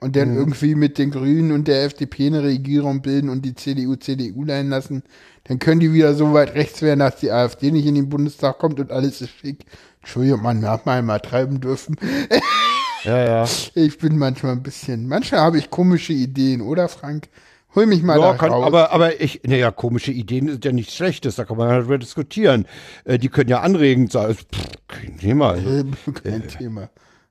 und 0.01 0.17
dann 0.17 0.33
mhm. 0.33 0.39
irgendwie 0.39 0.75
mit 0.75 0.99
den 0.99 1.11
Grünen 1.11 1.53
und 1.53 1.69
der 1.69 1.85
FDP 1.85 2.27
eine 2.27 2.43
Regierung 2.43 3.03
bilden 3.03 3.29
und 3.29 3.45
die 3.45 3.55
CDU 3.55 3.95
CDU 3.97 4.45
leihen 4.45 4.69
lassen, 4.69 5.05
dann 5.45 5.59
können 5.59 5.81
die 5.81 5.93
wieder 5.93 6.15
so 6.15 6.33
weit 6.33 6.55
rechts 6.55 6.83
werden, 6.83 7.01
dass 7.01 7.17
die 7.17 7.31
AfD 7.31 7.71
nicht 7.71 7.87
in 7.87 7.95
den 7.95 8.09
Bundestag 8.09 8.59
kommt 8.59 8.81
und 8.81 8.91
alles 8.91 9.21
ist 9.21 9.31
schick. 9.31 9.65
Entschuldigung, 10.01 10.43
man 10.43 10.61
darf 10.61 10.85
mal 10.85 11.03
mal 11.03 11.21
treiben 11.21 11.61
dürfen. 11.61 11.97
Ja, 13.05 13.25
ja. 13.25 13.49
Ich 13.75 13.99
bin 13.99 14.19
manchmal 14.19 14.53
ein 14.53 14.63
bisschen, 14.63 15.09
manchmal 15.09 15.41
habe 15.41 15.59
ich 15.59 15.71
komische 15.71 16.13
Ideen, 16.13 16.61
oder 16.61 16.89
Frank? 16.89 17.29
Hol 17.75 17.87
mich 17.87 18.03
mal 18.03 18.21
ja, 18.21 18.33
da 18.33 18.39
kann, 18.39 18.51
raus. 18.51 18.67
Aber, 18.67 18.93
aber 18.93 19.21
ich, 19.21 19.41
naja, 19.45 19.71
komische 19.71 20.13
Ideen 20.13 20.49
sind 20.49 20.65
ja 20.65 20.73
nichts 20.73 20.95
Schlechtes, 20.95 21.37
da 21.37 21.45
kann 21.45 21.57
man 21.57 21.71
darüber 21.71 21.99
diskutieren. 21.99 22.67
Äh, 23.05 23.19
die 23.19 23.29
können 23.29 23.49
ja 23.49 23.61
anregend 23.61 24.13
sein. 24.13 24.35
Pff, 24.35 24.47
kein 24.89 25.19
Thema. 25.19 25.57
Äh, 25.57 25.85
kein 26.23 26.43
äh, 26.43 26.47
Thema. 26.47 26.91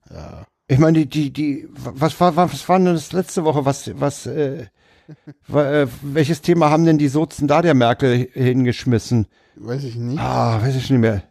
Ja. 0.10 0.46
Ich 0.68 0.80
meine, 0.80 1.06
die, 1.06 1.08
die, 1.08 1.32
die, 1.32 1.70
was 1.72 2.20
war, 2.20 2.36
was 2.36 2.68
war 2.68 2.80
denn 2.80 2.86
das 2.86 3.12
letzte 3.12 3.44
Woche, 3.44 3.66
was, 3.66 3.92
was, 4.00 4.26
äh, 4.26 4.68
äh, 5.54 5.88
welches 6.02 6.42
Thema 6.42 6.70
haben 6.70 6.86
denn 6.86 6.98
die 6.98 7.08
Sozen 7.08 7.48
da 7.48 7.62
der 7.62 7.74
Merkel 7.74 8.30
hingeschmissen? 8.34 9.28
Weiß 9.56 9.84
ich 9.84 9.96
nicht. 9.96 10.20
Ah, 10.20 10.62
weiß 10.62 10.76
ich 10.76 10.90
nicht 10.90 11.00
mehr. 11.00 11.24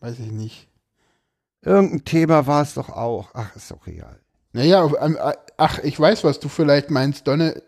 Weiß 0.00 0.18
ich 0.18 0.30
nicht. 0.30 0.68
Irgendein 1.64 2.04
Thema 2.04 2.46
war 2.46 2.62
es 2.62 2.74
doch 2.74 2.88
auch. 2.90 3.30
Ach, 3.34 3.54
ist 3.54 3.70
doch 3.70 3.86
egal. 3.86 4.18
Naja, 4.52 4.84
ähm, 5.00 5.16
äh, 5.16 5.32
ach, 5.56 5.78
ich 5.78 5.98
weiß, 5.98 6.24
was 6.24 6.40
du 6.40 6.48
vielleicht 6.48 6.90
meinst, 6.90 7.26
Donne. 7.26 7.62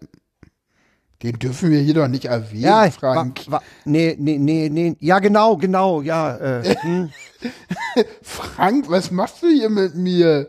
Den 1.23 1.39
dürfen 1.39 1.71
wir 1.71 1.81
hier 1.81 1.95
doch 1.95 2.09
nicht 2.09 2.27
erwähnen, 2.27 2.65
ja, 2.65 2.91
Frank. 2.91 3.47
Wa, 3.47 3.53
wa, 3.53 3.63
nee, 3.87 4.15
nee, 4.19 4.37
nee, 4.37 4.69
nee. 4.69 4.97
Ja, 5.01 5.21
genau, 5.21 5.57
genau, 5.57 6.03
ja. 6.03 6.37
Äh, 6.37 6.77
hm. 6.81 7.11
Frank, 8.21 8.91
was 8.91 9.11
machst 9.11 9.43
du 9.43 9.49
hier 9.49 9.71
mit 9.71 9.95
mir? 9.95 10.49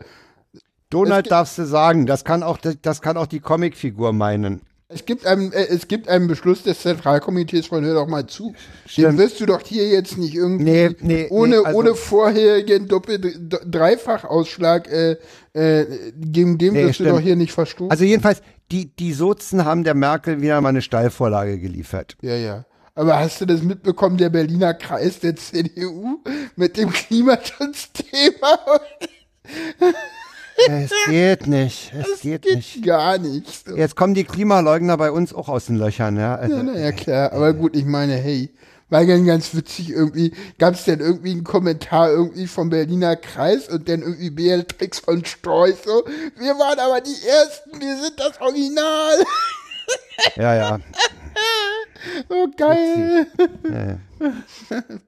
Donald 0.90 1.30
darfst 1.30 1.56
du 1.56 1.64
sagen, 1.64 2.04
das 2.06 2.24
kann 2.24 2.42
auch, 2.42 2.58
das 2.58 3.00
kann 3.00 3.16
auch 3.16 3.26
die 3.26 3.40
Comicfigur 3.40 4.12
meinen. 4.12 4.60
Es 4.88 5.04
gibt, 5.04 5.26
einen, 5.26 5.52
äh, 5.52 5.66
es 5.66 5.88
gibt 5.88 6.08
einen 6.08 6.28
Beschluss 6.28 6.62
des 6.62 6.80
Zentralkomitees 6.80 7.66
von 7.66 7.84
Hör 7.84 7.94
doch 7.94 8.06
mal 8.06 8.28
zu. 8.28 8.54
Stimmt. 8.86 9.08
Den 9.08 9.18
wirst 9.18 9.40
du 9.40 9.46
doch 9.46 9.60
hier 9.60 9.88
jetzt 9.88 10.16
nicht 10.16 10.34
irgendwie 10.34 10.64
nee, 10.64 10.90
nee, 11.00 11.26
ohne, 11.28 11.56
nee, 11.58 11.64
also, 11.64 11.78
ohne 11.78 11.94
vorherigen 11.96 12.86
Doppel 12.86 13.18
Dreifachausschlag 13.18 14.88
äh, 14.88 15.16
äh, 15.54 16.12
gegen 16.14 16.56
dem 16.58 16.74
nee, 16.74 16.84
wirst 16.84 16.96
stimmt. 16.96 17.10
du 17.10 17.14
doch 17.14 17.20
hier 17.20 17.34
nicht 17.34 17.52
verstoßen. 17.52 17.90
Also 17.90 18.04
jedenfalls, 18.04 18.42
die, 18.70 18.94
die 18.94 19.12
Sozen 19.12 19.64
haben 19.64 19.82
der 19.82 19.94
Merkel 19.94 20.40
wieder 20.40 20.60
mal 20.60 20.68
eine 20.68 20.82
Steilvorlage 20.82 21.58
geliefert. 21.58 22.16
Ja, 22.22 22.36
ja. 22.36 22.64
Aber 22.94 23.18
hast 23.18 23.40
du 23.40 23.44
das 23.46 23.62
mitbekommen, 23.62 24.16
der 24.18 24.30
Berliner 24.30 24.72
Kreis 24.72 25.18
der 25.18 25.34
CDU 25.34 26.22
mit 26.54 26.76
dem 26.76 26.90
Klimaschutzthema? 26.90 28.58
Es 30.68 30.90
geht 31.06 31.46
nicht. 31.46 31.92
Es, 31.98 32.08
es 32.08 32.20
geht, 32.20 32.42
geht, 32.42 32.56
nicht. 32.56 32.82
Gar 32.84 33.18
nicht. 33.18 33.64
Jetzt 33.76 33.96
kommen 33.96 34.14
die 34.14 34.24
Klimaleugner 34.24 34.96
bei 34.96 35.10
uns 35.10 35.34
auch 35.34 35.48
aus 35.48 35.66
den 35.66 35.76
Löchern, 35.76 36.16
ja. 36.16 36.36
Also, 36.36 36.56
ja, 36.56 36.62
naja, 36.62 36.92
klar. 36.92 37.32
Aber 37.32 37.52
gut, 37.52 37.76
ich 37.76 37.84
meine, 37.84 38.14
hey, 38.14 38.50
war 38.88 39.04
dann 39.04 39.26
ganz 39.26 39.54
witzig 39.54 39.90
irgendwie, 39.90 40.32
gab 40.58 40.74
es 40.74 40.84
denn 40.84 41.00
irgendwie 41.00 41.32
einen 41.32 41.44
Kommentar 41.44 42.10
irgendwie 42.10 42.46
vom 42.46 42.70
Berliner 42.70 43.16
Kreis 43.16 43.68
und 43.68 43.88
dann 43.88 44.02
irgendwie 44.02 44.30
Beatrix 44.30 45.00
von 45.00 45.24
Streuß 45.24 45.82
so, 45.84 46.04
wir 46.38 46.52
waren 46.52 46.78
aber 46.78 47.00
die 47.00 47.16
Ersten, 47.26 47.80
wir 47.80 47.96
sind 48.00 48.18
das 48.18 48.40
Original. 48.40 49.24
Ja, 50.36 50.54
ja. 50.54 50.80
Oh, 52.28 52.48
geil. 52.56 53.26
Ja, 53.70 53.98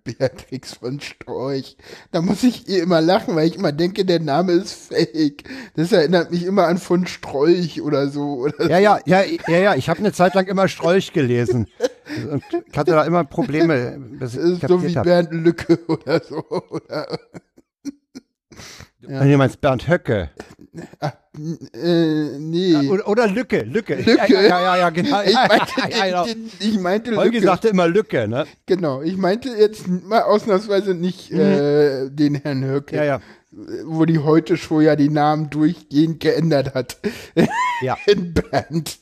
Beatrix 0.05 0.75
von 0.75 1.01
Storch. 1.01 1.77
Da 2.13 2.21
muss 2.21 2.43
ich 2.45 2.69
ihr 2.69 2.83
immer 2.83 3.01
lachen, 3.01 3.35
weil 3.35 3.49
ich 3.49 3.57
immer 3.57 3.73
denke, 3.73 4.05
der 4.05 4.21
Name 4.21 4.53
ist 4.53 4.73
fake. 4.73 5.45
Das 5.75 5.93
erinnert 5.93 6.31
mich 6.31 6.45
immer 6.45 6.67
an 6.67 6.79
von 6.79 7.07
Strolch 7.07 7.83
oder 7.83 8.09
so. 8.09 8.35
Oder 8.35 8.69
ja, 8.71 8.79
ja, 8.79 9.01
ja, 9.07 9.23
ja, 9.49 9.59
ja. 9.59 9.75
Ich 9.75 9.89
habe 9.89 10.01
eine 10.01 10.13
Zeit 10.13 10.35
lang 10.35 10.47
immer 10.47 10.69
Strolch 10.69 11.13
gelesen. 11.13 11.67
Und 12.31 12.43
ich 12.71 12.79
hatte 12.79 12.93
da 12.93 13.05
immer 13.05 13.25
Probleme. 13.25 14.01
das 14.19 14.35
ist 14.35 14.67
so 14.67 14.83
wie 14.83 14.97
hab. 14.97 15.05
Bernd 15.05 15.33
Lücke 15.33 15.79
oder 15.89 16.23
so. 16.23 16.45
Oder? 16.71 17.19
Ja. 19.01 19.25
Du 19.25 19.39
meinst 19.39 19.61
Bernd 19.61 19.89
Höcke. 19.89 20.31
Äh, 21.73 22.39
nee. 22.39 22.89
Oder, 22.89 23.09
oder, 23.09 23.27
Lücke, 23.29 23.63
Lücke. 23.63 23.97
Lücke. 23.97 24.13
Ja, 24.17 24.27
ja, 24.27 24.61
ja, 24.61 24.77
ja 24.77 24.91
genau. 24.91 25.23
Ich 25.23 25.35
meinte, 25.35 25.73
ja, 25.91 26.07
ja, 26.07 26.27
ich 26.61 26.79
meinte 26.79 27.11
Lücke. 27.11 27.23
Holgi 27.23 27.41
sagte 27.41 27.69
immer 27.69 27.89
Lücke, 27.89 28.29
ne? 28.29 28.47
Genau, 28.67 29.03
ich 29.03 29.17
meinte 29.17 29.51
jetzt 29.51 29.89
mal 29.89 30.23
ausnahmsweise 30.23 30.95
nicht 30.95 31.33
mhm. 31.33 31.41
äh, 31.41 32.11
den 32.11 32.35
Herrn 32.37 32.65
Höcke. 32.65 32.97
Ja, 32.97 33.05
ja. 33.05 33.21
Wo 33.87 34.05
die 34.05 34.19
heute 34.19 34.57
schon 34.57 34.83
ja 34.83 34.95
die 34.95 35.09
Namen 35.09 35.51
durchgehend 35.51 36.21
geändert 36.21 36.75
hat. 36.75 36.99
Ja. 37.81 37.97
In 38.07 38.35
Band. 38.35 38.99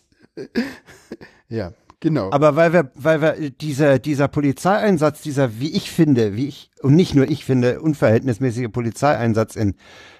ja. 1.48 1.72
Genau. 2.00 2.30
Aber 2.30 2.56
weil 2.56 2.72
wir, 2.72 2.90
weil 2.94 3.22
wir 3.22 3.50
dieser, 3.50 3.98
dieser 3.98 4.28
Polizeieinsatz, 4.28 5.22
dieser, 5.22 5.58
wie 5.58 5.74
ich 5.74 5.90
finde, 5.90 6.36
wie 6.36 6.46
ich, 6.46 6.70
und 6.82 6.94
nicht 6.94 7.14
nur 7.14 7.28
ich 7.28 7.44
finde, 7.44 7.80
unverhältnismäßige 7.80 8.68
Polizeieinsatz 8.70 9.56
in 9.56 9.74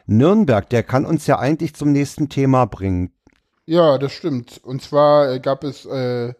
Nürnberg, 0.07 0.69
der 0.69 0.83
kann 0.83 1.05
uns 1.05 1.27
ja 1.27 1.39
eigentlich 1.39 1.75
zum 1.75 1.93
nächsten 1.93 2.29
Thema 2.29 2.65
bringen. 2.67 3.13
Ja, 3.67 3.99
das 3.99 4.13
stimmt. 4.13 4.61
Und 4.63 4.83
zwar 4.83 5.33
äh, 5.33 5.41
gab 5.41 5.65
es 5.65 5.85
äh, 5.87 6.35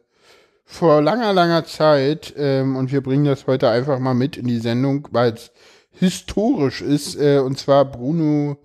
vor 0.65 1.03
langer, 1.03 1.33
langer 1.33 1.65
Zeit, 1.65 2.35
ähm, 2.37 2.77
und 2.77 2.93
wir 2.93 3.03
bringen 3.03 3.25
das 3.25 3.47
heute 3.47 3.69
einfach 3.69 3.99
mal 3.99 4.15
mit 4.15 4.37
in 4.37 4.47
die 4.47 4.59
Sendung, 4.59 5.09
weil 5.11 5.33
es 5.33 5.51
historisch 5.91 6.83
ist, 6.83 7.17
äh, 7.17 7.39
und 7.39 7.59
zwar 7.59 7.85
Bruno 7.85 8.59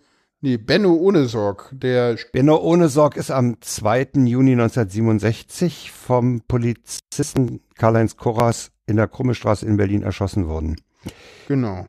Nee, 0.44 0.58
Benno 0.58 0.96
ohne 0.96 1.26
Sorg. 1.26 1.70
Der 1.72 2.18
Benno 2.34 2.58
ohne 2.58 2.90
Sorg 2.90 3.16
ist 3.16 3.30
am 3.30 3.62
2. 3.62 4.26
Juni 4.26 4.54
1967 4.54 5.92
vom 5.92 6.42
Polizisten 6.48 7.62
Karl-Heinz 7.76 8.18
Korras 8.18 8.72
in 8.88 8.96
der 8.96 9.08
Krummestraße 9.08 9.68
in 9.68 9.78
Berlin 9.78 10.02
erschossen 10.02 10.48
worden. 10.48 10.82
Genau 11.48 11.86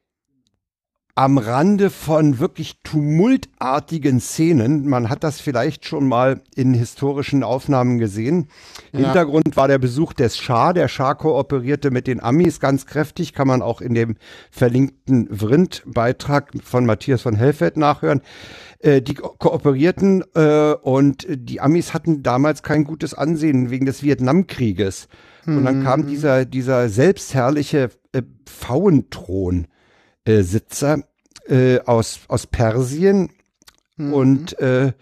am 1.15 1.37
Rande 1.37 1.91
von 1.91 2.39
wirklich 2.39 2.81
tumultartigen 2.85 4.19
Szenen. 4.19 4.89
Man 4.89 5.11
hat 5.11 5.25
das 5.25 5.41
vielleicht 5.41 5.85
schon 5.85 6.09
mal 6.09 6.41
in 6.55 6.73
historischen 6.73 7.43
Aufnahmen 7.43 7.99
gesehen. 7.99 8.49
Ja. 8.93 9.01
Hintergrund 9.01 9.55
war 9.57 9.69
der 9.69 9.79
Besuch 9.79 10.15
des 10.15 10.39
Schah. 10.39 10.73
Der 10.73 10.89
Schah 10.89 11.13
kooperierte 11.15 11.91
mit 11.91 12.07
den 12.07 12.23
Amis 12.23 12.61
ganz 12.61 12.87
kräftig, 12.87 13.35
kann 13.35 13.47
man 13.47 13.61
auch 13.61 13.83
in 13.83 13.93
dem 13.93 14.17
verlinkten 14.51 15.29
Vrind-Beitrag 15.31 16.53
von 16.65 16.87
Matthias 16.87 17.21
von 17.21 17.37
Hellfeld 17.37 17.77
nachhören. 17.77 18.23
Äh, 18.79 19.03
die 19.03 19.15
ko 19.15 19.35
kooperierten 19.37 20.25
äh, 20.35 20.73
und 20.81 21.27
die 21.29 21.61
Amis 21.61 21.93
hatten 21.93 22.23
damals 22.23 22.63
kein 22.63 22.85
gutes 22.85 23.13
Ansehen 23.13 23.71
wegen 23.71 23.85
des 23.85 24.03
Vietnamkrieges. 24.03 25.09
Und 25.45 25.65
dann 25.65 25.83
kam 25.83 26.03
mhm. 26.03 26.07
dieser, 26.07 26.45
dieser 26.45 26.89
selbstherrliche 26.89 27.91
äh, 28.13 28.23
Pfauenthron 28.47 29.67
äh, 30.25 30.43
Sitzer 30.43 31.05
äh, 31.49 31.81
aus, 31.81 32.21
aus 32.29 32.47
Persien 32.47 33.31
mhm. 33.97 34.13
und 34.13 34.59
äh, 34.61 34.93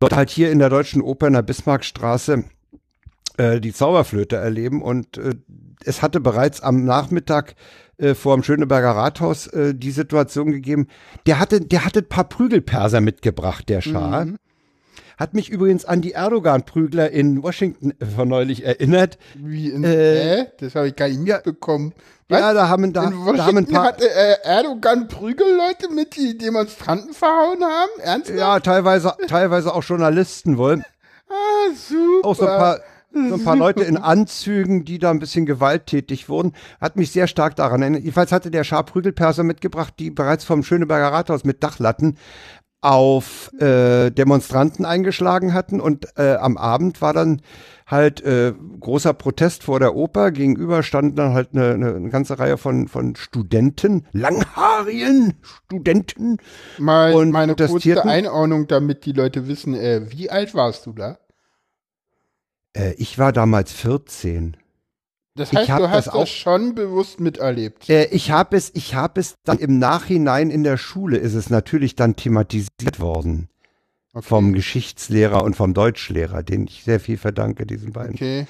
sollte 0.00 0.16
halt 0.16 0.30
hier 0.30 0.50
in 0.50 0.58
der 0.58 0.70
Deutschen 0.70 1.02
Oper 1.02 1.26
in 1.26 1.34
der 1.34 1.42
Bismarckstraße 1.42 2.44
äh, 3.36 3.60
die 3.60 3.72
Zauberflöte 3.72 4.36
erleben 4.36 4.82
und 4.82 5.18
äh, 5.18 5.34
es 5.84 6.02
hatte 6.02 6.20
bereits 6.20 6.60
am 6.62 6.84
Nachmittag 6.84 7.54
äh, 7.98 8.14
vor 8.14 8.36
dem 8.36 8.42
Schöneberger 8.42 8.90
Rathaus 8.90 9.46
äh, 9.48 9.74
die 9.74 9.90
Situation 9.90 10.50
gegeben. 10.50 10.88
Der 11.26 11.38
hatte, 11.38 11.60
der 11.60 11.84
hatte 11.84 12.00
ein 12.00 12.08
paar 12.08 12.28
Prügelperser 12.28 13.00
mitgebracht, 13.00 13.68
der 13.68 13.80
Schah. 13.80 14.24
Mhm. 14.24 14.38
Hat 15.18 15.34
mich 15.34 15.48
übrigens 15.48 15.84
an 15.84 16.00
die 16.00 16.12
Erdogan-Prügler 16.12 17.10
in 17.10 17.42
Washington 17.42 17.94
von 18.14 18.28
neulich 18.28 18.64
erinnert. 18.64 19.18
Wie 19.34 19.70
in, 19.70 19.84
äh, 19.84 20.40
äh? 20.40 20.46
Das 20.58 20.74
habe 20.74 20.88
ich 20.88 20.96
gar 20.96 21.08
nicht 21.08 21.20
mitbekommen. 21.20 21.94
Was? 22.28 22.40
Ja, 22.40 22.52
da 22.52 22.68
haben, 22.68 22.92
da, 22.92 23.10
da 23.10 23.46
haben 23.46 23.58
ein 23.58 23.66
paar. 23.66 23.84
Hatte 23.84 24.10
äh, 24.10 24.36
Erdogan 24.42 25.06
Prügelleute 25.06 25.92
mit, 25.94 26.16
die 26.16 26.36
Demonstranten 26.36 27.14
verhauen 27.14 27.62
haben? 27.62 28.00
Ernsthaft? 28.00 28.38
Ja, 28.38 28.58
teilweise, 28.60 29.14
teilweise 29.28 29.72
auch 29.72 29.84
Journalisten 29.84 30.58
wohl. 30.58 30.82
Ah, 31.28 31.72
super. 31.74 32.28
Auch 32.28 32.34
so 32.34 32.46
ein 32.46 32.58
paar, 32.58 32.80
so 33.12 33.34
ein 33.34 33.44
paar 33.44 33.56
Leute 33.56 33.84
in 33.84 33.96
Anzügen, 33.96 34.84
die 34.84 34.98
da 34.98 35.10
ein 35.10 35.18
bisschen 35.18 35.46
gewalttätig 35.46 36.28
wurden, 36.28 36.52
hat 36.80 36.96
mich 36.96 37.12
sehr 37.12 37.26
stark 37.26 37.56
daran 37.56 37.80
erinnert. 37.80 38.02
Jedenfalls 38.02 38.32
hatte 38.32 38.50
der 38.50 38.64
Schar 38.64 38.84
Prügelperser 38.84 39.42
mitgebracht, 39.42 39.94
die 39.98 40.10
bereits 40.10 40.44
vom 40.44 40.62
Schöneberger 40.62 41.12
Rathaus 41.12 41.44
mit 41.44 41.62
Dachlatten 41.62 42.18
auf 42.80 43.50
äh, 43.60 44.10
Demonstranten 44.10 44.84
eingeschlagen 44.84 45.54
hatten 45.54 45.80
und 45.80 46.06
äh, 46.16 46.34
am 46.34 46.56
Abend 46.56 47.00
war 47.00 47.12
dann 47.12 47.40
halt 47.86 48.20
äh, 48.22 48.52
großer 48.80 49.14
Protest 49.14 49.62
vor 49.62 49.80
der 49.80 49.94
Oper. 49.94 50.30
Gegenüber 50.30 50.82
standen 50.82 51.16
dann 51.16 51.32
halt 51.32 51.50
eine, 51.52 51.74
eine 51.74 52.10
ganze 52.10 52.38
Reihe 52.38 52.58
von, 52.58 52.88
von 52.88 53.16
Studenten, 53.16 54.06
langhaarigen 54.12 55.34
Studenten. 55.42 56.38
Mal 56.78 57.14
und 57.14 57.30
meine 57.30 57.54
kurze 57.54 58.04
Einordnung, 58.04 58.66
damit 58.66 59.06
die 59.06 59.12
Leute 59.12 59.48
wissen, 59.48 59.74
äh, 59.74 60.10
wie 60.10 60.30
alt 60.30 60.54
warst 60.54 60.86
du 60.86 60.92
da? 60.92 61.18
Äh, 62.76 62.92
ich 62.98 63.18
war 63.18 63.32
damals 63.32 63.72
14. 63.72 64.56
Das 65.36 65.52
heißt, 65.52 65.68
du 65.68 65.90
hast 65.90 66.06
das, 66.06 66.14
auch, 66.14 66.20
das 66.20 66.30
schon 66.30 66.74
bewusst 66.74 67.20
miterlebt. 67.20 67.88
Äh, 67.90 68.06
ich 68.06 68.30
habe 68.30 68.56
es, 68.56 68.70
ich 68.74 68.94
habe 68.94 69.20
es 69.20 69.34
dann 69.44 69.58
im 69.58 69.78
Nachhinein 69.78 70.50
in 70.50 70.64
der 70.64 70.78
Schule 70.78 71.18
ist 71.18 71.34
es 71.34 71.50
natürlich 71.50 71.94
dann 71.94 72.16
thematisiert 72.16 72.98
worden. 72.98 73.48
Okay. 74.14 74.26
Vom 74.26 74.54
Geschichtslehrer 74.54 75.44
und 75.44 75.54
vom 75.54 75.74
Deutschlehrer, 75.74 76.42
den 76.42 76.64
ich 76.64 76.84
sehr 76.84 77.00
viel 77.00 77.18
verdanke, 77.18 77.66
diesen 77.66 77.92
beiden. 77.92 78.14
Okay. 78.14 78.46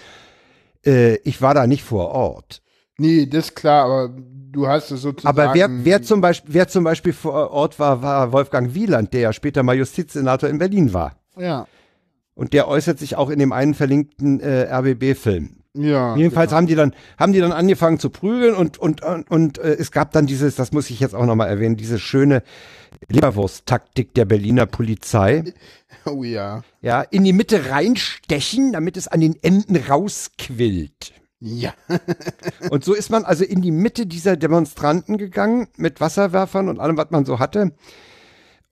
Äh, 0.87 1.17
ich 1.25 1.43
war 1.43 1.55
da 1.55 1.67
nicht 1.67 1.83
vor 1.83 2.11
Ort. 2.11 2.63
Nee, 2.99 3.27
das 3.27 3.47
ist 3.47 3.57
klar, 3.57 3.85
aber 3.85 4.15
du 4.57 4.69
hast 4.69 4.93
es 4.93 5.03
sozusagen. 5.03 5.37
Aber 5.37 5.55
wer, 5.55 5.69
wer, 5.85 6.03
zum 6.03 6.21
Beispiel, 6.21 6.55
wer 6.55 6.69
zum 6.69 6.85
Beispiel 6.85 7.13
vor 7.13 7.51
Ort 7.51 7.81
war, 7.81 8.01
war 8.01 8.33
Wolfgang 8.33 8.75
Wieland, 8.75 9.13
der 9.13 9.21
ja 9.21 9.33
später 9.33 9.65
mal 9.65 9.77
Justizsenator 9.77 10.49
in 10.49 10.59
Berlin 10.59 10.93
war. 10.93 11.17
Ja. 11.37 11.67
Und 12.35 12.53
der 12.53 12.69
äußert 12.69 12.99
sich 12.99 13.17
auch 13.17 13.31
in 13.31 13.39
dem 13.39 13.53
einen 13.53 13.75
verlinkten 13.75 14.41
äh, 14.41 14.73
RBB-Film. 14.73 15.65
Ja. 15.77 16.17
Jedenfalls 16.17 16.51
genau. 16.51 16.57
haben 16.59 16.67
die 16.67 16.75
dann 16.75 16.95
haben 17.19 17.33
die 17.33 17.41
dann 17.41 17.53
angefangen 17.53 17.99
zu 17.99 18.11
prügeln 18.11 18.55
und 18.55 18.79
und 18.79 19.03
und, 19.03 19.31
und 19.31 19.59
äh, 19.59 19.75
es 19.75 19.93
gab 19.93 20.13
dann 20.13 20.27
dieses, 20.27 20.57
das 20.57 20.73
muss 20.73 20.91
ich 20.91 21.01
jetzt 21.01 21.15
auch 21.15 21.27
nochmal 21.27 21.49
erwähnen, 21.49 21.77
diese 21.77 21.99
schöne 21.99 22.43
Leberwurst-Taktik 23.09 24.15
der 24.15 24.25
Berliner 24.25 24.67
Polizei. 24.67 25.45
Oh 26.09 26.23
ja. 26.23 26.63
Ja, 26.83 27.03
in 27.03 27.25
die 27.25 27.33
Mitte 27.33 27.69
reinstechen, 27.69 28.73
damit 28.73 28.97
es 28.97 29.09
an 29.09 29.21
den 29.21 29.35
Enden 29.43 29.75
rausquillt. 29.75 31.13
Ja. 31.41 31.75
und 32.71 32.85
so 32.85 32.95
ist 32.95 33.11
man 33.11 33.25
also 33.25 33.45
in 33.45 33.61
die 33.61 33.73
Mitte 33.73 34.07
dieser 34.07 34.37
Demonstranten 34.37 35.19
gegangen 35.19 35.67
mit 35.77 36.01
Wasserwerfern 36.01 36.69
und 36.69 36.79
allem, 36.79 36.97
was 36.97 37.11
man 37.11 37.25
so 37.25 37.41
hatte. 37.41 37.73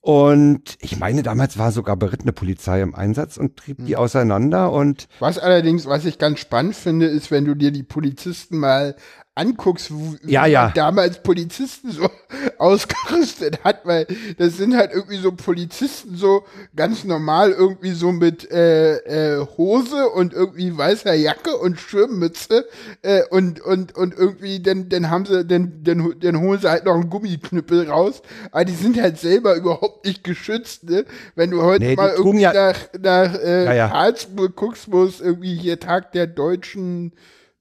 Und 0.04 0.76
ich 0.80 0.98
meine, 0.98 1.22
damals 1.22 1.56
war 1.56 1.72
sogar 1.72 1.96
berittene 1.96 2.34
Polizei 2.34 2.82
im 2.82 2.94
Einsatz 2.94 3.38
und 3.38 3.56
trieb 3.56 3.86
die 3.86 3.94
hm. 3.94 4.00
auseinander 4.00 4.70
und. 4.70 5.08
Was 5.18 5.38
allerdings, 5.38 5.86
was 5.86 6.04
ich 6.04 6.18
ganz 6.18 6.40
spannend 6.40 6.76
finde, 6.76 7.06
ist, 7.06 7.30
wenn 7.30 7.46
du 7.46 7.54
dir 7.54 7.70
die 7.70 7.84
Polizisten 7.84 8.58
mal 8.58 8.96
anguckst, 9.36 9.90
wie 9.90 10.32
ja, 10.32 10.46
ja. 10.46 10.70
damals 10.74 11.20
Polizisten 11.20 11.90
so 11.90 12.08
ausgerüstet 12.58 13.64
hat, 13.64 13.84
weil 13.84 14.06
das 14.38 14.56
sind 14.56 14.76
halt 14.76 14.92
irgendwie 14.92 15.16
so 15.16 15.32
Polizisten 15.32 16.16
so 16.16 16.44
ganz 16.76 17.02
normal 17.02 17.50
irgendwie 17.50 17.90
so 17.90 18.12
mit 18.12 18.48
äh, 18.52 18.96
äh, 19.38 19.46
Hose 19.56 20.08
und 20.10 20.32
irgendwie 20.32 20.76
weißer 20.76 21.14
Jacke 21.14 21.56
und 21.56 21.80
Schirmmütze 21.80 22.66
äh, 23.02 23.22
und 23.30 23.60
und 23.60 23.96
und 23.96 24.14
irgendwie 24.14 24.62
dann 24.62 24.88
dann 24.88 25.10
haben 25.10 25.26
sie 25.26 25.44
dann 25.44 25.80
dann, 25.82 26.14
dann 26.20 26.40
holen 26.40 26.60
sie 26.60 26.70
halt 26.70 26.84
noch 26.84 26.94
einen 26.94 27.10
Gummiknüppel 27.10 27.90
raus, 27.90 28.22
aber 28.52 28.64
die 28.64 28.74
sind 28.74 29.00
halt 29.00 29.18
selber 29.18 29.56
überhaupt 29.56 30.06
nicht 30.06 30.22
geschützt, 30.22 30.84
ne? 30.84 31.04
Wenn 31.34 31.50
du 31.50 31.60
heute 31.62 31.84
nee, 31.84 31.96
mal 31.96 32.10
irgendwie 32.10 32.42
ja 32.42 32.52
nach 32.52 32.78
nach 33.00 33.34
äh, 33.40 33.76
ja. 33.76 33.88
Karlsruhe 33.88 34.50
guckst, 34.50 34.92
wo 34.92 35.02
es 35.02 35.20
irgendwie 35.20 35.56
hier 35.56 35.80
Tag 35.80 36.12
der 36.12 36.28
deutschen 36.28 37.12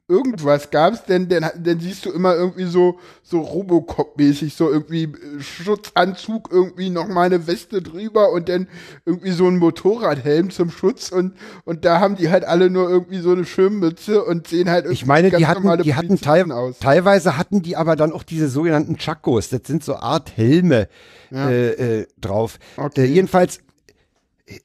irgendwas 0.07 0.69
gab's, 0.69 1.05
denn 1.05 1.29
dann, 1.29 1.49
dann 1.57 1.79
siehst 1.79 2.05
du 2.05 2.11
immer 2.11 2.35
irgendwie 2.35 2.65
so, 2.65 2.99
so 3.21 3.39
Robocop-mäßig, 3.39 4.53
so 4.53 4.69
irgendwie 4.69 5.03
äh, 5.03 5.41
Schutzanzug, 5.41 6.49
irgendwie 6.51 6.89
noch 6.89 7.07
mal 7.07 7.23
eine 7.23 7.47
Weste 7.47 7.81
drüber 7.81 8.31
und 8.31 8.49
dann 8.49 8.67
irgendwie 9.05 9.31
so 9.31 9.47
ein 9.47 9.57
Motorradhelm 9.57 10.49
zum 10.49 10.71
Schutz 10.71 11.09
und, 11.09 11.35
und 11.63 11.85
da 11.85 12.01
haben 12.01 12.17
die 12.17 12.29
halt 12.29 12.43
alle 12.43 12.69
nur 12.69 12.89
irgendwie 12.89 13.19
so 13.19 13.31
eine 13.31 13.45
Schirmmütze 13.45 14.23
und 14.23 14.47
sehen 14.47 14.69
halt 14.69 14.85
irgendwie 14.85 15.01
Ich 15.01 15.05
meine, 15.05 15.31
die 15.31 15.47
hatten, 15.47 15.81
die 15.81 15.95
hatten 15.95 16.19
teil 16.19 16.51
aus. 16.51 16.79
teilweise 16.79 17.37
hatten 17.37 17.61
die 17.61 17.77
aber 17.77 17.95
dann 17.95 18.11
auch 18.11 18.23
diese 18.23 18.49
sogenannten 18.49 18.97
Chacos, 18.97 19.49
das 19.49 19.61
sind 19.65 19.83
so 19.83 19.95
Art 19.95 20.35
Helme 20.35 20.89
ja. 21.31 21.49
äh, 21.49 21.99
äh, 22.01 22.07
drauf. 22.19 22.59
Okay. 22.77 23.05
Äh, 23.05 23.07
jedenfalls 23.07 23.61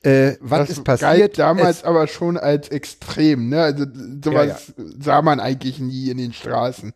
äh, 0.03 0.37
was 0.41 0.61
das 0.61 0.71
ist 0.71 0.85
passiert? 0.85 1.11
Galt 1.11 1.39
damals 1.39 1.79
es, 1.79 1.85
aber 1.85 2.07
schon 2.07 2.37
als 2.37 2.69
extrem, 2.69 3.49
ne? 3.49 3.63
Also 3.63 3.85
sowas 4.23 4.73
ja, 4.77 4.85
ja. 4.85 4.91
sah 5.01 5.23
man 5.23 5.41
eigentlich 5.41 5.79
nie 5.79 6.11
in 6.11 6.19
den 6.19 6.33
Straßen. 6.33 6.93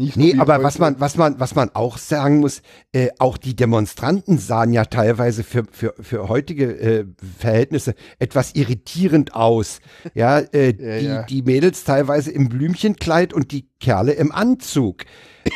Nicht 0.00 0.16
nee, 0.16 0.34
aber 0.38 0.54
heute. 0.54 0.64
was 0.64 0.78
man, 0.78 0.98
was 0.98 1.16
man, 1.18 1.38
was 1.38 1.54
man 1.54 1.70
auch 1.74 1.98
sagen 1.98 2.38
muss, 2.38 2.62
äh, 2.92 3.08
auch 3.18 3.36
die 3.36 3.54
Demonstranten 3.54 4.38
sahen 4.38 4.72
ja 4.72 4.86
teilweise 4.86 5.44
für, 5.44 5.64
für, 5.70 5.94
für 6.00 6.30
heutige 6.30 6.64
äh, 6.80 7.04
Verhältnisse 7.38 7.94
etwas 8.18 8.54
irritierend 8.54 9.34
aus. 9.34 9.80
Ja, 10.14 10.38
äh, 10.38 10.72
ja, 10.78 10.98
die, 10.98 11.06
ja. 11.06 11.22
die 11.24 11.42
Mädels 11.42 11.84
teilweise 11.84 12.30
im 12.30 12.48
Blümchenkleid 12.48 13.34
und 13.34 13.52
die 13.52 13.68
Kerle 13.78 14.12
im 14.12 14.32
Anzug. 14.32 15.04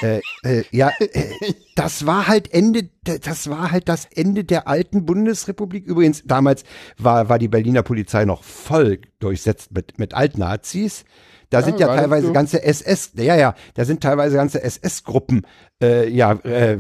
äh, 0.03 0.21
äh, 0.43 0.65
ja, 0.71 0.91
äh, 0.99 1.55
das 1.75 2.05
war 2.05 2.29
halt 2.29 2.53
Ende, 2.53 2.91
das 3.03 3.49
war 3.49 3.71
halt 3.71 3.89
das 3.89 4.07
Ende 4.15 4.45
der 4.45 4.69
alten 4.69 5.07
Bundesrepublik. 5.07 5.87
Übrigens, 5.87 6.23
damals 6.27 6.65
war, 6.99 7.31
war 7.31 7.39
die 7.39 7.49
Berliner 7.49 7.83
Polizei 7.83 8.27
noch 8.27 8.45
voll 8.45 9.01
durchsetzt 9.21 9.73
mit, 9.73 9.99
mit 9.99 10.13
Altnazis. 10.13 11.07
Da 11.55 11.61
ja, 11.61 11.67
sind 11.67 11.79
ja 11.79 11.87
teilweise 11.87 12.33
ganze 12.33 12.65
SS, 12.65 13.13
ja, 13.15 13.37
ja, 13.37 13.55
da 13.75 13.85
sind 13.85 14.03
teilweise 14.03 14.35
ganze 14.35 14.61
SS-Gruppen, 14.61 15.47
äh, 15.81 16.09
ja, 16.09 16.33
äh, 16.43 16.79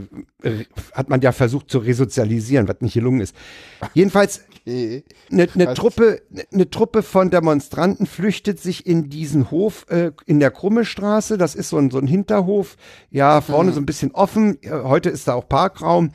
hat 0.93 1.09
man 1.09 1.21
ja 1.21 1.31
versucht 1.31 1.71
zu 1.71 1.79
resozialisieren, 1.79 2.67
was 2.67 2.81
nicht 2.81 2.95
gelungen 2.95 3.21
ist. 3.21 3.37
Jedenfalls, 3.93 4.41
eine 4.67 5.05
ne, 5.31 5.49
ne 5.55 5.75
Truppe, 5.75 6.23
eine 6.53 6.69
Truppe 6.71 7.05
von 7.05 7.31
Demonstranten 7.31 8.07
flüchtet 8.07 8.59
sich 8.59 8.85
in 8.85 9.11
diesen 9.11 9.53
Hof 9.53 9.87
äh, 9.91 10.11
in 10.27 10.41
der 10.41 10.51
Krummestraße. 10.51 11.39
Das 11.39 11.55
ist 11.55 11.69
so 11.69 11.79
ein, 11.79 11.93
so 11.93 11.99
ein 11.99 12.09
Hinterhof, 12.09 12.77
ja, 13.13 13.43
vorne 13.43 13.71
mhm. 13.71 13.75
so 13.75 13.81
ein 13.81 13.87
bisschen 13.87 14.11
offen. 14.11 14.59
Heute 14.69 15.09
ist 15.09 15.29
da 15.29 15.35
auch 15.35 15.49
Parkraum. 15.49 16.11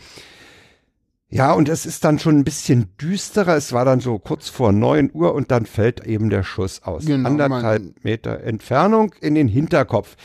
Ja, 1.32 1.54
und 1.54 1.70
es 1.70 1.86
ist 1.86 2.04
dann 2.04 2.18
schon 2.18 2.40
ein 2.40 2.44
bisschen 2.44 2.96
düsterer. 2.98 3.56
Es 3.56 3.72
war 3.72 3.86
dann 3.86 4.00
so 4.00 4.18
kurz 4.18 4.50
vor 4.50 4.72
neun 4.72 5.12
Uhr 5.14 5.36
und 5.36 5.52
dann 5.52 5.68
fällt 5.68 6.06
eben 6.06 6.32
der 6.32 6.42
Schuss 6.42 6.82
aus 6.84 7.06
genau, 7.06 7.30
anderthalb. 7.30 8.04
Meter 8.04 8.42
Entfernung 8.42 9.14
in 9.22 9.36
den 9.36 9.48
Hinterkopf. 9.48 10.16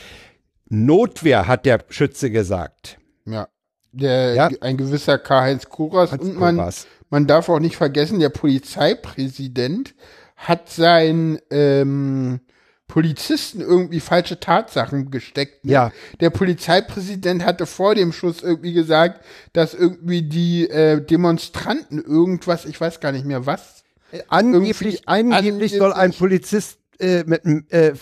Notwehr, 0.67 1.47
hat 1.47 1.67
der 1.67 1.83
Schütze 1.89 2.31
gesagt. 2.31 2.97
Ja, 3.25 3.47
der, 3.91 4.33
ja. 4.33 4.49
ein 4.61 4.77
gewisser 4.77 5.19
Karl-Heinz 5.19 5.69
Kuras. 5.69 6.11
Und 6.11 6.39
man, 6.39 6.73
man 7.11 7.27
darf 7.27 7.49
auch 7.49 7.59
nicht 7.59 7.77
vergessen, 7.77 8.19
der 8.19 8.29
Polizeipräsident 8.29 9.93
hat 10.35 10.69
sein 10.69 11.39
ähm, 11.51 12.41
Polizisten 12.87 13.61
irgendwie 13.61 13.99
falsche 13.99 14.39
Tatsachen 14.39 15.09
gesteckt. 15.11 15.65
Ne? 15.65 15.71
Ja. 15.71 15.91
Der 16.19 16.29
Polizeipräsident 16.29 17.43
hatte 17.43 17.65
vor 17.65 17.95
dem 17.95 18.13
Schuss 18.13 18.43
irgendwie 18.43 18.73
gesagt, 18.73 19.25
dass 19.53 19.73
irgendwie 19.73 20.21
die 20.21 20.69
äh, 20.69 21.01
Demonstranten 21.01 21.99
irgendwas, 21.99 22.65
ich 22.65 22.79
weiß 22.79 22.99
gar 22.99 23.11
nicht 23.11 23.25
mehr 23.25 23.45
was. 23.45 23.83
Äh, 24.11 24.21
angeblich, 24.27 25.07
angeblich 25.07 25.73
soll 25.75 25.93
ein 25.93 26.13
Polizist 26.13 26.77
äh, 26.99 27.23
mit, 27.25 27.43
äh, 27.71 27.93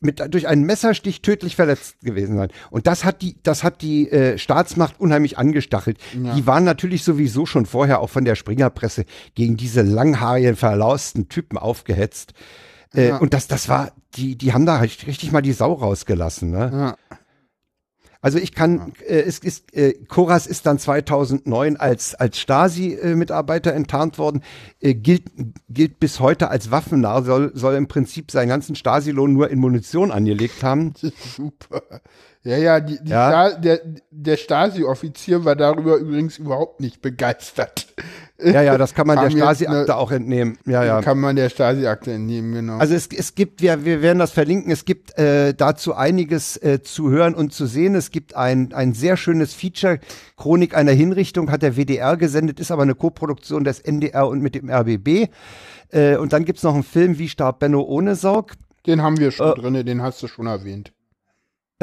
mit, 0.00 0.22
durch 0.32 0.48
einen 0.48 0.64
Messerstich 0.64 1.20
tödlich 1.22 1.56
verletzt 1.56 2.00
gewesen 2.00 2.36
sein. 2.36 2.48
Und 2.70 2.86
das 2.86 3.04
hat 3.04 3.20
die, 3.20 3.36
das 3.42 3.62
hat 3.62 3.82
die 3.82 4.10
äh, 4.10 4.38
Staatsmacht 4.38 4.98
unheimlich 5.00 5.38
angestachelt. 5.38 5.98
Ja. 6.20 6.34
Die 6.34 6.46
waren 6.46 6.64
natürlich 6.64 7.04
sowieso 7.04 7.44
schon 7.44 7.66
vorher 7.66 8.00
auch 8.00 8.10
von 8.10 8.24
der 8.24 8.34
Springerpresse 8.34 9.04
gegen 9.34 9.56
diese 9.56 9.82
langhaarigen, 9.82 10.56
verlausten 10.56 11.28
Typen 11.28 11.58
aufgehetzt. 11.58 12.32
Äh, 12.94 13.08
ja. 13.08 13.16
Und 13.18 13.34
das, 13.34 13.48
das 13.48 13.68
war, 13.68 13.92
die, 14.14 14.36
die 14.36 14.52
haben 14.52 14.66
da 14.66 14.78
richtig 14.78 15.32
mal 15.32 15.42
die 15.42 15.52
Sau 15.52 15.72
rausgelassen. 15.72 16.50
Ne? 16.50 16.70
Ja. 16.72 17.18
Also 18.24 18.38
ich 18.38 18.54
kann, 18.54 18.94
äh, 19.06 19.20
es 19.20 19.38
ist, 19.38 19.74
äh, 19.76 19.92
Koras 20.08 20.46
ist 20.46 20.64
dann 20.64 20.78
2009 20.78 21.76
als, 21.76 22.14
als 22.14 22.38
Stasi-Mitarbeiter 22.38 23.74
enttarnt 23.74 24.16
worden, 24.16 24.42
äh, 24.80 24.94
gilt, 24.94 25.24
gilt 25.68 26.00
bis 26.00 26.20
heute 26.20 26.48
als 26.48 26.70
Waffennah, 26.70 27.20
soll, 27.20 27.50
soll 27.54 27.74
im 27.74 27.86
Prinzip 27.86 28.30
seinen 28.30 28.48
ganzen 28.48 28.76
Stasi-Lohn 28.76 29.34
nur 29.34 29.50
in 29.50 29.58
Munition 29.58 30.10
angelegt 30.10 30.62
haben. 30.62 30.94
Super. 31.36 31.82
Ja, 32.44 32.56
ja, 32.56 32.80
die, 32.80 32.98
die 33.02 33.10
ja. 33.10 33.28
Sta 33.28 33.58
der, 33.58 33.80
der 34.10 34.36
Stasi-Offizier 34.38 35.44
war 35.44 35.54
darüber 35.54 35.96
übrigens 35.96 36.38
überhaupt 36.38 36.80
nicht 36.80 37.02
begeistert. 37.02 37.88
Ja, 38.42 38.62
ja, 38.62 38.76
das 38.76 38.94
kann 38.94 39.06
man 39.06 39.18
der 39.20 39.30
Stasi-Akte 39.30 39.96
auch 39.96 40.10
entnehmen. 40.10 40.58
Ja, 40.66 40.84
ja. 40.84 41.00
Kann 41.00 41.20
man 41.20 41.36
der 41.36 41.48
Stasi-Akte 41.48 42.12
entnehmen, 42.12 42.52
genau. 42.52 42.78
Also 42.78 42.94
es, 42.94 43.06
es 43.06 43.34
gibt, 43.34 43.62
wir, 43.62 43.84
wir 43.84 44.02
werden 44.02 44.18
das 44.18 44.32
verlinken, 44.32 44.72
es 44.72 44.84
gibt 44.84 45.16
äh, 45.16 45.54
dazu 45.54 45.94
einiges 45.94 46.56
äh, 46.56 46.82
zu 46.82 47.10
hören 47.10 47.34
und 47.34 47.52
zu 47.52 47.66
sehen. 47.66 47.94
Es 47.94 48.10
gibt 48.10 48.34
ein, 48.34 48.72
ein 48.72 48.92
sehr 48.92 49.16
schönes 49.16 49.54
Feature, 49.54 50.00
Chronik 50.36 50.74
einer 50.76 50.92
Hinrichtung, 50.92 51.50
hat 51.50 51.62
der 51.62 51.76
WDR 51.76 52.16
gesendet, 52.16 52.58
ist 52.58 52.72
aber 52.72 52.82
eine 52.82 52.96
Koproduktion 52.96 53.62
des 53.62 53.80
NDR 53.80 54.26
und 54.26 54.40
mit 54.40 54.54
dem 54.56 54.68
RBB. 54.68 55.28
Äh, 55.90 56.16
und 56.16 56.32
dann 56.32 56.44
gibt's 56.44 56.64
noch 56.64 56.74
einen 56.74 56.82
Film, 56.82 57.18
Wie 57.18 57.28
starb 57.28 57.60
Benno 57.60 57.82
ohne 57.82 58.16
Sorg. 58.16 58.54
Den 58.86 59.02
haben 59.02 59.18
wir 59.18 59.30
schon 59.30 59.52
äh, 59.52 59.54
drinne, 59.54 59.84
den 59.84 60.02
hast 60.02 60.22
du 60.22 60.26
schon 60.26 60.46
erwähnt. 60.46 60.92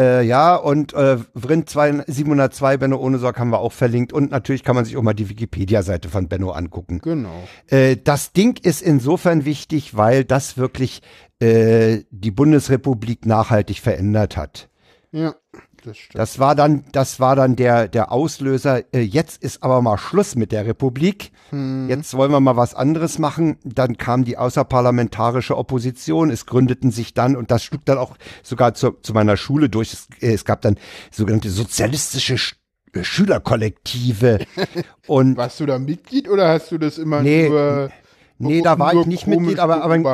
Äh, 0.01 0.23
ja, 0.23 0.55
und 0.55 0.93
äh, 0.93 1.17
Vrind 1.35 1.69
702 1.69 2.77
Benno 2.77 2.97
ohne 2.97 3.19
Sorg 3.19 3.37
haben 3.37 3.51
wir 3.51 3.59
auch 3.59 3.71
verlinkt. 3.71 4.13
Und 4.13 4.31
natürlich 4.31 4.63
kann 4.63 4.75
man 4.75 4.85
sich 4.85 4.97
auch 4.97 5.03
mal 5.03 5.13
die 5.13 5.29
Wikipedia-Seite 5.29 6.09
von 6.09 6.27
Benno 6.27 6.51
angucken. 6.51 6.99
Genau. 7.03 7.43
Äh, 7.67 7.97
das 7.97 8.33
Ding 8.33 8.59
ist 8.63 8.81
insofern 8.81 9.45
wichtig, 9.45 9.95
weil 9.95 10.23
das 10.23 10.57
wirklich 10.57 11.01
äh, 11.39 11.99
die 12.09 12.31
Bundesrepublik 12.31 13.25
nachhaltig 13.27 13.79
verändert 13.79 14.37
hat. 14.37 14.69
Ja. 15.11 15.35
Das, 15.83 15.97
das, 16.13 16.39
war 16.39 16.55
dann, 16.55 16.83
das 16.91 17.19
war 17.19 17.35
dann 17.35 17.55
der, 17.55 17.87
der 17.87 18.11
Auslöser. 18.11 18.83
Äh, 18.93 19.01
jetzt 19.01 19.41
ist 19.41 19.63
aber 19.63 19.81
mal 19.81 19.97
Schluss 19.97 20.35
mit 20.35 20.51
der 20.51 20.65
Republik. 20.65 21.31
Hm. 21.49 21.89
Jetzt 21.89 22.13
wollen 22.13 22.31
wir 22.31 22.39
mal 22.39 22.55
was 22.55 22.75
anderes 22.75 23.17
machen. 23.19 23.57
Dann 23.63 23.97
kam 23.97 24.23
die 24.23 24.37
außerparlamentarische 24.37 25.57
Opposition. 25.57 26.29
Es 26.29 26.45
gründeten 26.45 26.91
sich 26.91 27.13
dann, 27.13 27.35
und 27.35 27.51
das 27.51 27.63
schlug 27.63 27.85
dann 27.85 27.97
auch 27.97 28.15
sogar 28.43 28.73
zu, 28.73 28.91
zu 29.01 29.13
meiner 29.13 29.37
Schule 29.37 29.69
durch. 29.69 29.93
Es, 29.93 30.07
äh, 30.21 30.33
es 30.33 30.45
gab 30.45 30.61
dann 30.61 30.77
sogenannte 31.11 31.49
sozialistische 31.49 32.37
Sch 32.37 32.55
äh, 32.93 33.03
Schülerkollektive. 33.03 34.45
und 35.07 35.37
Warst 35.37 35.59
du 35.59 35.65
da 35.65 35.79
Mitglied 35.79 36.29
oder 36.29 36.49
hast 36.49 36.71
du 36.71 36.77
das 36.77 36.97
immer 36.97 37.21
nee, 37.21 37.49
nur? 37.49 37.89
Nee, 38.37 38.61
da 38.61 38.77
war 38.77 38.93
ich 38.93 39.05
nicht 39.05 39.27
Mitglied, 39.27 39.59
aber, 39.59 39.83
aber 39.83 39.93
ein, 39.93 40.05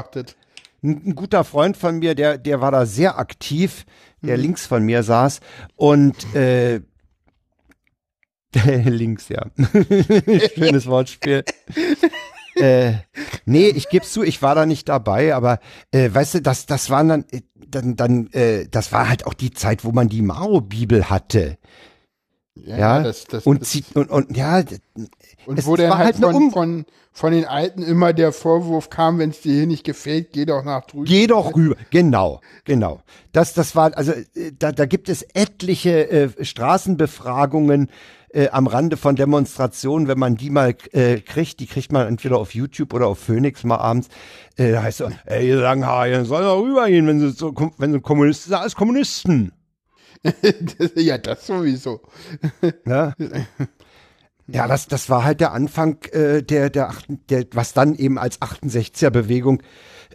ein 0.81 1.15
guter 1.15 1.43
Freund 1.43 1.77
von 1.77 1.99
mir, 1.99 2.13
der, 2.13 2.37
der 2.37 2.61
war 2.61 2.71
da 2.71 2.85
sehr 2.85 3.17
aktiv 3.17 3.85
der 4.21 4.37
mhm. 4.37 4.43
links 4.43 4.65
von 4.65 4.83
mir 4.83 5.03
saß 5.03 5.39
und 5.75 6.35
äh, 6.35 6.81
links, 8.85 9.29
ja. 9.29 9.45
Schönes 10.55 10.87
Wortspiel. 10.87 11.43
äh, 12.55 12.93
nee, 13.45 13.67
ich 13.67 13.89
gebe 13.89 14.05
zu, 14.05 14.23
ich 14.23 14.41
war 14.41 14.55
da 14.55 14.65
nicht 14.65 14.89
dabei, 14.89 15.35
aber 15.35 15.59
äh, 15.91 16.09
weißt 16.11 16.35
du, 16.35 16.41
das, 16.41 16.65
das 16.65 16.89
waren 16.89 17.07
dann, 17.09 17.25
äh, 17.31 17.41
dann, 17.67 17.95
dann, 17.95 18.27
äh, 18.31 18.67
das 18.69 18.91
war 18.91 19.09
halt 19.09 19.25
auch 19.25 19.33
die 19.33 19.51
Zeit, 19.51 19.83
wo 19.83 19.91
man 19.91 20.09
die 20.09 20.21
Mao-Bibel 20.21 21.09
hatte. 21.09 21.57
Ja, 22.55 22.77
ja, 22.77 23.03
das, 23.03 23.25
das, 23.25 23.45
und, 23.45 23.61
das, 23.61 23.91
und, 23.93 24.09
und 24.09 24.35
ja, 24.35 24.63
und 25.47 25.65
wo 25.65 25.77
der 25.77 25.97
halt, 25.97 26.21
halt 26.21 26.33
von, 26.33 26.51
von, 26.51 26.85
von 27.13 27.31
den 27.31 27.45
Alten 27.45 27.81
immer 27.81 28.11
der 28.11 28.33
Vorwurf 28.33 28.89
kam, 28.89 29.17
wenn 29.17 29.29
es 29.29 29.41
dir 29.41 29.53
hier 29.53 29.67
nicht 29.67 29.85
gefällt, 29.85 30.33
geh 30.33 30.45
doch 30.45 30.65
nach 30.65 30.85
drüben. 30.85 31.05
Geh 31.05 31.25
doch 31.25 31.55
rüber, 31.55 31.77
genau, 31.89 32.41
genau. 32.65 33.01
Das, 33.31 33.53
das 33.53 33.73
war, 33.73 33.97
also 33.97 34.11
äh, 34.11 34.51
da, 34.59 34.73
da 34.73 34.85
gibt 34.85 35.07
es 35.07 35.21
etliche 35.33 36.09
äh, 36.09 36.43
Straßenbefragungen 36.43 37.89
äh, 38.29 38.49
am 38.49 38.67
Rande 38.67 38.97
von 38.97 39.15
Demonstrationen, 39.15 40.09
wenn 40.09 40.19
man 40.19 40.35
die 40.35 40.49
mal 40.49 40.75
äh, 40.91 41.21
kriegt, 41.21 41.61
die 41.61 41.67
kriegt 41.67 41.93
man 41.93 42.07
entweder 42.07 42.37
auf 42.37 42.53
YouTube 42.53 42.93
oder 42.93 43.07
auf 43.07 43.19
Phoenix 43.19 43.63
mal 43.63 43.77
abends. 43.77 44.09
Äh, 44.57 44.73
da 44.73 44.83
heißt 44.83 44.97
so, 44.97 45.09
ey, 45.27 45.47
ihr 45.47 45.61
Langhaarigen 45.61 46.25
sollen 46.25 46.43
doch 46.43 46.61
rübergehen, 46.61 47.07
wenn 47.07 47.21
sie 47.21 47.31
so, 47.31 47.53
wenn 47.77 47.93
sie 47.93 48.01
Kommunisten 48.01 48.49
sind, 48.49 48.59
alles 48.59 48.75
Kommunisten. 48.75 49.53
ja, 50.95 51.17
das 51.17 51.47
sowieso. 51.47 52.01
Ja. 52.85 53.13
Ja, 54.47 54.67
das, 54.67 54.87
das 54.87 55.09
war 55.09 55.23
halt 55.23 55.41
der 55.41 55.51
Anfang 55.51 55.97
äh, 56.11 56.41
der, 56.41 56.69
der, 56.69 56.93
der, 57.29 57.45
was 57.51 57.73
dann 57.73 57.95
eben 57.95 58.17
als 58.17 58.41
68er-Bewegung 58.41 59.61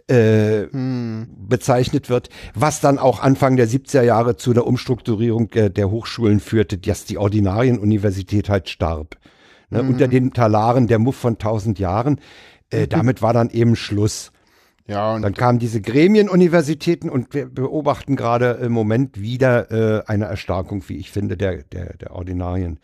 äh, 0.07 0.67
hm. 0.71 1.27
bezeichnet 1.47 2.09
wird, 2.09 2.29
was 2.55 2.81
dann 2.81 2.97
auch 2.97 3.21
Anfang 3.21 3.57
der 3.57 3.67
70er 3.67 4.01
Jahre 4.01 4.35
zu 4.35 4.53
der 4.53 4.65
Umstrukturierung 4.65 5.51
äh, 5.53 5.69
der 5.69 5.91
Hochschulen 5.91 6.39
führte, 6.39 6.77
dass 6.77 7.05
die 7.05 7.17
Ordinarienuniversität 7.17 8.49
halt 8.49 8.69
starb. 8.69 9.17
Ne, 9.69 9.79
hm. 9.79 9.89
Unter 9.89 10.07
den 10.07 10.33
Talaren 10.33 10.87
der 10.87 10.99
Muff 10.99 11.15
von 11.15 11.37
tausend 11.37 11.79
Jahren. 11.79 12.19
Äh, 12.69 12.87
damit 12.89 13.21
war 13.21 13.33
dann 13.33 13.49
eben 13.49 13.75
Schluss. 13.75 14.31
Ja, 14.85 15.15
und 15.15 15.21
dann 15.21 15.33
kamen 15.33 15.59
diese 15.59 15.79
Gremienuniversitäten 15.79 17.09
und 17.09 17.33
wir 17.33 17.45
beobachten 17.45 18.17
gerade 18.17 18.59
im 18.61 18.73
Moment 18.73 19.21
wieder 19.21 19.71
äh, 19.71 20.03
eine 20.07 20.25
Erstarkung, 20.25 20.83
wie 20.87 20.97
ich 20.97 21.09
finde, 21.09 21.37
der, 21.37 21.63
der, 21.63 21.95
der 21.95 22.11
Ordinarien. 22.11 22.79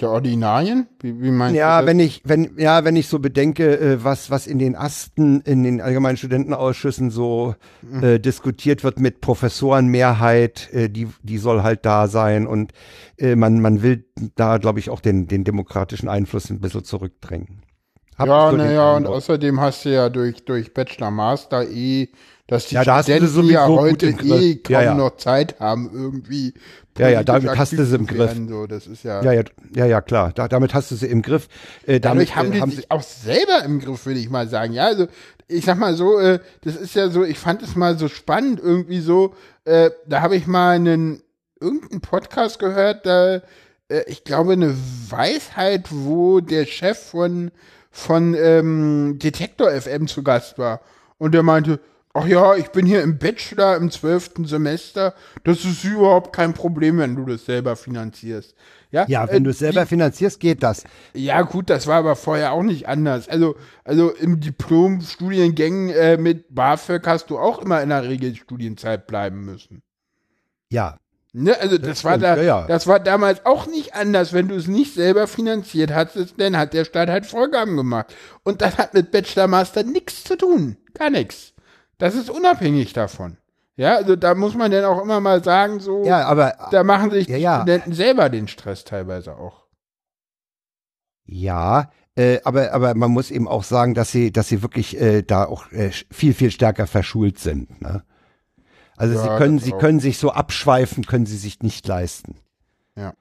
Der 0.00 0.10
Ordinarien? 0.10 0.86
Wie, 1.00 1.20
wie 1.20 1.30
meinst 1.30 1.56
ja, 1.56 1.80
du 1.80 1.86
das? 1.86 1.90
wenn 1.90 2.00
ich, 2.00 2.22
wenn, 2.24 2.56
ja, 2.56 2.84
wenn 2.84 2.96
ich 2.96 3.08
so 3.08 3.18
bedenke, 3.18 3.78
äh, 3.78 4.04
was, 4.04 4.30
was 4.30 4.46
in 4.46 4.58
den 4.58 4.74
Asten, 4.74 5.40
in 5.42 5.62
den 5.62 5.80
allgemeinen 5.80 6.16
Studentenausschüssen 6.16 7.10
so 7.10 7.54
mhm. 7.82 8.02
äh, 8.02 8.18
diskutiert 8.18 8.82
wird 8.82 8.98
mit 8.98 9.20
Professorenmehrheit, 9.20 10.72
äh, 10.72 10.88
die, 10.88 11.08
die 11.22 11.38
soll 11.38 11.62
halt 11.62 11.84
da 11.84 12.08
sein 12.08 12.46
und 12.46 12.72
äh, 13.18 13.36
man, 13.36 13.60
man 13.60 13.82
will 13.82 14.04
da, 14.36 14.58
glaube 14.58 14.78
ich, 14.78 14.88
auch 14.88 15.00
den, 15.00 15.26
den 15.26 15.44
demokratischen 15.44 16.08
Einfluss 16.08 16.50
ein 16.50 16.60
bisschen 16.60 16.84
zurückdrängen. 16.84 17.62
Hab 18.20 18.28
ja, 18.28 18.52
naja, 18.52 18.96
und 18.96 19.06
außerdem 19.06 19.60
hast 19.60 19.86
du 19.86 19.94
ja 19.94 20.10
durch, 20.10 20.44
durch 20.44 20.74
Bachelor 20.74 21.10
Master 21.10 21.66
eh, 21.66 22.08
dass 22.50 22.66
die 22.66 22.74
ja, 22.74 22.82
da 22.82 23.00
Studenten 23.00 23.48
ja 23.48 23.68
heute 23.68 24.08
eh 24.08 24.56
kaum 24.56 24.72
ja, 24.72 24.82
ja. 24.82 24.94
noch 24.94 25.16
Zeit 25.16 25.60
haben, 25.60 25.88
irgendwie. 25.92 26.52
Ja, 26.98 27.08
ja, 27.08 27.22
damit 27.22 27.56
hast 27.56 27.72
du 27.72 27.84
sie 27.84 27.94
im 27.94 28.08
Griff. 28.08 28.34
so. 28.48 28.66
Das 28.66 28.88
ist 28.88 29.04
ja, 29.04 29.22
ja, 29.22 29.32
ja, 29.32 29.42
ja, 29.72 29.86
ja, 29.86 30.00
klar. 30.00 30.32
Da, 30.34 30.48
damit 30.48 30.74
hast 30.74 30.90
du 30.90 30.96
sie 30.96 31.06
im 31.06 31.22
Griff. 31.22 31.48
Äh, 31.86 32.00
damit, 32.00 32.34
haben 32.34 32.48
äh, 32.48 32.56
die 32.56 32.60
haben 32.60 32.72
sich 32.72 32.90
auch 32.90 33.04
selber 33.04 33.62
im 33.64 33.78
Griff, 33.78 34.04
würde 34.04 34.18
ich 34.18 34.28
mal 34.30 34.48
sagen. 34.48 34.72
Ja, 34.72 34.86
also 34.86 35.06
ich 35.46 35.64
sag 35.64 35.78
mal 35.78 35.94
so, 35.94 36.18
äh, 36.18 36.40
das 36.62 36.74
ist 36.74 36.96
ja 36.96 37.08
so, 37.08 37.22
ich 37.22 37.38
fand 37.38 37.62
es 37.62 37.76
mal 37.76 37.96
so 37.96 38.08
spannend, 38.08 38.58
irgendwie 38.60 39.00
so, 39.00 39.32
äh, 39.64 39.90
da 40.08 40.20
habe 40.20 40.34
ich 40.34 40.48
mal 40.48 40.74
einen 40.74 41.22
irgendeinen 41.60 42.00
Podcast 42.00 42.58
gehört, 42.58 43.06
da, 43.06 43.42
äh, 43.88 44.02
ich 44.08 44.24
glaube, 44.24 44.54
eine 44.54 44.74
Weisheit, 45.08 45.86
wo 45.90 46.40
der 46.40 46.66
Chef 46.66 46.98
von, 46.98 47.52
von 47.92 48.34
ähm, 48.34 49.20
Detektor 49.20 49.70
FM 49.70 50.08
zu 50.08 50.24
Gast 50.24 50.58
war. 50.58 50.80
Und 51.16 51.32
der 51.32 51.44
meinte, 51.44 51.78
ach 52.14 52.26
ja, 52.26 52.54
ich 52.56 52.68
bin 52.70 52.86
hier 52.86 53.02
im 53.02 53.18
Bachelor 53.18 53.76
im 53.76 53.90
zwölften 53.90 54.44
Semester, 54.44 55.14
das 55.44 55.64
ist 55.64 55.84
überhaupt 55.84 56.32
kein 56.34 56.54
Problem, 56.54 56.98
wenn 56.98 57.16
du 57.16 57.24
das 57.24 57.44
selber 57.44 57.76
finanzierst. 57.76 58.54
Ja, 58.90 59.04
ja 59.08 59.28
wenn 59.28 59.42
äh, 59.42 59.44
du 59.44 59.50
es 59.50 59.58
selber 59.58 59.82
die, 59.82 59.88
finanzierst, 59.88 60.40
geht 60.40 60.62
das. 60.62 60.84
Ja, 61.14 61.42
gut, 61.42 61.70
das 61.70 61.86
war 61.86 61.98
aber 61.98 62.16
vorher 62.16 62.52
auch 62.52 62.62
nicht 62.62 62.88
anders. 62.88 63.28
Also, 63.28 63.56
also 63.84 64.10
im 64.10 64.40
Diplom-Studiengängen 64.40 65.90
äh, 65.90 66.16
mit 66.16 66.52
BAföG 66.54 67.06
hast 67.06 67.30
du 67.30 67.38
auch 67.38 67.60
immer 67.60 67.80
in 67.82 67.90
der 67.90 68.02
Regel 68.02 68.34
Studienzeit 68.34 69.06
bleiben 69.06 69.44
müssen. 69.44 69.82
Ja. 70.70 70.98
Ne, 71.32 71.56
also 71.60 71.78
das, 71.78 71.86
das 71.86 72.04
war 72.04 72.18
da, 72.18 72.36
ja, 72.38 72.42
ja. 72.42 72.66
das 72.66 72.88
war 72.88 72.98
damals 72.98 73.46
auch 73.46 73.68
nicht 73.68 73.94
anders, 73.94 74.32
wenn 74.32 74.48
du 74.48 74.56
es 74.56 74.66
nicht 74.66 74.94
selber 74.94 75.28
finanziert 75.28 75.92
hattest, 75.94 76.34
dann 76.38 76.56
hat 76.56 76.74
der 76.74 76.84
Staat 76.84 77.08
halt 77.08 77.24
Vorgaben 77.24 77.76
gemacht. 77.76 78.12
Und 78.42 78.62
das 78.62 78.78
hat 78.78 78.94
mit 78.94 79.12
Bachelor 79.12 79.46
Master 79.46 79.84
nichts 79.84 80.24
zu 80.24 80.36
tun. 80.36 80.76
Gar 80.94 81.10
nichts. 81.10 81.52
Das 82.00 82.14
ist 82.14 82.30
unabhängig 82.30 82.92
davon. 82.92 83.36
Ja, 83.76 83.96
also 83.96 84.16
da 84.16 84.34
muss 84.34 84.54
man 84.54 84.70
dann 84.70 84.84
auch 84.84 85.00
immer 85.00 85.20
mal 85.20 85.42
sagen, 85.44 85.80
so, 85.80 86.04
ja, 86.04 86.24
aber, 86.24 86.54
da 86.70 86.82
machen 86.82 87.10
sich 87.10 87.26
die 87.26 87.32
ja, 87.34 87.60
Studenten 87.60 87.92
selber 87.92 88.28
den 88.28 88.48
Stress 88.48 88.84
teilweise 88.84 89.36
auch. 89.36 89.64
Ja, 91.24 91.90
äh, 92.16 92.40
aber, 92.44 92.72
aber 92.72 92.94
man 92.94 93.10
muss 93.10 93.30
eben 93.30 93.46
auch 93.46 93.62
sagen, 93.62 93.94
dass 93.94 94.10
sie, 94.10 94.32
dass 94.32 94.48
sie 94.48 94.62
wirklich 94.62 95.00
äh, 95.00 95.22
da 95.22 95.44
auch 95.44 95.70
äh, 95.72 95.90
viel, 96.10 96.34
viel 96.34 96.50
stärker 96.50 96.86
verschult 96.86 97.38
sind. 97.38 97.80
Ne? 97.80 98.02
Also 98.96 99.14
ja, 99.14 99.22
sie 99.22 99.38
können, 99.38 99.58
sie 99.58 99.72
können 99.72 100.00
sich 100.00 100.18
so 100.18 100.30
abschweifen, 100.30 101.06
können 101.06 101.26
sie 101.26 101.38
sich 101.38 101.60
nicht 101.60 101.86
leisten. 101.86 102.36
Ja. 102.96 103.14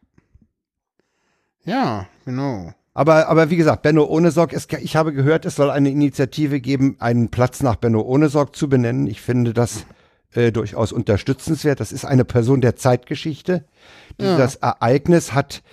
Ja, 1.64 2.08
genau. 2.26 2.74
Aber, 2.94 3.28
aber 3.28 3.50
wie 3.50 3.56
gesagt, 3.56 3.84
Benno 3.84 4.06
Ohnesorg, 4.06 4.52
ist, 4.52 4.74
ich 4.74 4.96
habe 4.96 5.14
gehört, 5.14 5.46
es 5.46 5.56
soll 5.56 5.70
eine 5.70 5.90
Initiative 5.90 6.60
geben, 6.60 6.96
einen 7.00 7.30
Platz 7.30 7.62
nach 7.62 7.76
Benno 7.76 8.02
Ohnesorg 8.02 8.56
zu 8.56 8.68
benennen. 8.68 9.08
Ich 9.08 9.22
finde 9.22 9.54
das 9.54 9.86
äh, 10.34 10.52
durchaus 10.52 10.92
unterstützenswert. 10.92 11.80
Das 11.80 11.92
ist 11.92 12.06
eine 12.06 12.26
Person 12.26 12.62
der 12.62 12.76
Zeitgeschichte. 12.76 13.66
Ja. 14.20 14.50
Ereignis 14.62 15.34
hat 15.34 15.64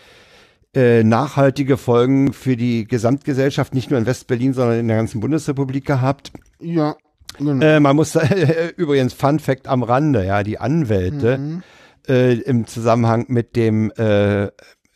äh, 0.74 1.02
nachhaltige 1.04 1.78
Folgen 1.78 2.32
für 2.32 2.56
die 2.56 2.86
Gesamtgesellschaft, 2.86 3.74
nicht 3.74 3.90
nur 3.90 3.98
in 3.98 4.06
Westberlin, 4.06 4.52
sondern 4.52 4.78
in 4.78 4.88
der 4.88 4.98
ganzen 4.98 5.20
Bundesrepublik 5.20 5.86
gehabt. 5.86 6.32
Ja. 6.60 6.96
Genau. 7.38 7.64
Äh, 7.64 7.80
man 7.80 7.96
muss 7.96 8.14
äh, 8.14 8.72
übrigens 8.76 9.12
Fun 9.12 9.38
Fact 9.38 9.68
am 9.68 9.82
Rande, 9.82 10.24
ja, 10.24 10.42
die 10.42 10.58
Anwälte 10.58 11.38
mhm. 11.38 11.62
äh, 12.08 12.34
im 12.34 12.66
Zusammenhang 12.66 13.26
mit 13.28 13.56
dem 13.56 13.90
äh, 13.92 14.48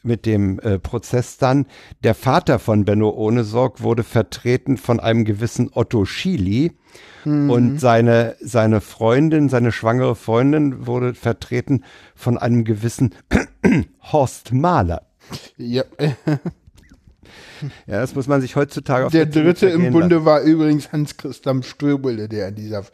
mit 0.02 0.26
dem 0.26 0.58
äh, 0.60 0.78
Prozess 0.78 1.38
dann. 1.38 1.66
Der 2.02 2.14
Vater 2.14 2.58
von 2.58 2.84
Benno 2.84 3.10
Ohnesorg 3.10 3.82
wurde 3.82 4.02
vertreten 4.02 4.76
von 4.76 5.00
einem 5.00 5.24
gewissen 5.24 5.70
Otto 5.72 6.04
Schily 6.04 6.72
mhm. 7.24 7.50
und 7.50 7.80
seine 7.80 8.36
seine 8.40 8.80
Freundin, 8.80 9.48
seine 9.48 9.72
schwangere 9.72 10.16
Freundin 10.16 10.86
wurde 10.86 11.14
vertreten 11.14 11.84
von 12.14 12.38
einem 12.38 12.64
gewissen 12.64 13.14
Horst 14.12 14.52
Mahler. 14.52 15.06
Ja. 15.56 15.84
Ja, 17.86 18.00
das 18.00 18.14
muss 18.14 18.26
man 18.26 18.40
sich 18.40 18.56
heutzutage 18.56 19.06
auf 19.06 19.12
Der 19.12 19.26
dritte 19.26 19.68
im 19.68 19.92
Bunde 19.92 20.16
lassen. 20.16 20.24
war 20.24 20.40
übrigens 20.40 20.92
Hans-Christian 20.92 21.62
Ströbele, 21.62 22.28
der 22.28 22.48
in 22.48 22.54
dieser, 22.54 22.84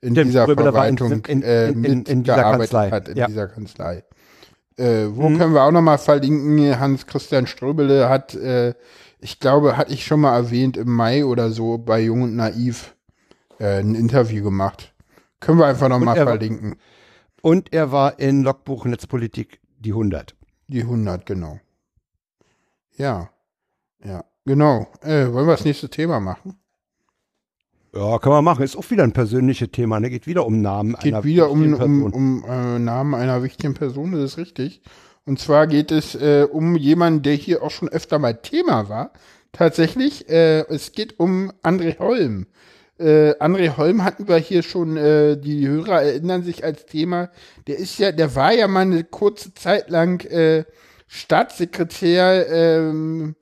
in 0.00 0.12
Stimmt, 0.12 0.28
dieser 0.28 0.42
Ströbele 0.42 0.72
Verwaltung 0.72 1.12
in, 1.12 1.22
in, 1.24 1.42
äh, 1.42 1.68
in, 1.68 1.84
in, 1.84 2.02
in 2.02 2.22
dieser 2.22 2.42
Kanzlei. 2.42 2.90
hat, 2.90 3.08
in 3.08 3.16
ja. 3.16 3.26
dieser 3.26 3.48
Kanzlei. 3.48 4.04
Äh, 4.76 5.08
wo 5.10 5.28
mhm. 5.28 5.38
können 5.38 5.54
wir 5.54 5.62
auch 5.62 5.72
nochmal 5.72 5.98
verlinken? 5.98 6.78
Hans-Christian 6.78 7.46
Ströbele 7.46 8.08
hat, 8.08 8.34
äh, 8.34 8.74
ich 9.20 9.40
glaube, 9.40 9.76
hatte 9.76 9.92
ich 9.92 10.04
schon 10.04 10.20
mal 10.20 10.34
erwähnt, 10.34 10.76
im 10.76 10.92
Mai 10.92 11.24
oder 11.24 11.50
so 11.50 11.78
bei 11.78 12.00
Jung 12.00 12.22
und 12.22 12.36
Naiv 12.36 12.94
äh, 13.58 13.80
ein 13.80 13.94
Interview 13.94 14.42
gemacht. 14.42 14.94
Können 15.40 15.58
wir 15.58 15.66
einfach 15.66 15.88
nochmal 15.88 16.16
verlinken. 16.16 16.76
Und 17.42 17.72
er 17.72 17.92
war 17.92 18.18
in 18.18 18.42
Logbuch 18.42 18.84
Netzpolitik 18.84 19.60
die 19.78 19.90
100. 19.90 20.34
Die 20.68 20.82
100, 20.82 21.24
genau. 21.24 21.58
Ja. 22.96 23.30
Ja, 24.04 24.24
genau. 24.44 24.86
Äh, 25.02 25.32
wollen 25.32 25.46
wir 25.46 25.56
das 25.56 25.64
nächste 25.64 25.88
Thema 25.88 26.20
machen? 26.20 26.58
Ja, 27.94 28.18
kann 28.18 28.32
man 28.32 28.44
machen. 28.44 28.64
Ist 28.64 28.76
auch 28.76 28.88
wieder 28.90 29.02
ein 29.02 29.12
persönliches 29.12 29.70
Thema. 29.72 29.98
Ne? 29.98 30.10
Geht 30.10 30.26
wieder 30.26 30.46
um 30.46 30.60
Namen 30.60 30.94
geht 31.00 31.12
einer 31.14 31.24
wieder 31.24 31.50
um, 31.50 31.74
um, 31.74 32.12
um 32.12 32.44
äh, 32.48 32.78
Namen 32.78 33.14
einer 33.14 33.42
wichtigen 33.42 33.74
Person, 33.74 34.12
das 34.12 34.32
ist 34.32 34.38
richtig. 34.38 34.80
Und 35.26 35.38
zwar 35.38 35.66
geht 35.66 35.90
es 35.90 36.14
äh, 36.14 36.46
um 36.50 36.76
jemanden, 36.76 37.22
der 37.22 37.34
hier 37.34 37.62
auch 37.62 37.70
schon 37.70 37.88
öfter 37.88 38.18
mal 38.18 38.34
Thema 38.34 38.88
war. 38.88 39.12
Tatsächlich, 39.52 40.28
äh, 40.28 40.60
es 40.68 40.92
geht 40.92 41.18
um 41.18 41.52
André 41.62 41.98
Holm. 41.98 42.46
Äh, 42.98 43.32
André 43.40 43.76
Holm 43.76 44.04
hatten 44.04 44.28
wir 44.28 44.36
hier 44.36 44.62
schon, 44.62 44.96
äh, 44.96 45.36
die 45.36 45.66
Hörer 45.66 46.02
erinnern 46.02 46.42
sich 46.42 46.64
als 46.64 46.86
Thema. 46.86 47.30
Der 47.66 47.78
ist 47.78 47.98
ja, 47.98 48.12
der 48.12 48.34
war 48.36 48.52
ja 48.52 48.68
mal 48.68 48.80
eine 48.80 49.04
kurze 49.04 49.52
Zeit 49.54 49.90
lang 49.90 50.24
äh, 50.26 50.64
Staatssekretär 51.08 52.46
ähm, 52.48 53.34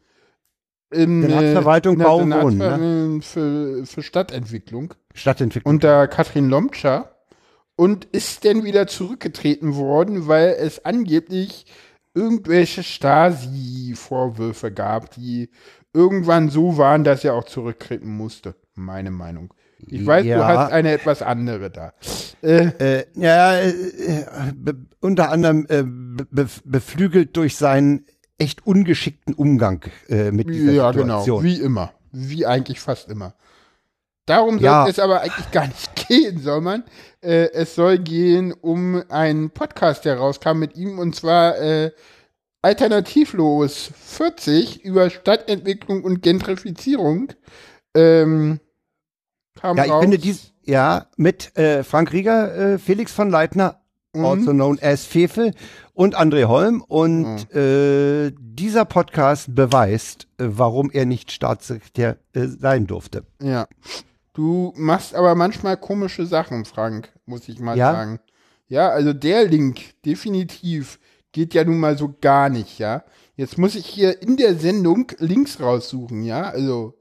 in 0.90 1.22
Senatsverwaltung 1.22 1.98
Bau 1.98 2.18
und 2.18 2.32
Wohnen. 2.32 2.58
Ne? 2.58 3.22
Für, 3.22 3.84
für 3.86 4.02
Stadtentwicklung. 4.02 4.94
Stadtentwicklung. 5.14 5.74
Unter 5.74 6.08
Katrin 6.08 6.48
Lomtscher. 6.48 7.14
Und 7.76 8.06
ist 8.06 8.44
dann 8.44 8.64
wieder 8.64 8.88
zurückgetreten 8.88 9.76
worden, 9.76 10.26
weil 10.26 10.56
es 10.58 10.84
angeblich 10.84 11.66
irgendwelche 12.12 12.82
Stasi-Vorwürfe 12.82 14.72
gab, 14.72 15.12
die 15.12 15.50
irgendwann 15.92 16.48
so 16.48 16.76
waren, 16.76 17.04
dass 17.04 17.24
er 17.24 17.34
auch 17.34 17.44
zurücktreten 17.44 18.10
musste. 18.16 18.56
Meine 18.74 19.12
Meinung. 19.12 19.54
Ich 19.86 20.04
weiß, 20.04 20.26
ja. 20.26 20.38
du 20.38 20.44
hast 20.44 20.72
eine 20.72 20.90
etwas 20.90 21.22
andere 21.22 21.70
da. 21.70 21.92
Äh, 22.42 22.66
äh, 22.78 23.04
ja, 23.14 23.60
äh, 23.60 23.72
unter 25.00 25.30
anderem 25.30 25.66
äh, 25.68 25.84
be 25.84 26.48
beflügelt 26.64 27.36
durch 27.36 27.56
seinen 27.56 28.04
echt 28.38 28.66
ungeschickten 28.66 29.34
Umgang 29.34 29.84
äh, 30.08 30.30
mit 30.30 30.48
dieser 30.48 30.72
ja, 30.72 30.92
genau. 30.92 31.20
Situation. 31.20 31.44
Ja, 31.44 31.52
genau, 31.52 31.60
wie 31.60 31.64
immer. 31.64 31.92
Wie 32.12 32.46
eigentlich 32.46 32.80
fast 32.80 33.08
immer. 33.10 33.34
Darum 34.26 34.58
ja. 34.58 34.82
soll 34.82 34.90
es 34.90 34.98
aber 34.98 35.20
eigentlich 35.22 35.50
gar 35.50 35.66
nicht 35.66 36.06
gehen, 36.08 36.40
soll 36.40 36.60
man. 36.60 36.84
Äh, 37.20 37.50
es 37.52 37.74
soll 37.74 37.98
gehen 37.98 38.52
um 38.52 39.02
einen 39.08 39.50
Podcast, 39.50 40.04
der 40.04 40.18
rauskam 40.18 40.58
mit 40.58 40.76
ihm, 40.76 40.98
und 40.98 41.16
zwar 41.16 41.58
äh, 41.58 41.90
Alternativlos 42.60 43.90
40 43.96 44.84
über 44.84 45.10
Stadtentwicklung 45.10 46.04
und 46.04 46.22
Gentrifizierung. 46.22 47.32
Ähm, 47.94 48.60
kam 49.58 49.76
ja, 49.76 49.84
ich 49.84 49.90
raus. 49.90 50.02
finde 50.02 50.18
dies, 50.18 50.52
ja, 50.64 51.06
mit 51.16 51.56
äh, 51.56 51.82
Frank 51.82 52.12
Rieger, 52.12 52.74
äh, 52.74 52.78
Felix 52.78 53.12
von 53.12 53.30
Leitner, 53.30 53.80
mhm. 54.12 54.24
also 54.24 54.50
known 54.52 54.78
as 54.80 55.04
Fefe 55.04 55.52
und 55.98 56.16
André 56.16 56.44
Holm. 56.44 56.80
Und 56.86 57.52
mhm. 57.52 57.58
äh, 57.58 58.32
dieser 58.38 58.84
Podcast 58.84 59.52
beweist, 59.52 60.28
äh, 60.38 60.44
warum 60.46 60.92
er 60.92 61.06
nicht 61.06 61.32
Staatssekretär 61.32 62.18
äh, 62.34 62.46
sein 62.46 62.86
durfte. 62.86 63.24
Ja. 63.42 63.66
Du 64.32 64.72
machst 64.76 65.16
aber 65.16 65.34
manchmal 65.34 65.76
komische 65.76 66.24
Sachen, 66.24 66.64
Frank, 66.64 67.12
muss 67.26 67.48
ich 67.48 67.58
mal 67.58 67.76
ja? 67.76 67.92
sagen. 67.92 68.20
Ja, 68.68 68.90
also 68.90 69.12
der 69.12 69.46
Link, 69.46 70.00
definitiv, 70.04 71.00
geht 71.32 71.52
ja 71.52 71.64
nun 71.64 71.80
mal 71.80 71.98
so 71.98 72.14
gar 72.20 72.48
nicht, 72.48 72.78
ja. 72.78 73.02
Jetzt 73.34 73.58
muss 73.58 73.74
ich 73.74 73.86
hier 73.86 74.22
in 74.22 74.36
der 74.36 74.54
Sendung 74.54 75.10
Links 75.18 75.58
raussuchen, 75.58 76.22
ja. 76.22 76.42
Also, 76.42 76.94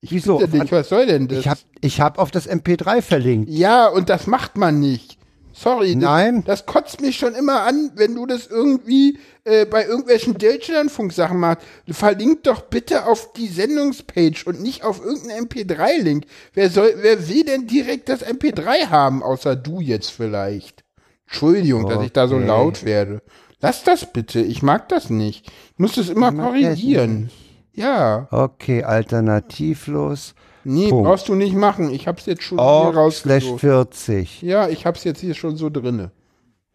ich 0.00 0.12
Wieso? 0.12 0.38
Nicht, 0.38 0.70
was 0.70 0.90
soll 0.90 1.06
denn 1.06 1.26
das? 1.26 1.38
Ich 1.38 1.48
habe 1.48 1.60
ich 1.80 2.00
hab 2.00 2.18
auf 2.18 2.30
das 2.30 2.48
MP3 2.48 3.02
verlinkt. 3.02 3.50
Ja, 3.50 3.88
und 3.88 4.08
das 4.10 4.28
macht 4.28 4.56
man 4.56 4.78
nicht. 4.78 5.18
Sorry, 5.54 5.94
Nein. 5.94 6.42
Das, 6.44 6.64
das 6.64 6.66
kotzt 6.66 7.00
mich 7.00 7.16
schon 7.16 7.34
immer 7.34 7.62
an, 7.62 7.92
wenn 7.94 8.14
du 8.16 8.26
das 8.26 8.48
irgendwie 8.48 9.18
äh, 9.44 9.64
bei 9.66 9.86
irgendwelchen 9.86 10.36
Deutschlandfunk-Sachen 10.36 11.38
machst. 11.38 11.64
Verlink 11.88 12.42
doch 12.42 12.62
bitte 12.62 13.06
auf 13.06 13.32
die 13.34 13.46
Sendungspage 13.46 14.42
und 14.46 14.60
nicht 14.60 14.82
auf 14.82 15.00
irgendeinen 15.04 15.46
MP3-Link. 15.46 16.26
Wer 16.54 16.70
soll, 16.70 16.94
wer 16.96 17.28
will 17.28 17.44
denn 17.44 17.68
direkt 17.68 18.08
das 18.08 18.26
MP3 18.26 18.88
haben, 18.88 19.22
außer 19.22 19.54
du 19.54 19.80
jetzt 19.80 20.10
vielleicht? 20.10 20.82
Entschuldigung, 21.26 21.84
okay. 21.84 21.94
dass 21.94 22.04
ich 22.04 22.12
da 22.12 22.26
so 22.26 22.38
laut 22.38 22.84
werde. 22.84 23.22
Lass 23.60 23.84
das 23.84 24.12
bitte, 24.12 24.40
ich 24.40 24.62
mag 24.62 24.88
das 24.88 25.08
nicht. 25.08 25.46
Ich 25.46 25.78
muss 25.78 25.94
das 25.94 26.08
immer 26.08 26.32
korrigieren. 26.32 27.30
Ja. 27.72 28.28
Okay, 28.30 28.82
alternativlos. 28.82 30.34
Nee, 30.64 30.88
Punkt. 30.88 31.04
brauchst 31.06 31.28
du 31.28 31.34
nicht 31.34 31.54
machen. 31.54 31.90
Ich 31.90 32.08
hab's 32.08 32.26
jetzt 32.26 32.42
schon 32.42 32.58
Org 32.58 32.94
hier 32.94 33.10
slash 33.10 33.44
rausgesucht. 33.44 33.60
40. 33.60 34.42
Ja, 34.42 34.68
ich 34.68 34.86
hab's 34.86 35.04
jetzt 35.04 35.20
hier 35.20 35.34
schon 35.34 35.56
so 35.56 35.70
drinne. 35.70 36.10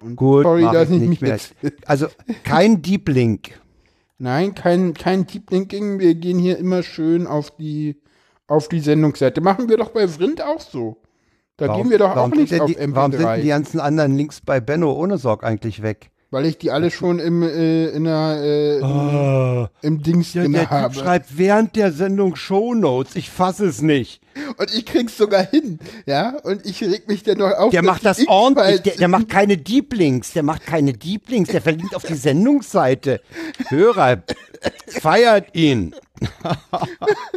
Und 0.02 0.16
Gut, 0.16 0.44
sorry, 0.44 0.64
mach 0.64 0.74
dass 0.74 0.90
ich 0.90 1.02
ich 1.02 1.10
nicht 1.10 1.22
mehr. 1.22 1.32
jetzt. 1.32 1.54
Also 1.86 2.08
kein 2.44 2.82
Deep 2.82 3.10
Link. 3.10 3.60
Nein, 4.18 4.54
kein, 4.54 4.94
kein 4.94 5.26
Deep 5.28 5.50
Linking. 5.52 6.00
Wir 6.00 6.16
gehen 6.16 6.40
hier 6.40 6.58
immer 6.58 6.84
schön 6.84 7.26
auf 7.28 7.56
die, 7.58 8.02
auf 8.48 8.68
die 8.70 8.80
Sendungsseite. 8.80 9.42
Machen 9.42 9.70
wir 9.70 9.78
doch 9.78 9.90
bei 9.90 10.08
Vrind 10.08 10.42
auch 10.42 10.62
so. 10.62 10.98
Da 11.58 11.76
gehen 11.76 11.90
wir 11.90 11.98
doch 11.98 12.12
auch 12.12 12.16
warum 12.16 12.32
nicht 12.32 12.58
auf 12.60 12.70
die, 12.72 12.78
Warum 12.80 13.12
sind 13.12 13.22
die 13.22 13.26
MP3, 13.44 13.48
ganzen 13.48 13.80
anderen 13.82 14.16
Links 14.16 14.40
bei 14.40 14.62
Benno 14.62 14.94
ohne 14.94 15.18
Sorg 15.18 15.44
eigentlich 15.44 15.82
weg? 15.82 16.12
Weil 16.32 16.46
ich 16.46 16.58
die 16.58 16.72
alle 16.72 16.92
schon 16.92 17.20
im, 17.20 17.42
äh, 17.44 17.88
in 17.90 18.04
der, 18.04 18.42
äh, 18.44 18.82
Oh, 18.84 19.68
im 19.82 20.02
Dings 20.04 20.34
ja, 20.34 20.48
der 20.48 20.62
Typ 20.62 20.70
habe. 20.70 20.94
schreibt 20.94 21.38
während 21.38 21.76
der 21.76 21.92
Sendung 21.92 22.36
Shownotes. 22.36 23.16
Ich 23.16 23.30
fasse 23.30 23.66
es 23.66 23.82
nicht. 23.82 24.22
Und 24.58 24.74
ich 24.74 24.86
krieg's 24.86 25.18
sogar 25.18 25.44
hin, 25.46 25.80
ja. 26.06 26.38
Und 26.44 26.66
ich 26.66 26.82
reg 26.84 27.08
mich 27.08 27.24
dann 27.24 27.40
noch 27.40 27.52
auf. 27.52 27.72
Der 27.72 27.84
macht 27.84 28.06
das 28.06 28.26
ordentlich. 28.28 28.82
Der, 28.82 28.96
der 28.96 29.08
macht 29.08 29.28
keine 29.30 29.58
Deep 29.58 29.94
Links. 29.94 30.32
Der 30.34 30.44
macht 30.44 30.66
keine 30.66 30.94
Deep 30.94 31.30
Links. 31.30 31.50
Der 31.52 31.62
verlinkt 31.62 31.96
auf 31.96 32.04
die 32.04 32.14
Sendungsseite. 32.16 33.22
Hörer, 33.70 34.24
feiert 34.88 35.56
ihn. 35.56 35.96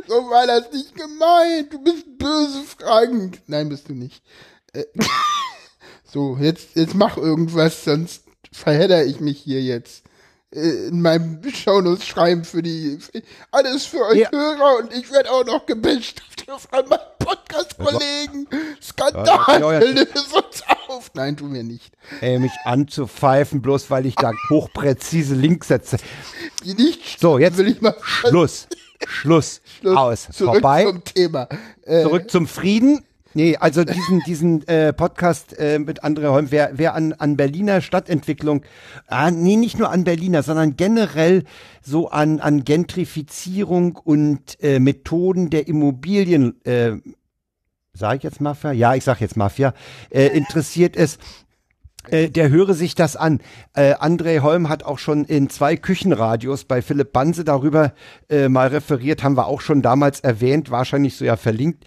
So 0.09 0.15
war 0.15 0.47
das 0.47 0.71
nicht 0.73 0.95
gemeint. 0.95 1.73
Du 1.73 1.83
bist 1.83 2.19
böse, 2.19 2.63
Frank. 2.79 3.41
Nein, 3.47 3.69
bist 3.69 3.89
du 3.89 3.95
nicht. 3.95 4.23
Äh, 4.73 4.85
so, 6.05 6.37
jetzt, 6.41 6.75
jetzt 6.77 6.95
mach 6.95 7.17
irgendwas, 7.17 7.85
sonst 7.85 8.25
verhedder 8.53 9.05
ich 9.05 9.21
mich 9.21 9.39
hier 9.41 9.61
jetzt. 9.63 10.05
Äh, 10.55 10.89
In 10.89 11.01
meinem 11.03 11.41
Shownotes 11.53 12.07
schreiben 12.07 12.45
für 12.45 12.63
die, 12.63 12.99
für, 13.01 13.23
alles 13.51 13.85
für 13.87 14.05
euch 14.07 14.19
Ja. 14.19 14.31
Hörer 14.31 14.79
und 14.81 14.93
ich 14.93 15.11
werde 15.11 15.31
auch 15.31 15.45
noch 15.45 15.67
gebasht 15.67 16.23
von 16.71 16.89
meinen 16.89 17.01
Podcast-Kollegen. 17.19 18.49
Skandal, 18.83 19.61
Ja, 19.61 19.79
löse 19.79 20.05
uns 20.35 20.63
auf. 20.89 21.11
Nein, 21.15 21.37
tun 21.37 21.55
wir 21.55 21.63
nicht. 21.63 21.93
Ey, 22.21 22.39
mich 22.39 22.53
anzupfeifen, 22.65 23.63
bloß 23.63 23.91
weil 23.91 24.07
ich 24.07 24.15
da 24.17 24.33
hochpräzise 24.51 25.35
Links 25.35 25.69
setze. 25.69 25.97
Die 26.65 26.75
nicht 26.75 27.19
So, 27.21 27.39
jetzt 27.39 27.57
will 27.57 27.69
ich 27.69 27.81
mal 27.81 27.95
Schluss. 28.03 28.67
Schluss. 29.07 29.61
Schluss. 29.81 29.97
Aus. 29.97 30.29
Zurück 30.33 30.55
Vorbei. 30.61 30.85
zum 30.85 31.05
Thema. 31.05 31.49
Äh, 31.85 32.03
Zurück 32.03 32.31
zum 32.31 32.47
Frieden. 32.47 33.05
Nee, 33.35 33.57
also 33.57 33.85
diesen, 33.85 34.21
diesen 34.27 34.69
äh, 34.69 34.93
Podcast 34.93 35.59
äh, 35.59 35.79
mit 35.79 36.05
André 36.05 36.29
Holm, 36.29 36.51
wer, 36.51 36.73
wer 36.75 36.95
an, 36.95 37.13
an 37.15 37.37
Berliner 37.37 37.81
Stadtentwicklung, 37.81 38.63
ah, 39.07 39.31
nee, 39.31 39.57
nicht 39.57 39.79
nur 39.79 39.91
an 39.91 40.05
Berliner, 40.05 40.43
sondern 40.43 40.77
generell 40.77 41.45
so 41.83 42.11
an, 42.11 42.41
an 42.41 42.65
Gentrifizierung 42.65 43.97
und 43.97 44.63
äh, 44.63 44.79
Methoden 44.79 45.51
der 45.51 45.67
Immobilien, 45.67 46.63
äh, 46.65 46.97
sage 47.95 48.19
ich 48.19 48.23
jetzt 48.23 48.41
Mafia? 48.41 48.73
Ja, 48.73 48.95
ich 48.95 49.05
sag 49.05 49.21
jetzt 49.21 49.37
Mafia, 49.37 49.75
äh, 50.11 50.27
interessiert 50.27 50.97
ist, 50.97 51.21
äh, 52.09 52.29
der 52.29 52.51
höre 52.51 52.75
sich 52.75 52.95
das 52.95 53.17
an. 53.17 53.41
Äh, 53.75 53.95
André 53.95 54.41
Holm 54.41 54.69
hat 54.69 54.83
auch 54.83 54.99
schon 54.99 55.25
in 55.25 55.49
zwei 55.49 55.77
Küchenradios 55.77 56.65
bei 56.65 56.83
Philipp 56.83 57.13
Banse 57.13 57.45
darüber 57.45 57.93
äh, 58.29 58.49
mal 58.49 58.69
referiert, 58.69 59.23
haben 59.23 59.37
wir 59.37 59.47
auch 59.47 59.61
schon 59.61 59.83
damals 59.83 60.21
erwähnt, 60.21 60.71
wahrscheinlich 60.71 61.17
so 61.17 61.25
ja 61.25 61.37
verlinkt. 61.37 61.85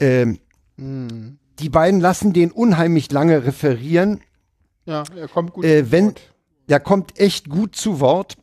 Ähm, 0.00 0.38
Die 0.78 1.68
beiden 1.68 2.00
lassen 2.00 2.32
den 2.32 2.50
unheimlich 2.50 3.10
lange 3.12 3.44
referieren. 3.44 4.20
ja, 4.84 5.04
er 5.16 5.28
kommt 5.28 5.52
gut. 5.52 5.64
Äh, 5.64 5.84
zu 5.84 5.92
wenn, 5.92 6.06
Wort. 6.06 6.20
der 6.68 6.80
kommt 6.80 7.18
echt 7.20 7.48
gut 7.48 7.76
zu 7.76 8.00
Wort. 8.00 8.36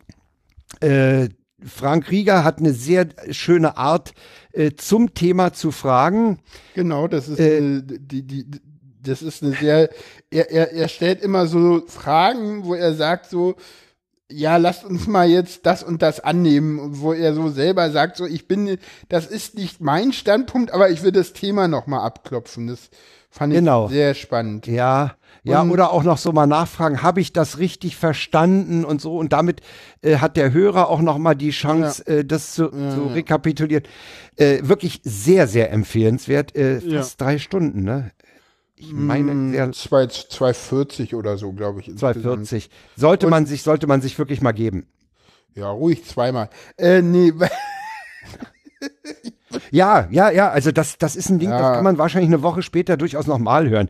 Äh, 0.80 1.30
Frank 1.66 2.10
Rieger 2.10 2.44
hat 2.44 2.60
eine 2.60 2.74
sehr 2.74 3.08
schöne 3.32 3.78
Art, 3.78 4.14
äh, 4.54 4.72
zum 4.76 5.14
Thema 5.14 5.54
zu 5.54 5.72
fragen. 5.72 6.40
Genau, 6.74 7.08
das 7.08 7.28
ist 7.28 7.40
Äh, 7.40 7.58
eine, 7.58 7.84
die, 7.84 8.24
die, 8.24 8.46
das 9.02 9.22
ist 9.22 9.44
eine 9.44 9.54
sehr, 9.54 9.90
er, 10.30 10.52
er, 10.52 10.72
er 10.72 10.88
stellt 10.88 11.22
immer 11.22 11.48
so 11.48 11.84
Fragen, 11.88 12.66
wo 12.66 12.76
er 12.76 12.94
sagt 12.94 13.30
so, 13.30 13.56
ja, 14.32 14.58
lasst 14.58 14.86
uns 14.86 15.08
mal 15.08 15.28
jetzt 15.30 15.66
das 15.66 15.82
und 15.84 16.02
das 16.02 16.20
annehmen, 16.20 17.00
wo 17.02 17.14
er 17.14 17.34
so 17.34 17.50
selber 17.50 17.90
sagt, 17.92 18.18
so, 18.18 18.26
ich 18.26 18.48
bin, 18.48 18.78
das 19.10 19.26
ist 19.26 19.56
nicht 19.56 19.82
mein 19.82 20.14
Standpunkt, 20.14 20.72
aber 20.72 20.90
ich 20.90 21.04
will 21.04 21.12
das 21.12 21.34
Thema 21.34 21.68
nochmal 21.68 22.02
abklopfen. 22.06 22.68
Das 22.68 22.90
fand 23.32 23.54
ich 23.54 23.60
Genau. 23.60 23.88
sehr 23.88 24.14
spannend. 24.14 24.68
Ja, 24.68 25.16
ja, 25.44 25.62
Und- 25.62 25.72
oder 25.72 25.92
auch 25.94 26.04
noch 26.04 26.18
so 26.18 26.32
mal 26.32 26.46
nachfragen, 26.48 27.02
habe 27.02 27.22
ich 27.22 27.32
das 27.34 27.58
richtig 27.60 27.96
verstanden 27.96 28.84
und 28.86 29.02
so. 29.02 29.18
Und 29.18 29.34
damit 29.34 29.62
äh, 30.02 30.18
hat 30.18 30.38
der 30.38 30.52
Hörer 30.54 30.90
auch 30.90 31.02
noch 31.02 31.18
mal 31.18 31.34
die 31.36 31.52
Chance, 31.52 32.06
äh, 32.08 32.26
das 32.26 32.54
zu, 32.54 32.70
zu 32.70 33.08
rekapitulieren. 33.14 33.84
Äh, 34.36 34.60
wirklich 34.64 35.02
sehr, 35.04 35.48
sehr 35.48 35.72
empfehlenswert. 35.72 36.56
Äh, 36.56 36.82
fast 36.82 37.20
drei 37.22 37.38
Stunden, 37.40 37.84
ne? 37.84 38.12
Ich 38.82 38.94
meine, 38.94 39.52
sehr, 39.52 39.72
Zwei, 39.74 40.08
240 40.08 41.14
oder 41.14 41.38
so, 41.38 41.52
glaube 41.52 41.82
ich. 41.82 41.90
insgesamt. 41.90 42.22
240. 42.24 42.70
Sollte 42.96 43.28
man 43.28 43.46
sich, 43.46 43.62
sollte 43.62 43.88
man 43.88 44.02
sich 44.02 44.18
wirklich 44.18 44.42
mal 44.42 44.54
geben. 44.54 44.88
Ja, 45.54 45.70
ruhig 45.70 46.06
zweimal. 46.06 46.50
Äh, 46.78 47.02
nee, 47.02 47.34
Ja, 49.72 50.08
ja, 50.12 50.30
ja, 50.32 50.50
also 50.50 50.72
das, 50.72 50.98
das 51.00 51.16
ist 51.16 51.30
ein 51.30 51.40
Ding, 51.40 51.50
das 51.50 51.60
Ja. 51.60 51.74
kann 51.76 51.84
man 51.84 51.98
wahrscheinlich 51.98 52.30
eine 52.30 52.42
Woche 52.44 52.62
später 52.62 52.98
durchaus 52.98 53.28
nochmal 53.28 53.68
hören. 53.70 53.90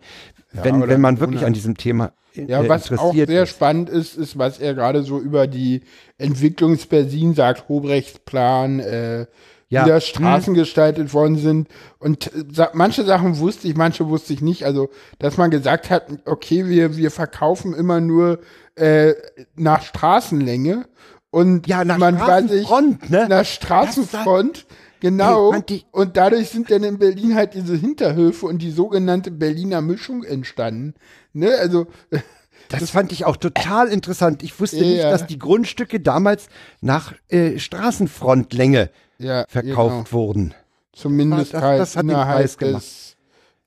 wenn, 0.52 0.76
aber 0.76 0.88
wenn 0.88 1.02
man 1.02 1.20
wirklich 1.20 1.42
ohne- 1.42 1.48
an 1.48 1.54
diesem 1.54 1.78
Thema 1.78 2.12
äh, 2.36 2.46
Ja, 2.46 2.68
was 2.68 2.92
auch 2.94 3.14
sehr 3.14 3.44
ist. 3.44 3.50
spannend 3.50 3.90
ist, 3.90 4.16
ist, 4.18 4.38
was 4.38 4.60
er 4.60 4.74
gerade 4.74 5.04
so 5.04 5.20
über 5.20 5.46
die 5.48 5.82
Entwicklungsberlin 6.18 7.36
sagt, 7.36 7.70
Hobrechtsplan, 7.70 8.80
äh, 8.80 9.26
Ja. 9.70 9.86
wie 9.86 9.90
da 9.90 10.02
Straßen 10.02 10.54
gestaltet 10.56 11.14
worden 11.14 11.38
sind. 11.38 11.68
Und 12.00 12.32
äh, 12.58 12.68
manche 12.74 13.04
Sachen 13.06 13.38
wusste 13.40 13.68
ich, 13.68 13.76
manche 13.76 14.08
wusste 14.10 14.34
ich 14.34 14.42
nicht. 14.42 14.66
Also, 14.66 14.90
dass 15.20 15.38
man 15.38 15.52
gesagt 15.52 15.90
hat, 15.92 16.08
okay, 16.26 16.68
wir, 16.68 16.98
wir 16.98 17.12
verkaufen 17.12 17.74
immer 17.76 18.00
nur 18.02 18.40
äh, 18.76 19.14
nach 19.56 19.84
Straßenlänge. 19.84 20.86
Und 21.32 21.68
Ja, 21.68 21.86
nach 21.86 22.00
man 22.00 22.20
war 22.20 22.42
sich 22.48 22.66
Straßenfront, 22.66 23.10
ne? 23.12 23.28
nach 23.30 23.46
Straßenfront. 23.46 24.66
Genau. 25.02 25.50
Ey, 25.50 25.54
fand 25.54 25.72
ich- 25.72 25.86
und 25.92 26.18
dadurch 26.18 26.50
sind 26.50 26.72
dann 26.72 26.84
in 26.84 26.98
Berlin 26.98 27.36
halt 27.36 27.54
diese 27.54 27.76
Hinterhöfe 27.76 28.48
und 28.48 28.62
die 28.62 28.72
sogenannte 28.72 29.32
Berliner 29.32 29.82
Mischung 29.82 30.24
entstanden. 30.24 30.96
Ne, 31.34 31.52
also 31.60 31.88
Das, 32.70 32.92
fand 32.92 33.12
ich 33.12 33.26
auch 33.26 33.38
total 33.38 33.88
interessant. 33.88 34.44
Ich 34.44 34.60
wusste 34.60 34.78
Ja. 34.78 34.84
nicht, 34.86 35.04
dass 35.04 35.26
die 35.26 35.40
Grundstücke 35.40 36.00
damals 36.00 36.50
nach 36.82 37.14
äh, 37.30 37.58
Straßenfrontlänge 37.60 38.90
ja, 39.20 39.46
verkauft 39.48 40.06
genau. 40.10 40.12
wurden. 40.12 40.54
Zumindest 40.94 41.54
Das- 41.54 41.62
halt 41.62 41.80
das 41.82 41.96
hat 41.96 42.04
den 42.04 42.10
innerhalb 42.10 42.58
des 42.60 43.16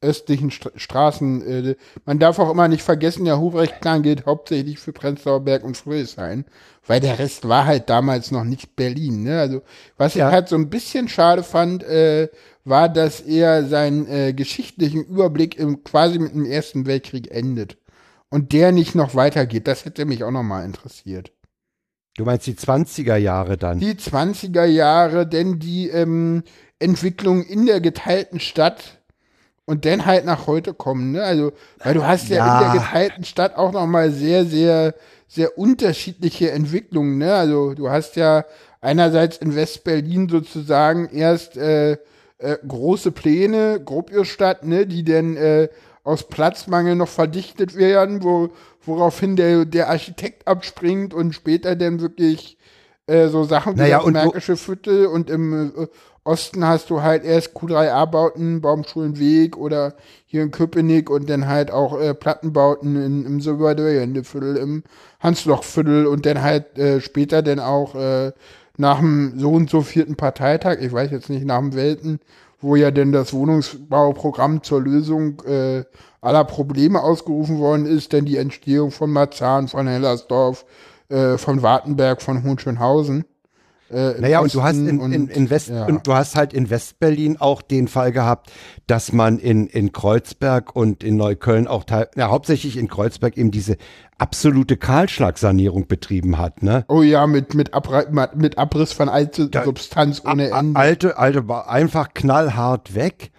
östlichen 0.01 0.51
St 0.51 0.71
Straßen. 0.75 1.47
Äh, 1.47 1.77
man 2.05 2.19
darf 2.19 2.39
auch 2.41 2.51
immer 2.51 2.67
nicht 2.67 2.83
vergessen, 2.83 3.25
der 3.25 3.39
Hubrechtplan 3.39 4.03
gilt 4.03 4.27
hauptsächlich 4.27 4.81
für 4.81 4.93
Prenzlauer 4.93 5.41
Berg 5.41 5.63
und 5.63 5.77
Friedrichshain, 5.77 6.45
weil 6.87 6.99
der 6.99 7.19
Rest 7.21 7.49
war 7.49 7.67
halt 7.67 7.89
damals 7.89 8.33
noch 8.33 8.43
nicht 8.45 8.75
Berlin. 8.75 9.23
Ne? 9.23 9.39
Also 9.39 9.63
was 9.97 10.15
Ja. 10.15 10.27
ich 10.29 10.35
halt 10.35 10.49
so 10.49 10.57
ein 10.57 10.71
bisschen 10.71 11.09
schade 11.09 11.45
fand, 11.45 11.85
äh, 11.85 12.29
war, 12.65 12.89
dass 12.89 13.21
er 13.21 13.65
seinen 13.67 14.07
äh, 14.09 14.33
geschichtlichen 14.33 15.05
Überblick 15.05 15.57
im, 15.57 15.85
quasi 15.85 16.19
mit 16.19 16.35
dem 16.35 16.47
Ersten 16.47 16.87
Weltkrieg 16.87 17.31
endet. 17.31 17.77
Und 18.29 18.53
der 18.53 18.73
nicht 18.73 18.95
noch 18.95 19.15
weitergeht. 19.15 19.69
Das 19.69 19.85
hätte 19.85 20.05
mich 20.05 20.25
auch 20.25 20.31
noch 20.31 20.43
mal 20.43 20.65
interessiert. 20.65 21.31
Du 22.17 22.25
meinst 22.25 22.47
die 22.47 22.55
20er 22.55 23.17
Jahre 23.17 23.57
dann? 23.57 23.79
Die 23.81 23.95
20er 23.95 24.65
Jahre, 24.65 25.27
denn 25.27 25.59
die 25.59 25.89
ähm, 25.89 26.43
Entwicklung 26.79 27.43
in 27.43 27.67
der 27.67 27.81
geteilten 27.81 28.39
Stadt 28.39 28.99
und 29.65 29.85
dann 29.87 30.05
halt 30.05 30.25
nach 30.27 30.47
heute 30.47 30.75
kommen, 30.75 31.13
ne? 31.13 31.23
Also, 31.23 31.53
weil 31.83 31.95
du 31.95 32.05
hast 32.07 32.29
ja, 32.29 32.37
Ja. 32.39 32.59
in 32.67 32.73
der 32.73 32.83
geteilten 32.83 33.25
Stadt 33.25 33.57
auch 33.57 33.73
noch 33.73 33.87
mal 33.87 34.11
sehr, 34.11 34.45
sehr, 34.45 34.95
sehr 35.27 35.57
unterschiedliche 35.57 36.51
Entwicklungen, 36.51 37.17
ne? 37.19 37.33
Also, 37.35 37.73
du 37.75 37.89
hast 37.89 38.17
ja 38.17 38.45
einerseits 38.83 39.39
in 39.39 39.55
West-Berlin 39.55 40.29
sozusagen 40.29 41.09
erst 41.09 41.57
äh, 41.57 41.93
äh, 42.39 42.59
große 42.67 43.13
Pläne, 43.13 43.81
Gropiusstadt, 43.83 44.65
ne, 44.67 44.87
die 44.87 45.05
dann 45.05 45.37
äh, 45.37 45.69
aus 46.05 46.29
Platzmangel 46.29 46.97
noch 46.97 47.09
verdichtet 47.09 47.77
werden, 47.77 48.23
wo, 48.23 48.51
woraufhin 48.85 49.37
der, 49.37 49.65
der 49.65 49.89
Architekt 49.89 50.49
abspringt 50.49 51.15
und 51.15 51.35
später 51.35 51.77
dann 51.77 52.01
wirklich 52.01 52.59
äh, 53.07 53.29
so 53.29 53.45
Sachen 53.45 53.75
wie 53.75 53.81
Naja, 53.81 53.99
das 53.99 54.13
Märkische 54.13 54.57
Viertel 54.57 55.07
und 55.07 55.31
im 55.31 55.73
äh, 55.77 55.87
Osten 56.25 56.65
hast 56.65 56.89
du 56.91 57.03
halt 57.03 57.25
erst 57.25 57.57
Q3A-Bauten, 57.57 58.61
Baumschulenweg 58.61 59.57
oder 59.57 59.95
hier 60.25 60.43
in 60.43 60.53
Köpenick 60.53 61.11
und 61.11 61.29
dann 61.29 61.49
halt 61.49 61.73
auch 61.73 62.01
äh, 62.01 62.15
Plattenbauten 62.15 62.95
in, 62.95 63.27
im 63.27 63.41
Silberdörjende-Viertel, 63.41 64.57
im 64.57 64.85
Hansloch-Viertel 65.21 66.07
und 66.07 66.25
dann 66.25 66.43
halt 66.43 66.79
äh, 66.79 67.01
später 67.01 67.43
dann 67.43 67.59
auch 67.59 67.97
äh, 67.97 68.33
nach 68.77 69.01
dem 69.01 69.39
so 69.39 69.51
und 69.51 69.69
so 69.69 69.83
vierten 69.83 70.15
Parteitag, 70.15 70.79
ich 70.81 70.93
weiß 70.93 71.11
jetzt 71.11 71.29
nicht, 71.29 71.45
nach 71.45 71.59
dem 71.59 71.75
Welten, 71.75 72.21
wo 72.63 72.77
ja 72.77 72.91
denn 72.91 73.13
das 73.13 73.33
Wohnungsbauprogramm 73.33 74.63
zur 74.63 74.81
Lösung 74.81 75.43
äh, 75.43 75.85
aller 76.21 76.45
Probleme 76.45 77.03
ausgerufen 77.03 77.59
worden 77.59 77.87
ist, 77.87 78.13
denn 78.13 78.25
die 78.25 78.37
Entstehung 78.37 78.91
von 78.91 79.11
Marzahn, 79.11 79.69
von 79.69 79.87
Hellersdorf, 79.87 80.65
äh, 81.09 81.37
von 81.37 81.63
Wartenberg, 81.63 82.23
von 82.23 82.45
Hohenschönhausen. 82.45 83.25
Äh, 83.93 84.21
naja, 84.21 84.41
und 84.41 84.55
du 84.55 84.63
hast 84.63 84.77
in, 84.77 85.01
in, 85.01 85.29
in 85.29 85.51
West 85.51 85.69
ja. 85.69 85.87
und 85.87 86.07
du 86.07 86.15
hast 86.15 86.35
halt 86.35 86.53
in 86.53 86.71
Westberlin 86.71 87.41
auch 87.41 87.63
den 87.63 87.89
Fall 87.89 88.13
gehabt, 88.13 88.51
dass 88.87 89.13
man 89.13 89.39
in, 89.39 89.67
in 89.67 89.93
Kreuzberg 89.93 90.75
und 90.75 91.05
in 91.05 91.17
Neukölln 91.17 91.67
auch 91.67 91.85
teil, 91.85 92.09
ja, 92.17 92.29
hauptsächlich 92.29 92.77
in 92.77 92.89
Kreuzberg 92.89 93.37
eben 93.37 93.51
diese 93.51 93.77
absolute 94.19 94.77
Kahlschlagsanierung 94.77 95.87
betrieben 95.87 96.39
hat, 96.39 96.63
ne? 96.63 96.85
Oh 96.89 97.03
ja, 97.03 97.27
mit, 97.27 97.55
mit, 97.55 97.75
Abra 97.75 98.05
mit 98.35 98.59
Abriss 98.59 98.93
von 98.93 99.09
alte 99.09 99.49
da, 99.49 99.65
Substanz 99.65 100.23
ohne 100.25 100.51
Ende. 100.51 100.79
Alte, 100.79 101.19
alte, 101.19 101.69
einfach 101.69 102.15
knallhart 102.15 102.95
weg. 102.95 103.33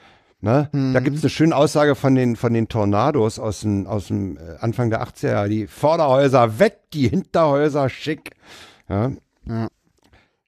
Ne? 0.43 0.67
Mhm. 0.73 0.93
Da 0.93 0.99
gibt 0.99 1.15
es 1.15 1.23
eine 1.23 1.29
schöne 1.29 1.55
Aussage 1.55 1.95
von 1.95 2.15
den, 2.15 2.35
von 2.35 2.53
den 2.53 2.67
Tornados 2.67 3.39
aus 3.39 3.61
dem, 3.61 3.87
aus 3.87 4.07
dem 4.07 4.35
äh, 4.35 4.57
Anfang 4.59 4.89
der 4.89 5.01
80er 5.01 5.29
Jahre. 5.29 5.49
Die 5.49 5.67
Vorderhäuser 5.67 6.59
weg, 6.59 6.79
die 6.91 7.07
Hinterhäuser 7.07 7.87
schick. 7.87 8.31
Ja. 8.89 9.11
ja. 9.47 9.67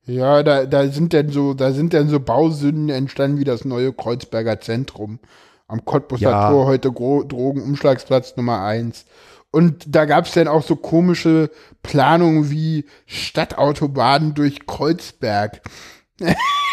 Ja, 0.05 0.43
da, 0.43 0.65
da 0.65 0.87
sind 0.87 1.13
denn 1.13 1.29
so, 1.29 1.53
da 1.53 1.71
sind 1.71 1.93
dann 1.93 2.09
so 2.09 2.19
Bausünden 2.19 2.89
entstanden 2.89 3.39
wie 3.39 3.43
das 3.43 3.65
neue 3.65 3.91
Kreuzberger 3.91 4.59
Zentrum. 4.59 5.19
Am 5.67 5.83
Cottbuser 5.83 6.29
ja. 6.29 6.49
Tor 6.49 6.65
heute 6.65 6.91
Gro 6.91 7.23
Drogenumschlagsplatz 7.23 8.37
Nummer 8.37 8.61
eins. 8.61 9.05
Und 9.49 9.85
da 9.87 10.05
gab's 10.05 10.33
dann 10.33 10.47
auch 10.47 10.63
so 10.63 10.75
komische 10.75 11.49
Planungen 11.81 12.51
wie 12.51 12.85
Stadtautobahnen 13.05 14.33
durch 14.33 14.67
Kreuzberg. 14.67 15.61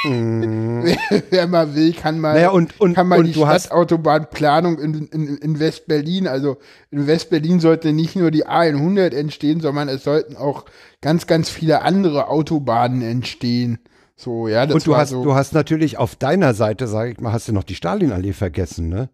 Mhm. 0.05 0.85
Wer 1.31 1.47
mal 1.47 1.75
will, 1.75 1.93
kann 1.93 2.19
mal, 2.19 2.35
naja, 2.35 2.51
und, 2.51 2.81
und, 2.81 2.95
kann 2.95 3.09
mal 3.09 3.21
und 3.21 3.27
die 3.27 3.35
Stadtautobahnplanung 3.35 4.79
in, 4.79 5.09
in, 5.09 5.37
in 5.37 5.61
West-Berlin, 5.61 6.27
also 6.27 6.59
in 6.91 7.07
West-Berlin 7.07 7.61
sollte 7.61 7.93
nicht 7.93 8.17
nur 8.17 8.31
die 8.31 8.47
A100 8.47 9.15
entstehen, 9.15 9.61
sondern 9.61 9.89
es 9.89 10.05
sollten 10.05 10.37
auch 10.37 10.65
ganz, 11.01 11.27
ganz 11.27 11.51
viele 11.51 11.83
andere 11.83 12.29
Autobahnen 12.29 13.03
entstehen. 13.03 13.79
So, 14.17 14.49
ja, 14.49 14.67
das 14.67 14.75
und 14.75 14.87
du 14.87 14.97
hast, 14.97 15.11
so. 15.11 15.25
du 15.25 15.35
hast 15.35 15.53
natürlich 15.53 15.99
auf 15.99 16.17
deiner 16.17 16.55
Seite, 16.55 16.87
sage 16.87 17.13
ich 17.13 17.21
mal, 17.21 17.33
hast 17.33 17.49
du 17.49 17.53
noch 17.53 17.65
die 17.65 17.75
Stalinallee 17.75 18.33
vergessen, 18.33 18.89
ne? 18.89 19.11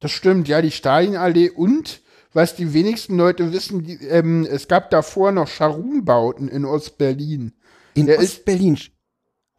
Das 0.00 0.10
stimmt, 0.10 0.48
ja, 0.48 0.60
die 0.60 0.70
Stalinallee 0.70 1.48
und 1.48 2.02
was 2.34 2.56
die 2.56 2.74
wenigsten 2.74 3.16
Leute 3.16 3.52
wissen, 3.52 3.84
die, 3.84 3.94
ähm, 4.06 4.46
es 4.50 4.66
gab 4.68 4.90
davor 4.90 5.30
noch 5.32 5.46
Scharun-Bauten 5.46 6.48
in 6.48 6.64
Ostberlin. 6.64 7.52
In 7.94 8.10
Ostberlin? 8.10 8.76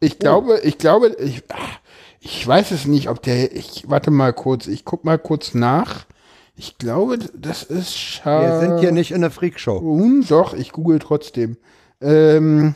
Ich 0.00 0.18
glaube, 0.18 0.60
ich 0.62 0.78
glaube, 0.78 1.16
ich, 1.18 1.42
ich 2.20 2.46
weiß 2.46 2.70
es 2.72 2.86
nicht, 2.86 3.08
ob 3.08 3.22
der, 3.22 3.54
ich, 3.54 3.84
warte 3.88 4.10
mal 4.10 4.32
kurz, 4.32 4.66
ich 4.66 4.84
guck 4.84 5.04
mal 5.04 5.18
kurz 5.18 5.54
nach. 5.54 6.06
Ich 6.54 6.78
glaube, 6.78 7.18
das 7.34 7.62
ist 7.62 7.96
Schar 7.96 8.42
Wir 8.42 8.60
sind 8.60 8.78
hier 8.80 8.92
nicht 8.92 9.12
in 9.12 9.20
der 9.20 9.30
Freakshow. 9.30 9.80
Hm, 9.80 10.24
doch, 10.28 10.54
ich 10.54 10.72
google 10.72 10.98
trotzdem. 10.98 11.56
Ähm, 12.00 12.74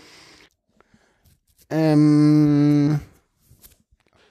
ähm, 1.70 3.00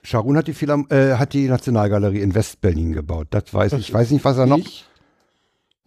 Scharun 0.03 0.37
hat 0.37 0.47
die, 0.47 0.65
äh, 0.93 1.15
hat 1.15 1.33
die 1.33 1.47
Nationalgalerie 1.47 2.21
in 2.21 2.33
Westberlin 2.35 2.93
gebaut. 2.93 3.27
Das 3.29 3.53
weiß 3.53 3.73
ich. 3.73 3.89
Ich 3.89 3.93
weiß 3.93 4.11
nicht, 4.11 4.25
was 4.25 4.37
er 4.37 4.45
noch. 4.45 4.57
Ich, 4.57 4.85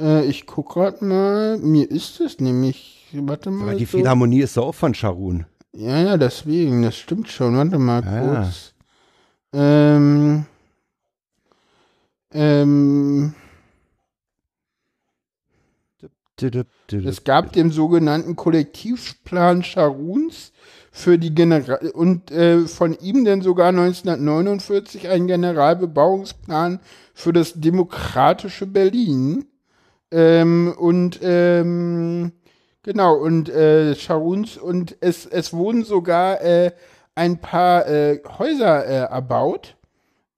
äh, 0.01 0.25
ich 0.25 0.47
guck 0.47 0.71
grad 0.71 1.03
mal. 1.03 1.59
Mir 1.59 1.91
ist 1.91 2.21
es 2.21 2.41
nämlich. 2.41 3.09
Warte 3.13 3.51
mal. 3.51 3.71
Aber 3.71 3.75
die 3.75 3.85
so. 3.85 3.99
Philharmonie 3.99 4.41
ist 4.41 4.57
doch 4.57 4.69
auch 4.69 4.75
von 4.75 4.95
Scharun. 4.95 5.47
Ja, 5.75 5.99
ja, 5.99 6.17
deswegen, 6.17 6.83
das 6.83 6.97
stimmt 6.97 7.29
schon. 7.29 7.57
Warte 7.57 7.79
mal 7.79 8.05
ja. 8.05 8.21
kurz. 8.21 8.75
Ähm, 9.55 10.45
ähm, 12.33 13.35
es 16.89 17.25
gab 17.25 17.53
den 17.53 17.71
sogenannten 17.71 18.37
Kollektivplan 18.37 19.63
Scharuns 19.63 20.53
für 20.91 21.19
die 21.19 21.35
General 21.35 21.91
und 21.95 22.31
äh, 22.31 22.67
von 22.67 22.99
ihm 22.99 23.25
dann 23.25 23.43
sogar 23.43 23.69
1949 23.69 25.09
einen 25.09 25.27
Generalbebauungsplan 25.27 26.81
für 27.15 27.33
das 27.33 27.55
demokratische 27.55 28.67
Berlin. 28.67 29.47
Ähm, 30.11 30.75
und 30.77 31.21
ähm, 31.23 32.33
Genau, 32.85 33.15
und 33.15 33.49
äh, 33.49 33.95
Scharuns 33.95 34.57
und 34.57 34.97
es, 35.01 35.25
es 35.27 35.53
wurden 35.53 35.85
sogar 35.85 36.41
äh, 36.41 36.73
ein 37.15 37.39
paar 37.39 37.87
äh, 37.87 38.21
Häuser 38.39 38.85
äh, 38.87 39.13
erbaut. 39.13 39.77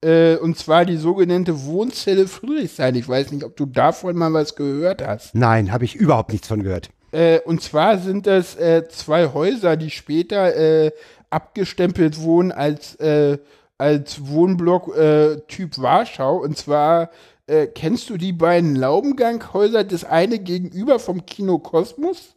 Äh, 0.01 0.35
und 0.35 0.55
zwar 0.57 0.85
die 0.85 0.97
sogenannte 0.97 1.65
Wohnzelle 1.65 2.27
Friedrichshain. 2.27 2.93
Ich 2.93 3.09
weiß 3.09 3.31
nicht, 3.31 3.43
ob 3.43 3.55
du 3.55 3.65
davon 3.65 4.15
mal 4.15 4.31
was 4.33 4.55
gehört 4.55 5.05
hast. 5.05 5.33
Nein, 5.33 5.71
habe 5.71 5.85
ich 5.85 5.95
überhaupt 5.95 6.31
nichts 6.31 6.47
von 6.47 6.61
gehört. 6.61 6.89
Äh, 7.11 7.39
und 7.39 7.63
zwar 7.63 7.97
sind 7.97 8.27
das 8.27 8.55
äh, 8.57 8.87
zwei 8.89 9.33
Häuser, 9.33 9.75
die 9.77 9.89
später 9.89 10.55
äh, 10.55 10.91
abgestempelt 11.31 12.19
wurden 12.19 12.51
als, 12.51 12.95
äh, 12.95 13.39
als 13.79 14.27
Wohnblock 14.27 14.95
äh, 14.95 15.37
Typ 15.47 15.79
Warschau. 15.79 16.37
Und 16.37 16.57
zwar 16.57 17.09
äh, 17.47 17.67
kennst 17.67 18.09
du 18.09 18.17
die 18.17 18.33
beiden 18.33 18.75
Laubenganghäuser? 18.75 19.83
Das 19.83 20.03
eine 20.03 20.37
gegenüber 20.39 20.99
vom 20.99 21.25
Kino 21.25 21.57
Kosmos 21.57 22.34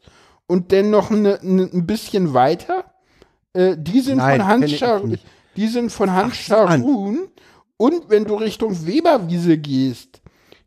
und 0.49 0.73
dann 0.73 0.91
noch 0.91 1.11
ne, 1.11 1.39
ne, 1.43 1.71
ein 1.73 1.87
bisschen 1.87 2.35
weiter. 2.35 2.87
Äh, 3.53 3.77
die 3.79 4.01
sind 4.01 4.17
Nein, 4.17 4.41
von 4.41 4.49
Hans 4.49 4.73
Schar 4.73 5.03
die 5.57 5.69
sind 5.69 5.91
von 5.91 6.13
Hans 6.13 6.37
Scharun. 6.37 7.29
Und 7.77 8.11
wenn 8.11 8.25
du 8.25 8.35
Richtung 8.35 8.87
Weberwiese 8.87 9.59
gehst, 9.59 10.21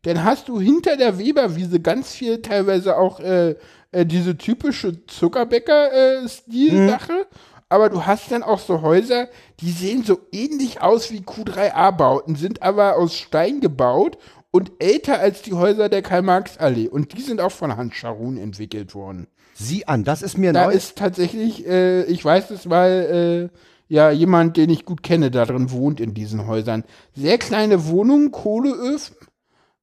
dann 0.04 0.24
hast 0.24 0.48
du 0.48 0.60
hinter 0.60 0.98
der 0.98 1.18
Weberwiese 1.18 1.80
ganz 1.80 2.14
viel 2.14 2.42
teilweise 2.42 2.98
auch 2.98 3.20
äh, 3.20 3.56
äh, 3.92 4.06
diese 4.06 4.38
typische 4.38 5.06
Zuckerbäcker-Stil-Sache. 5.06 7.12
Äh, 7.12 7.16
mhm. 7.16 7.26
Aber 7.70 7.90
du 7.90 8.06
hast 8.06 8.32
dann 8.32 8.44
auch 8.44 8.60
so 8.60 8.82
Häuser, 8.82 9.30
die 9.62 9.72
sehen 9.72 10.04
so 10.04 10.20
ähnlich 10.34 10.82
aus 10.82 11.10
wie 11.12 11.22
Q3A-Bauten, 11.22 12.36
sind 12.36 12.62
aber 12.62 12.98
aus 12.98 13.16
Stein 13.16 13.62
gebaut 13.62 14.18
und 14.52 14.74
älter 14.80 15.20
als 15.20 15.42
die 15.42 15.54
Häuser 15.54 15.88
der 15.88 16.02
Karl-Marx-Allee. 16.02 16.90
Und 16.90 17.14
die 17.14 17.22
sind 17.22 17.40
auch 17.40 17.54
von 17.54 17.78
Hans 17.78 17.96
Scharun 17.96 18.38
entwickelt 18.38 18.94
worden. 18.94 19.28
Sieh 19.62 19.86
an, 19.86 20.04
das 20.04 20.22
ist 20.22 20.38
mir 20.38 20.54
da 20.54 20.66
neu. 20.66 20.72
Da 20.72 20.78
ist 20.78 20.98
tatsächlich, 20.98 21.68
äh, 21.68 22.04
ich 22.04 22.24
weiß 22.24 22.50
es, 22.52 22.70
weil 22.70 23.50
äh, 23.52 23.94
ja 23.94 24.10
jemand, 24.10 24.58
den 24.58 24.70
ich 24.70 24.86
gut 24.86 25.04
kenne, 25.04 25.30
darin 25.30 25.72
wohnt 25.72 26.00
in 26.00 26.14
diesen 26.14 26.48
Häusern. 26.48 26.84
Sehr 27.16 27.38
kleine 27.38 27.88
Wohnungen, 27.88 28.32
Kohleöfen. 28.32 29.16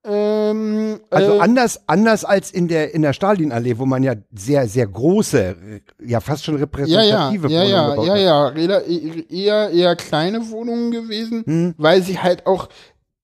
Ähm, 0.05 1.01
also 1.11 1.35
äh, 1.35 1.41
anders, 1.41 1.81
anders 1.87 2.25
als 2.25 2.51
in 2.51 2.67
der 2.69 2.95
in 2.95 3.03
der 3.03 3.13
Stalinallee, 3.13 3.79
wo 3.79 3.87
man 3.87 4.03
ja 4.03 4.15
sehr 4.33 4.67
sehr 4.67 4.87
große, 4.87 5.57
ja 6.05 6.21
fast 6.21 6.45
schon 6.45 6.57
repräsentative 6.57 7.49
ja, 7.49 7.65
ja, 7.65 7.91
Wohnungen 7.91 8.09
ja, 8.09 8.17
ja, 8.17 8.53
ja, 8.57 8.81
ja, 8.81 8.81
eher 9.29 9.71
eher 9.71 9.97
kleine 9.97 10.51
Wohnungen 10.51 10.93
gewesen, 10.93 11.45
hm. 11.45 11.75
weil 11.77 12.03
sie 12.03 12.19
halt 12.19 12.47
auch 12.47 12.69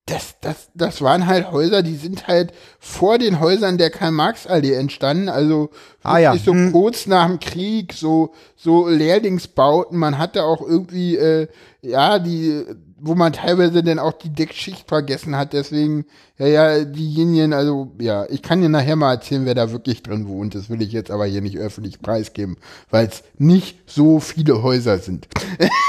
das, 0.06 0.36
das, 0.42 0.68
das 0.74 1.00
waren 1.00 1.26
halt 1.26 1.50
Häuser, 1.50 1.82
die 1.82 1.94
sind 1.94 2.26
halt 2.26 2.52
vor 2.78 3.16
den 3.16 3.40
Häusern 3.40 3.78
der 3.78 3.88
Karl-Marx-Allee 3.88 4.74
entstanden, 4.74 5.30
also 5.30 5.70
ah, 6.02 6.18
ja. 6.18 6.36
so 6.36 6.52
hm. 6.52 6.72
kurz 6.72 7.06
nach 7.06 7.26
dem 7.26 7.40
Krieg, 7.40 7.94
so, 7.94 8.34
so 8.54 8.86
Lehrlingsbauten. 8.86 9.98
Man 9.98 10.18
hatte 10.18 10.44
auch 10.44 10.60
irgendwie, 10.60 11.16
äh, 11.16 11.48
ja, 11.80 12.18
die, 12.18 12.64
wo 12.98 13.14
man 13.14 13.32
teilweise 13.32 13.82
dann 13.82 13.98
auch 13.98 14.12
die 14.12 14.28
Deckschicht 14.28 14.88
vergessen 14.88 15.36
hat, 15.36 15.54
deswegen, 15.54 16.04
ja, 16.36 16.46
ja, 16.48 16.84
diejenigen, 16.84 17.54
also, 17.54 17.92
ja, 17.98 18.26
ich 18.28 18.42
kann 18.42 18.60
dir 18.60 18.68
nachher 18.68 18.96
mal 18.96 19.14
erzählen, 19.14 19.46
wer 19.46 19.54
da 19.54 19.72
wirklich 19.72 20.02
drin 20.02 20.28
wohnt. 20.28 20.54
Das 20.54 20.68
will 20.68 20.82
ich 20.82 20.92
jetzt 20.92 21.10
aber 21.10 21.24
hier 21.24 21.40
nicht 21.40 21.56
öffentlich 21.56 22.02
preisgeben, 22.02 22.58
weil 22.90 23.06
es 23.06 23.22
nicht 23.38 23.90
so 23.90 24.20
viele 24.20 24.62
Häuser 24.62 24.98
sind. 24.98 25.28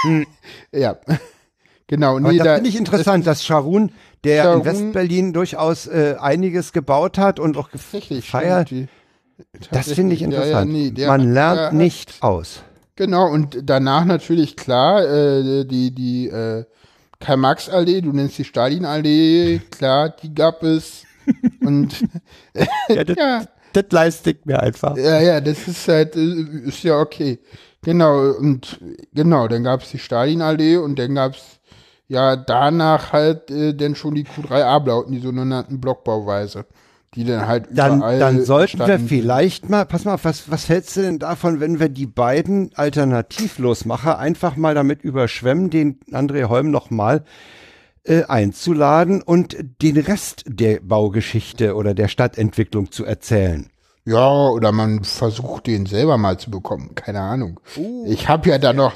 Hm. 0.03 0.26
ja. 0.72 0.97
Genau, 1.88 2.18
nee, 2.20 2.38
das 2.38 2.56
finde 2.56 2.70
ich 2.70 2.78
interessant, 2.78 3.28
dass 3.28 3.44
Scharun, 3.44 3.92
der 4.24 4.44
Scharun, 4.44 4.60
in 4.60 4.66
Westberlin 4.66 5.34
durchaus 5.34 5.86
äh, 5.86 6.16
einiges 6.20 6.74
gebaut 6.74 7.18
hat 7.18 7.40
und 7.40 7.58
auch 7.58 7.70
gefeiert. 7.70 8.72
Das 9.72 9.92
finde 9.92 10.16
ich 10.16 10.22
interessant. 10.24 10.72
Ja, 10.72 10.78
ja, 10.78 10.84
nee, 10.84 10.92
der, 10.92 11.08
Man 11.10 11.34
lernt 11.34 11.60
der, 11.60 11.72
nicht 11.74 12.24
aus. 12.24 12.64
Genau, 12.96 13.28
und 13.30 13.58
danach 13.64 14.06
natürlich 14.06 14.56
klar, 14.56 15.04
äh, 15.04 15.66
die, 15.66 15.94
die 15.94 16.30
äh, 16.30 16.64
Karl-Marx-Allee, 17.20 18.02
du 18.02 18.14
nennst 18.14 18.38
die 18.38 18.46
Stalin-Allee, 18.46 19.60
klar, 19.70 20.10
die 20.10 20.34
gab 20.34 20.64
es. 20.64 21.04
und 21.62 22.02
ja, 22.90 23.04
das, 23.04 23.18
ja. 23.20 23.46
das 23.74 23.86
leiste 23.92 24.32
ich 24.32 24.46
mir 24.46 24.60
einfach. 24.60 24.96
Ja, 24.98 25.20
ja, 25.20 25.42
das 25.42 25.68
ist 25.68 25.88
halt, 25.88 26.16
äh, 26.16 26.46
ist 26.66 26.84
ja 26.84 26.98
okay. 27.00 27.40
Genau, 27.84 28.32
und 28.32 28.80
genau, 29.14 29.48
dann 29.48 29.64
gab 29.64 29.84
es 29.84 29.92
die 29.92 30.00
Stalin-Allee 30.00 30.78
und 30.78 30.98
dann 30.98 31.14
gab 31.14 31.34
es 31.34 31.60
ja 32.08 32.36
danach 32.36 33.14
halt 33.14 33.49
äh, 33.51 33.74
denn 33.74 33.95
schon 33.95 34.16
die 34.16 34.26
Q3A-Blauten, 34.26 35.12
die 35.12 35.20
sogenannten 35.20 35.80
Blockbauweise, 35.82 36.66
die 37.16 37.24
dann 37.24 37.47
halt 37.47 37.68
dann, 37.72 37.97
überall 37.97 38.20
Dann 38.20 38.43
sollten 38.43 38.80
wir 38.80 38.99
vielleicht 38.99 39.70
mal, 39.70 39.86
pass 39.86 40.06
mal, 40.06 40.20
was, 40.22 40.49
was 40.51 40.70
hältst 40.70 40.97
du 40.97 41.01
denn 41.01 41.20
davon, 41.20 41.60
wenn 41.60 41.80
wir 41.80 41.89
die 41.89 42.08
beiden 42.08 42.72
Alternativlosmacher 42.76 44.20
einfach 44.20 44.56
mal 44.56 44.76
damit 44.76 45.03
überschwemmen, 45.03 45.70
den 45.70 45.99
André 46.12 46.45
Holm 46.49 46.72
nochmal 46.72 47.24
äh, 48.03 48.24
einzuladen 48.26 49.22
und 49.22 49.58
den 49.82 49.97
Rest 49.97 50.43
der 50.47 50.80
Baugeschichte 50.82 51.76
oder 51.76 51.93
der 51.93 52.08
Stadtentwicklung 52.08 52.91
zu 52.91 53.06
erzählen? 53.06 53.70
Ja, 54.06 54.49
oder 54.49 54.72
man 54.72 55.03
versucht 55.03 55.66
den 55.66 55.88
selber 55.88 56.20
mal 56.20 56.38
zu 56.38 56.51
bekommen, 56.51 56.93
keine 56.93 57.22
Ahnung. 57.22 57.60
Uh. 57.76 58.06
Ich 58.08 58.30
habe 58.30 58.49
ja 58.49 58.60
da 58.60 58.72
noch, 58.72 58.93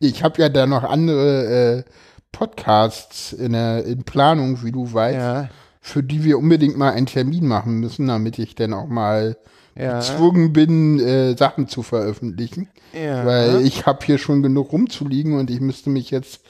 ich 0.00 0.22
habe 0.22 0.42
ja 0.42 0.50
da 0.50 0.66
noch 0.66 0.84
andere 0.84 1.84
äh, 1.86 1.90
Podcasts 2.32 3.32
in, 3.32 3.52
der, 3.52 3.84
in 3.84 4.04
Planung, 4.04 4.64
wie 4.64 4.72
du 4.72 4.92
weißt, 4.92 5.18
ja. 5.18 5.48
für 5.80 6.02
die 6.02 6.24
wir 6.24 6.38
unbedingt 6.38 6.76
mal 6.76 6.92
einen 6.92 7.06
Termin 7.06 7.46
machen 7.46 7.80
müssen, 7.80 8.06
damit 8.08 8.38
ich 8.38 8.54
dann 8.54 8.72
auch 8.72 8.86
mal 8.86 9.36
ja. 9.76 9.98
gezwungen 9.98 10.52
bin, 10.52 11.00
äh, 11.00 11.36
Sachen 11.36 11.68
zu 11.68 11.82
veröffentlichen. 11.82 12.68
Ja. 12.92 13.24
Weil 13.24 13.64
ich 13.64 13.86
habe 13.86 14.04
hier 14.04 14.18
schon 14.18 14.42
genug 14.42 14.72
rumzuliegen 14.72 15.38
und 15.38 15.50
ich 15.50 15.60
müsste 15.60 15.90
mich 15.90 16.10
jetzt 16.10 16.40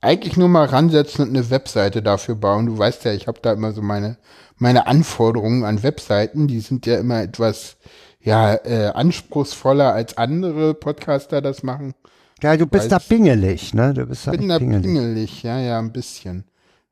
eigentlich 0.00 0.36
nur 0.36 0.48
mal 0.48 0.66
ransetzen 0.66 1.24
und 1.26 1.36
eine 1.36 1.50
Webseite 1.50 2.02
dafür 2.02 2.34
bauen. 2.34 2.66
Du 2.66 2.76
weißt 2.76 3.04
ja, 3.04 3.12
ich 3.12 3.26
habe 3.26 3.40
da 3.40 3.52
immer 3.52 3.72
so 3.72 3.80
meine, 3.80 4.18
meine 4.58 4.86
Anforderungen 4.86 5.64
an 5.64 5.82
Webseiten, 5.82 6.46
die 6.46 6.60
sind 6.60 6.86
ja 6.86 6.98
immer 6.98 7.22
etwas 7.22 7.76
ja, 8.20 8.54
äh, 8.54 8.90
anspruchsvoller 8.94 9.92
als 9.92 10.16
andere 10.16 10.74
Podcaster 10.74 11.40
das 11.40 11.62
machen. 11.62 11.94
Ja, 12.42 12.56
du 12.56 12.66
bist 12.66 12.90
da 12.92 12.98
pingelig, 12.98 13.74
ne? 13.74 13.94
Du 13.94 14.06
bist 14.06 14.26
da 14.26 14.32
bin 14.32 14.48
da 14.48 14.58
pingelig. 14.58 14.82
pingelig, 14.82 15.42
ja, 15.42 15.58
ja, 15.58 15.78
ein 15.78 15.92
bisschen. 15.92 16.44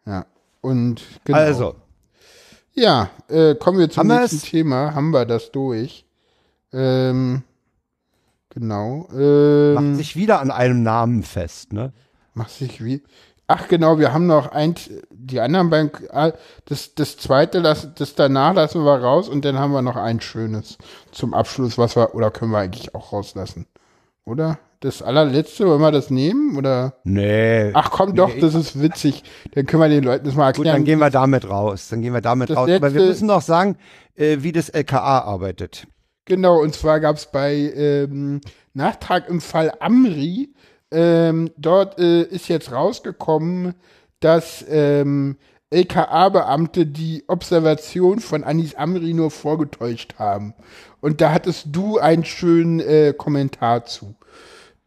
Ja. 0.06 0.26
Und 0.60 1.02
genau. 1.24 1.38
Also. 1.38 1.74
Ja, 2.74 3.10
äh, 3.28 3.54
kommen 3.54 3.78
wir 3.78 3.90
zum 3.90 4.06
nächsten 4.06 4.40
Thema. 4.40 4.94
Haben 4.94 5.10
wir 5.10 5.26
das 5.26 5.52
durch? 5.52 6.06
Ähm, 6.72 7.42
genau. 8.48 9.08
Ähm, 9.14 9.74
Macht 9.74 9.96
sich 9.96 10.16
wieder 10.16 10.40
an 10.40 10.50
einem 10.50 10.82
Namen 10.82 11.22
fest, 11.22 11.72
ne? 11.72 11.92
Macht 12.34 12.52
sich 12.52 12.82
wie. 12.82 13.02
Ach 13.46 13.68
genau, 13.68 13.98
wir 13.98 14.14
haben 14.14 14.26
noch 14.26 14.52
ein, 14.52 14.74
die 15.10 15.40
anderen 15.40 15.68
beiden, 15.68 15.90
ah, 16.10 16.32
das, 16.64 16.94
das 16.94 17.18
zweite, 17.18 17.60
das, 17.60 17.94
das 17.94 18.14
danach 18.14 18.54
lassen 18.54 18.82
wir 18.82 18.94
raus 18.94 19.28
und 19.28 19.44
dann 19.44 19.58
haben 19.58 19.72
wir 19.72 19.82
noch 19.82 19.96
ein 19.96 20.22
schönes 20.22 20.78
zum 21.10 21.34
Abschluss, 21.34 21.76
was 21.76 21.94
wir, 21.94 22.14
oder 22.14 22.30
können 22.30 22.52
wir 22.52 22.58
eigentlich 22.58 22.94
auch 22.94 23.12
rauslassen? 23.12 23.66
Oder? 24.24 24.58
Das 24.82 25.00
allerletzte, 25.00 25.64
wollen 25.66 25.80
wir 25.80 25.92
das 25.92 26.10
nehmen? 26.10 26.56
Oder? 26.56 26.94
Nee. 27.04 27.70
Ach 27.72 27.90
komm 27.90 28.16
doch, 28.16 28.34
nee. 28.34 28.40
das 28.40 28.56
ist 28.56 28.82
witzig. 28.82 29.22
Dann 29.54 29.64
können 29.64 29.80
wir 29.80 29.88
den 29.88 30.02
Leuten 30.02 30.24
das 30.24 30.34
mal 30.34 30.46
erklären. 30.46 30.64
Gut, 30.64 30.74
dann 30.74 30.84
gehen 30.84 30.98
wir 30.98 31.10
damit 31.10 31.48
raus. 31.48 31.88
Dann 31.88 32.02
gehen 32.02 32.12
wir 32.12 32.20
damit 32.20 32.50
das 32.50 32.56
raus. 32.56 32.66
Letzte, 32.66 32.84
Aber 32.84 32.94
wir 32.94 33.06
müssen 33.06 33.28
noch 33.28 33.42
sagen, 33.42 33.76
äh, 34.16 34.38
wie 34.40 34.50
das 34.50 34.70
LKA 34.70 35.20
arbeitet. 35.20 35.86
Genau, 36.24 36.60
und 36.60 36.74
zwar 36.74 36.98
gab 36.98 37.16
es 37.16 37.26
bei 37.26 37.54
ähm, 37.54 38.40
Nachtrag 38.74 39.28
im 39.28 39.40
Fall 39.40 39.72
Amri 39.78 40.52
ähm, 40.90 41.50
dort 41.56 42.00
äh, 42.00 42.22
ist 42.22 42.48
jetzt 42.48 42.72
rausgekommen, 42.72 43.74
dass 44.20 44.64
ähm, 44.68 45.36
LKA-Beamte 45.70 46.86
die 46.86 47.24
Observation 47.28 48.18
von 48.20 48.44
Anis 48.44 48.74
Amri 48.74 49.14
nur 49.14 49.30
vorgetäuscht 49.30 50.16
haben. 50.18 50.54
Und 51.00 51.20
da 51.20 51.32
hattest 51.32 51.68
du 51.70 51.98
einen 51.98 52.24
schönen 52.24 52.80
äh, 52.80 53.14
Kommentar 53.16 53.86
zu. 53.86 54.14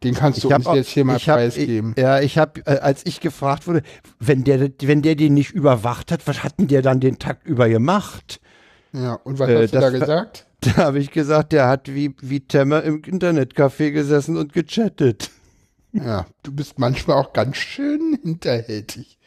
Den 0.02 0.14
kannst 0.14 0.44
du 0.44 0.48
uns 0.48 0.66
auch, 0.66 0.74
jetzt 0.74 0.88
hier 0.88 1.04
mal 1.04 1.18
preisgeben. 1.18 1.94
Ja, 1.98 2.20
ich 2.20 2.36
habe, 2.36 2.60
äh, 2.66 2.78
als 2.78 3.04
ich 3.06 3.20
gefragt 3.20 3.66
wurde, 3.66 3.82
wenn 4.18 4.44
der, 4.44 4.70
wenn 4.82 5.02
der 5.02 5.16
den 5.16 5.34
nicht 5.34 5.52
überwacht 5.52 6.12
hat, 6.12 6.26
was 6.26 6.44
hat 6.44 6.58
denn 6.58 6.68
der 6.68 6.82
dann 6.82 7.00
den 7.00 7.18
Tag 7.18 7.40
über 7.44 7.68
gemacht? 7.68 8.40
Ja, 8.92 9.14
und 9.14 9.38
was 9.38 9.48
äh, 9.48 9.62
hast 9.62 9.74
du 9.74 9.80
da 9.80 9.90
gesagt? 9.90 10.42
Da 10.60 10.76
habe 10.76 10.98
ich 10.98 11.10
gesagt, 11.10 11.52
der 11.52 11.68
hat 11.68 11.94
wie, 11.94 12.16
wie 12.22 12.40
Temmer 12.40 12.82
im 12.82 13.02
Internetcafé 13.02 13.90
gesessen 13.90 14.38
und 14.38 14.54
gechattet. 14.54 15.30
Ja, 15.92 16.26
du 16.42 16.50
bist 16.50 16.78
manchmal 16.78 17.18
auch 17.18 17.34
ganz 17.34 17.58
schön 17.58 18.18
hinterhältig. 18.22 19.18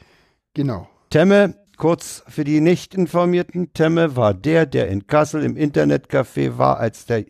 Genau. 0.55 0.89
Temme, 1.11 1.53
kurz 1.77 2.23
für 2.27 2.43
die 2.43 2.61
Nicht-Informierten, 2.61 3.73
Temme 3.73 4.15
war 4.15 4.33
der, 4.33 4.65
der 4.65 4.89
in 4.89 5.05
Kassel 5.05 5.43
im 5.43 5.55
Internetcafé 5.55 6.57
war, 6.57 6.79
als 6.79 7.05
der 7.05 7.25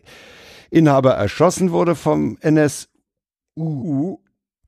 Inhaber 0.70 1.12
erschossen 1.12 1.70
wurde 1.70 1.94
vom 1.94 2.38
NSU. 3.60 4.18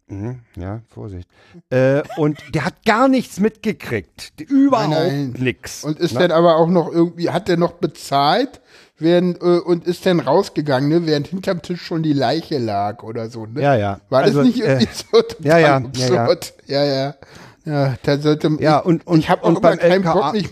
Mhm, 0.09 0.41
ja, 0.57 0.83
Vorsicht. 0.89 1.29
Äh, 1.71 2.03
und 2.17 2.39
der 2.55 2.67
hat 2.67 2.85
gar 2.85 3.09
nichts 3.09 3.41
mitgekriegt. 3.41 4.41
Überhaupt 4.41 5.39
nichts. 5.39 5.85
Und 5.85 5.99
ist 5.99 6.17
dann 6.17 6.31
aber 6.31 6.57
auch 6.57 6.69
noch 6.69 6.93
irgendwie, 6.93 7.31
hat 7.31 7.49
der 7.49 7.57
noch 7.57 7.73
bezahlt 7.73 8.61
während, 8.99 9.41
äh, 9.41 9.59
und 9.59 9.87
ist 9.87 10.05
dann 10.05 10.21
rausgegangen, 10.21 10.89
ne, 10.89 11.07
während 11.07 11.29
hinterm 11.29 11.63
Tisch 11.63 11.83
schon 11.83 12.03
die 12.03 12.13
Leiche 12.13 12.59
lag 12.59 13.03
oder 13.03 13.31
so. 13.31 13.47
Ne? 13.47 13.63
Ja, 13.63 13.75
ja. 13.75 14.01
War 14.11 14.23
also, 14.23 14.41
das 14.41 14.49
nicht 14.49 14.61
irgendwie 14.61 14.85
äh, 14.85 14.89
so 14.93 15.23
ja, 15.41 15.59
ja, 15.59 15.77
absurd? 15.77 16.55
Ja, 16.67 16.85
ja. 16.85 16.95
ja. 16.95 17.15
Ja, 17.65 17.95
da 18.03 18.19
sollte 18.19 18.57
ja, 18.59 18.79
und, 18.79 19.07
und, 19.07 19.21
ich 19.21 19.31
habe 19.31 19.45
auch 19.45 19.57
immer 19.57 19.77
keinen 19.77 20.03
Bock, 20.03 20.33
mich, 20.33 20.49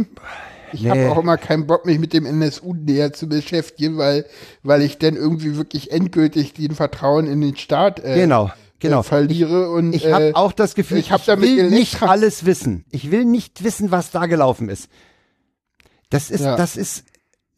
ich 0.73 0.83
nee. 0.83 0.91
habe 0.91 1.11
auch 1.11 1.19
immer 1.19 1.37
keinen 1.37 1.67
Bock, 1.67 1.87
mich 1.87 1.99
mit 1.99 2.13
dem 2.13 2.27
NSU 2.27 2.75
näher 2.75 3.13
zu 3.13 3.29
beschäftigen, 3.29 3.99
weil, 3.99 4.27
weil 4.63 4.83
ich 4.83 4.99
dann 4.99 5.17
irgendwie 5.17 5.57
wirklich 5.57 5.93
endgültig 5.93 6.55
den 6.55 6.75
Vertrauen 6.75 7.27
in 7.27 7.41
den 7.41 7.57
Staat 7.57 8.05
äh, 8.05 8.15
genau 8.15 8.51
genau. 8.81 9.03
verliere. 9.03 9.71
Und 9.71 9.93
ich 9.93 10.07
habe 10.07 10.31
äh, 10.31 10.35
auch 10.35 10.53
das 10.53 10.75
Gefühl, 10.75 10.99
ich, 10.99 11.11
ich 11.11 11.27
will 11.27 11.71
nicht 11.71 12.03
alles 12.03 12.45
wissen. 12.45 12.85
Ich 12.91 13.11
will 13.11 13.25
nicht 13.25 13.63
wissen, 13.63 13.91
was 13.91 14.11
da 14.11 14.27
gelaufen 14.27 14.69
ist. 14.69 14.89
Das 16.09 16.31
ist, 16.31 16.41
ja. 16.41 16.57
das 16.57 16.77
ist 16.77 17.05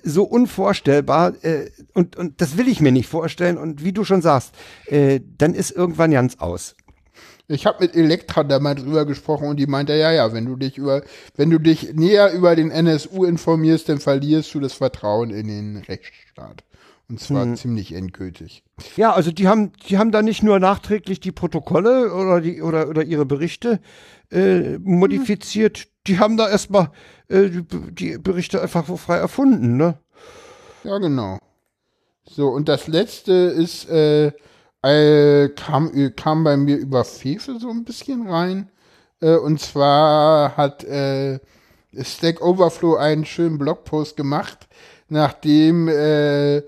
so 0.02 0.24
unvorstellbar 0.24 1.32
äh, 1.44 1.70
und, 1.94 2.16
und 2.16 2.40
das 2.40 2.58
will 2.58 2.68
ich 2.68 2.80
mir 2.80 2.92
nicht 2.92 3.08
vorstellen. 3.08 3.56
Und 3.56 3.84
wie 3.84 3.92
du 3.92 4.04
schon 4.04 4.20
sagst, 4.20 4.52
äh, 4.86 5.20
dann 5.38 5.54
ist 5.54 5.70
irgendwann 5.70 6.10
ganz 6.10 6.36
aus. 6.38 6.74
Ich 7.48 7.66
habe 7.66 7.84
mit 7.84 7.96
Elektra 7.96 8.44
da 8.44 8.60
mal 8.60 8.74
drüber 8.74 9.04
gesprochen 9.04 9.48
und 9.48 9.58
die 9.58 9.66
meinte, 9.66 9.94
ja, 9.94 10.12
ja, 10.12 10.32
wenn 10.32 10.46
du 10.46 10.56
dich 10.56 10.78
über, 10.78 11.02
wenn 11.36 11.50
du 11.50 11.58
dich 11.58 11.92
näher 11.94 12.32
über 12.32 12.56
den 12.56 12.70
NSU 12.70 13.24
informierst, 13.24 13.88
dann 13.88 13.98
verlierst 13.98 14.54
du 14.54 14.60
das 14.60 14.74
Vertrauen 14.74 15.30
in 15.30 15.48
den 15.48 15.76
Rechtsstaat. 15.76 16.64
Und 17.08 17.20
zwar 17.20 17.44
hm. 17.44 17.56
ziemlich 17.56 17.92
endgültig. 17.92 18.62
Ja, 18.96 19.12
also 19.12 19.32
die 19.32 19.48
haben, 19.48 19.72
die 19.88 19.98
haben 19.98 20.12
da 20.12 20.22
nicht 20.22 20.42
nur 20.42 20.58
nachträglich 20.60 21.20
die 21.20 21.32
Protokolle 21.32 22.14
oder 22.14 22.40
die 22.40 22.62
oder 22.62 22.88
oder 22.88 23.02
ihre 23.02 23.26
Berichte 23.26 23.80
äh, 24.30 24.78
modifiziert, 24.78 25.78
hm. 25.78 25.84
die 26.06 26.18
haben 26.18 26.36
da 26.36 26.48
erstmal 26.48 26.90
äh, 27.28 27.50
die 27.90 28.16
Berichte 28.18 28.62
einfach 28.62 28.86
frei 28.98 29.16
erfunden, 29.16 29.76
ne? 29.76 29.98
Ja, 30.84 30.98
genau. 30.98 31.38
So, 32.24 32.48
und 32.48 32.68
das 32.68 32.86
letzte 32.86 33.32
ist, 33.32 33.88
äh, 33.90 34.32
äh, 34.82 35.48
kam, 35.50 35.92
kam 36.16 36.44
bei 36.44 36.56
mir 36.56 36.76
über 36.76 37.04
Fefe 37.04 37.58
so 37.58 37.70
ein 37.70 37.84
bisschen 37.84 38.28
rein. 38.28 38.70
Äh, 39.20 39.36
und 39.36 39.60
zwar 39.60 40.56
hat 40.56 40.84
äh, 40.84 41.38
Stack 42.00 42.40
Overflow 42.42 42.96
einen 42.96 43.24
schönen 43.24 43.58
Blogpost 43.58 44.16
gemacht, 44.16 44.68
nachdem 45.08 45.88
äh, 45.88 46.62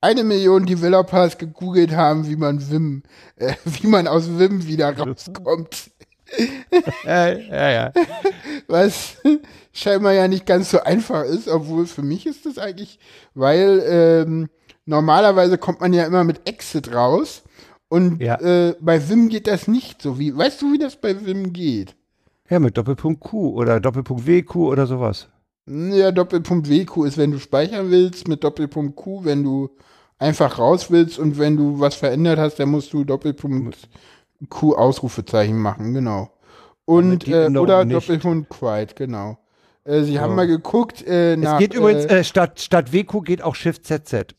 eine 0.00 0.24
Million 0.24 0.66
Developers 0.66 1.38
gegoogelt 1.38 1.92
haben, 1.92 2.26
wie 2.26 2.36
man 2.36 2.70
Vim, 2.70 3.02
äh, 3.36 3.54
wie 3.64 3.86
man 3.86 4.08
aus 4.08 4.38
Vim 4.38 4.66
wieder 4.66 4.96
rauskommt. 4.96 5.90
ja, 7.04 7.28
ja, 7.28 7.70
ja. 7.70 7.92
Was 8.66 9.16
scheinbar 9.72 10.12
ja 10.12 10.26
nicht 10.28 10.46
ganz 10.46 10.70
so 10.70 10.80
einfach 10.80 11.24
ist, 11.24 11.46
obwohl 11.46 11.86
für 11.86 12.02
mich 12.02 12.26
ist 12.26 12.46
das 12.46 12.58
eigentlich, 12.58 12.98
weil 13.34 13.82
ähm, 13.86 14.48
normalerweise 14.86 15.58
kommt 15.58 15.80
man 15.80 15.92
ja 15.92 16.04
immer 16.06 16.24
mit 16.24 16.48
Exit 16.48 16.92
raus 16.94 17.42
und 17.92 18.22
ja. 18.22 18.40
äh, 18.40 18.74
bei 18.80 19.06
Vim 19.06 19.28
geht 19.28 19.46
das 19.46 19.68
nicht 19.68 20.00
so. 20.00 20.18
Wie, 20.18 20.34
weißt 20.34 20.62
du, 20.62 20.72
wie 20.72 20.78
das 20.78 20.96
bei 20.96 21.26
Vim 21.26 21.52
geht? 21.52 21.94
Ja, 22.48 22.58
mit 22.58 22.78
Doppelpunkt 22.78 23.20
Q 23.20 23.50
oder 23.50 23.80
Doppelpunkt 23.80 24.26
WQ 24.26 24.56
oder 24.56 24.86
sowas. 24.86 25.28
Ja, 25.66 26.10
Doppelpunkt 26.10 26.70
WQ 26.70 27.04
ist, 27.04 27.18
wenn 27.18 27.32
du 27.32 27.38
speichern 27.38 27.90
willst, 27.90 28.28
mit 28.28 28.42
Doppelpunkt 28.44 28.96
Q, 28.96 29.26
wenn 29.26 29.44
du 29.44 29.68
einfach 30.18 30.58
raus 30.58 30.90
willst 30.90 31.18
und 31.18 31.38
wenn 31.38 31.58
du 31.58 31.80
was 31.80 31.94
verändert 31.94 32.38
hast, 32.38 32.58
dann 32.58 32.70
musst 32.70 32.94
du 32.94 33.04
Doppelpunkt 33.04 33.76
Q 34.48 34.74
Ausrufezeichen 34.74 35.58
machen, 35.58 35.92
genau. 35.92 36.30
Und 36.86 37.28
äh, 37.28 37.48
oder 37.48 37.84
Doppelpunkt 37.84 38.48
Quiet, 38.48 38.96
genau. 38.96 39.36
Äh, 39.84 40.04
sie 40.04 40.16
oh. 40.16 40.22
haben 40.22 40.34
mal 40.34 40.46
geguckt 40.46 41.04
äh, 41.06 41.36
nach. 41.36 41.54
Es 41.54 41.58
geht 41.58 41.74
übrigens 41.74 42.06
äh, 42.06 42.24
statt 42.24 42.58
statt 42.58 42.90
WQ 42.94 43.22
geht 43.22 43.42
auch 43.42 43.54
Shift 43.54 43.84
ZZ. 43.84 44.34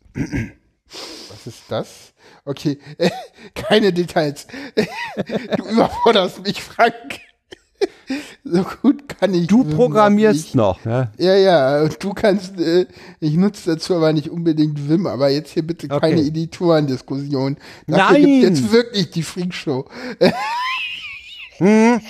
Was 1.30 1.46
ist 1.46 1.64
das? 1.70 2.13
Okay, 2.46 2.78
keine 3.56 3.94
Details. 3.94 4.48
du 5.58 5.64
überforderst 5.70 6.44
mich, 6.44 6.62
Frank. 6.62 7.22
so 8.44 8.64
gut 8.82 9.08
kann 9.08 9.34
ich. 9.34 9.48
Du 9.48 9.64
programmierst 9.64 10.56
noch, 10.56 10.84
ja? 10.86 11.12
Ja, 11.18 11.36
ja, 11.36 11.88
du 11.88 12.14
kannst, 12.14 12.60
äh, 12.60 12.86
ich 13.20 13.36
nutze 13.36 13.72
dazu 13.72 13.96
aber 13.96 14.12
nicht 14.14 14.30
unbedingt 14.30 14.90
Wim, 14.90 15.08
aber 15.08 15.30
jetzt 15.30 15.52
hier 15.52 15.66
bitte 15.66 15.88
okay. 15.90 16.10
keine 16.10 16.22
Editorendiskussion. 16.22 17.58
Dafür 17.88 18.20
Nein! 18.20 18.26
Gibt 18.26 18.44
jetzt 18.44 18.72
wirklich 18.72 19.12
die 19.12 19.24
Freakshow. 19.24 19.86
hm. 21.58 22.02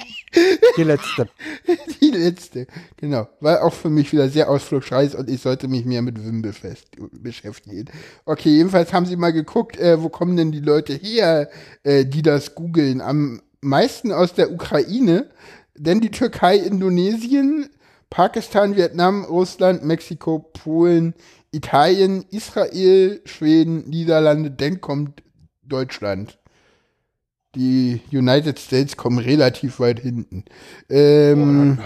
Die 0.78 0.84
letzte. 0.84 1.28
Die 2.02 2.10
letzte, 2.10 2.68
genau. 2.98 3.28
War 3.40 3.64
auch 3.64 3.74
für 3.74 3.90
mich 3.90 4.12
wieder 4.12 4.30
sehr 4.30 4.50
ausflugsreich 4.50 5.16
und 5.16 5.30
ich 5.30 5.42
sollte 5.42 5.68
mich 5.68 5.86
mehr 5.86 6.02
mit 6.02 6.24
Wim 6.24 6.42
beschäftigen. 6.42 7.86
Okay, 8.26 8.50
jedenfalls 8.50 8.94
haben 8.94 9.06
sie 9.06 9.16
mal 9.16 9.34
geguckt, 9.34 9.78
äh, 9.78 10.02
wo 10.02 10.10
kommen 10.10 10.36
denn 10.36 10.52
die 10.52 10.60
Leute 10.60 10.94
her, 10.94 11.50
äh, 11.84 12.06
die 12.06 12.22
das 12.22 12.56
googeln. 12.56 13.02
Am 13.02 13.42
meisten 13.62 14.12
aus 14.12 14.34
der 14.34 14.52
Ukraine 14.52 15.30
denn 15.76 16.02
die 16.02 16.12
Türkei, 16.12 16.58
Indonesien, 16.58 17.70
Pakistan, 18.10 18.76
Vietnam, 18.76 19.24
Russland, 19.26 19.84
Mexiko, 19.84 20.40
Polen, 20.40 21.14
Italien, 21.52 22.26
Israel, 22.30 23.22
Schweden, 23.26 23.90
Niederlande, 23.90 24.52
dann 24.52 24.82
kommt 24.82 25.24
Deutschland. 25.64 26.38
Die 27.56 28.02
United 28.12 28.58
States 28.58 28.98
kommen 28.98 29.20
relativ 29.20 29.80
weit 29.80 30.00
hinten. 30.00 30.44
Ähm, 30.90 31.78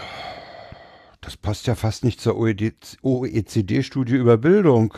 Das 1.19 1.35
passt 1.35 1.67
ja 1.67 1.75
fast 1.75 2.05
nicht 2.05 2.21
zur 2.21 2.35
E 2.47 2.71
OECD-Studie 3.01 4.15
über 4.15 4.37
Bildung. 4.37 4.93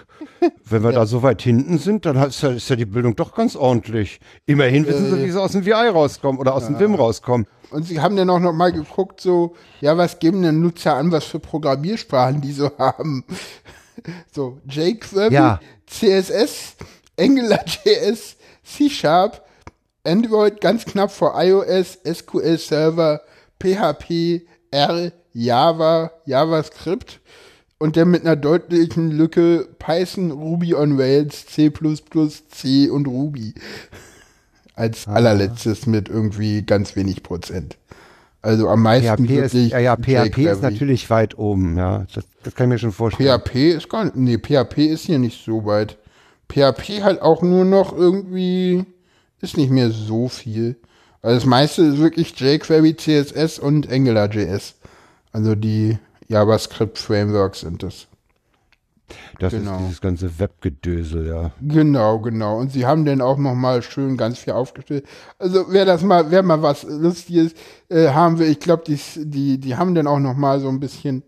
Wenn 0.64 0.84
wir 0.84 0.92
da 0.92 1.08
so 1.08 1.24
weit 1.24 1.42
hinten 1.42 1.80
sind, 1.80 2.06
dann 2.06 2.18
ist 2.18 2.44
ja, 2.44 2.52
ist 2.52 2.70
ja 2.70 2.76
die 2.76 2.86
Bildung 2.86 3.16
doch 3.16 3.34
ganz 3.34 3.56
ordentlich. 3.56 4.20
Immerhin 4.46 4.86
wissen 4.86 5.10
sie, 5.10 5.26
wie 5.26 5.32
sie 5.32 5.42
aus 5.42 5.54
dem 5.54 5.66
VI 5.66 5.90
rauskommen 5.90 6.40
oder 6.40 6.54
aus 6.54 6.68
dem 6.68 6.80
Vim 6.80 6.94
rauskommen. 6.94 7.48
Und 7.72 7.84
sie 7.84 8.00
haben 8.00 8.16
dann 8.16 8.30
auch 8.30 8.40
noch 8.40 8.54
mal 8.54 8.72
geguckt, 8.72 9.22
so, 9.22 9.56
ja, 9.82 9.98
was 9.98 10.20
geben 10.20 10.44
denn 10.44 10.62
Nutzer 10.62 10.96
an, 10.96 11.12
was 11.12 11.24
für 11.26 11.40
Programmiersprachen 11.40 12.42
die 12.42 12.52
so 12.52 12.70
haben? 12.78 13.24
So, 14.32 14.60
jQuery, 14.70 15.34
Ja. 15.34 15.60
CSS, 15.88 16.76
AngularJS, 17.20 18.38
C-Sharp, 18.64 19.44
Android 20.04 20.62
ganz 20.62 20.86
knapp 20.86 21.12
vor 21.12 21.34
iOS, 21.36 22.00
SQL 22.06 22.58
Server, 22.58 23.22
PHP, 23.60 24.42
R, 24.72 25.12
Java, 25.34 26.12
JavaScript 26.26 27.20
und 27.78 27.98
dann 27.98 28.12
mit 28.12 28.22
einer 28.22 28.36
deutlichen 28.36 29.12
Lücke 29.12 29.68
Python, 29.80 30.32
Ruby 30.32 30.76
on 30.76 31.00
Rails, 31.00 31.46
C++, 31.48 31.72
C 32.50 32.90
und 32.90 33.08
Ruby 33.08 33.54
als 34.76 35.08
allerletztes 35.08 35.88
mit 35.88 36.08
irgendwie 36.08 36.62
ganz 36.62 36.96
wenig 36.96 37.22
Prozent. 37.22 37.78
Also 38.42 38.70
am 38.70 38.82
meisten 38.82 39.26
PHP 39.26 39.32
ist, 39.32 39.54
wirklich 39.54 39.72
ja, 39.72 39.80
ja, 39.80 39.96
PHP 39.98 40.38
ist 40.38 40.62
natürlich 40.62 41.10
weit 41.10 41.38
oben, 41.38 41.78
ja. 41.78 42.06
Das, 42.16 42.24
das 42.44 42.56
kann 42.56 42.68
ich 42.68 42.76
mir 42.76 42.80
schon 42.80 42.94
vorstellen. 42.94 43.42
PHP 43.42 43.56
ist 43.76 43.90
gar 43.90 44.06
nicht, 44.06 44.16
nee, 44.16 44.38
PHP 44.38 44.78
ist 44.78 45.06
hier 45.06 45.20
nicht 45.20 45.44
so 45.44 45.66
weit. 45.66 45.98
PHP 46.50 47.04
halt 47.04 47.22
auch 47.22 47.42
nur 47.42 47.66
noch 47.66 47.92
irgendwie, 47.92 48.86
ist 49.42 49.58
nicht 49.58 49.72
mehr 49.72 49.92
so 49.92 50.28
viel. 50.28 50.78
Also 51.22 51.36
das 51.36 51.46
meiste 51.46 51.84
ist 51.84 51.98
wirklich 51.98 52.40
jQuery, 52.40 52.96
CSS 52.96 53.60
und 53.60 53.92
AngularJS. 53.92 54.76
Also 55.32 55.56
die 55.56 55.98
JavaScript-Frameworks 56.28 57.62
sind 57.62 57.84
das. 57.84 58.08
Das 59.40 59.54
genau. 59.54 59.78
ist 59.78 59.82
dieses 59.82 60.02
ganze 60.02 60.40
Webgedösel, 60.40 61.28
ja. 61.28 61.52
Genau, 61.62 62.20
genau. 62.20 62.60
Und 62.60 62.72
sie 62.72 62.86
haben 62.86 63.06
dann 63.06 63.22
auch 63.22 63.38
noch 63.38 63.56
mal 63.56 63.82
schön 63.82 64.18
ganz 64.18 64.38
viel 64.38 64.54
aufgestellt. 64.54 65.06
Also 65.40 65.66
wer 65.70 65.86
das 65.86 66.04
mal, 66.04 66.30
wer 66.30 66.44
mal 66.44 66.62
was 66.62 66.84
Lustiges 66.84 67.54
äh, 67.90 68.10
haben 68.10 68.38
will, 68.38 68.50
ich 68.50 68.60
glaube, 68.60 68.84
die, 68.86 69.00
die, 69.16 69.58
die 69.58 69.76
haben 69.76 69.96
dann 69.96 70.08
auch 70.08 70.20
noch 70.20 70.36
mal 70.36 70.60
so 70.60 70.70
ein 70.70 70.80
bisschen 70.80 71.24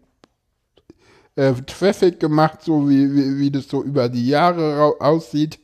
äh, 1.36 1.54
Traffic 1.66 2.20
gemacht, 2.20 2.60
so 2.62 2.88
wie, 2.90 3.14
wie, 3.14 3.40
wie 3.40 3.52
das 3.52 3.68
so 3.68 3.84
über 3.84 4.10
die 4.10 4.28
Jahre 4.28 4.96
aussieht. 5.00 5.60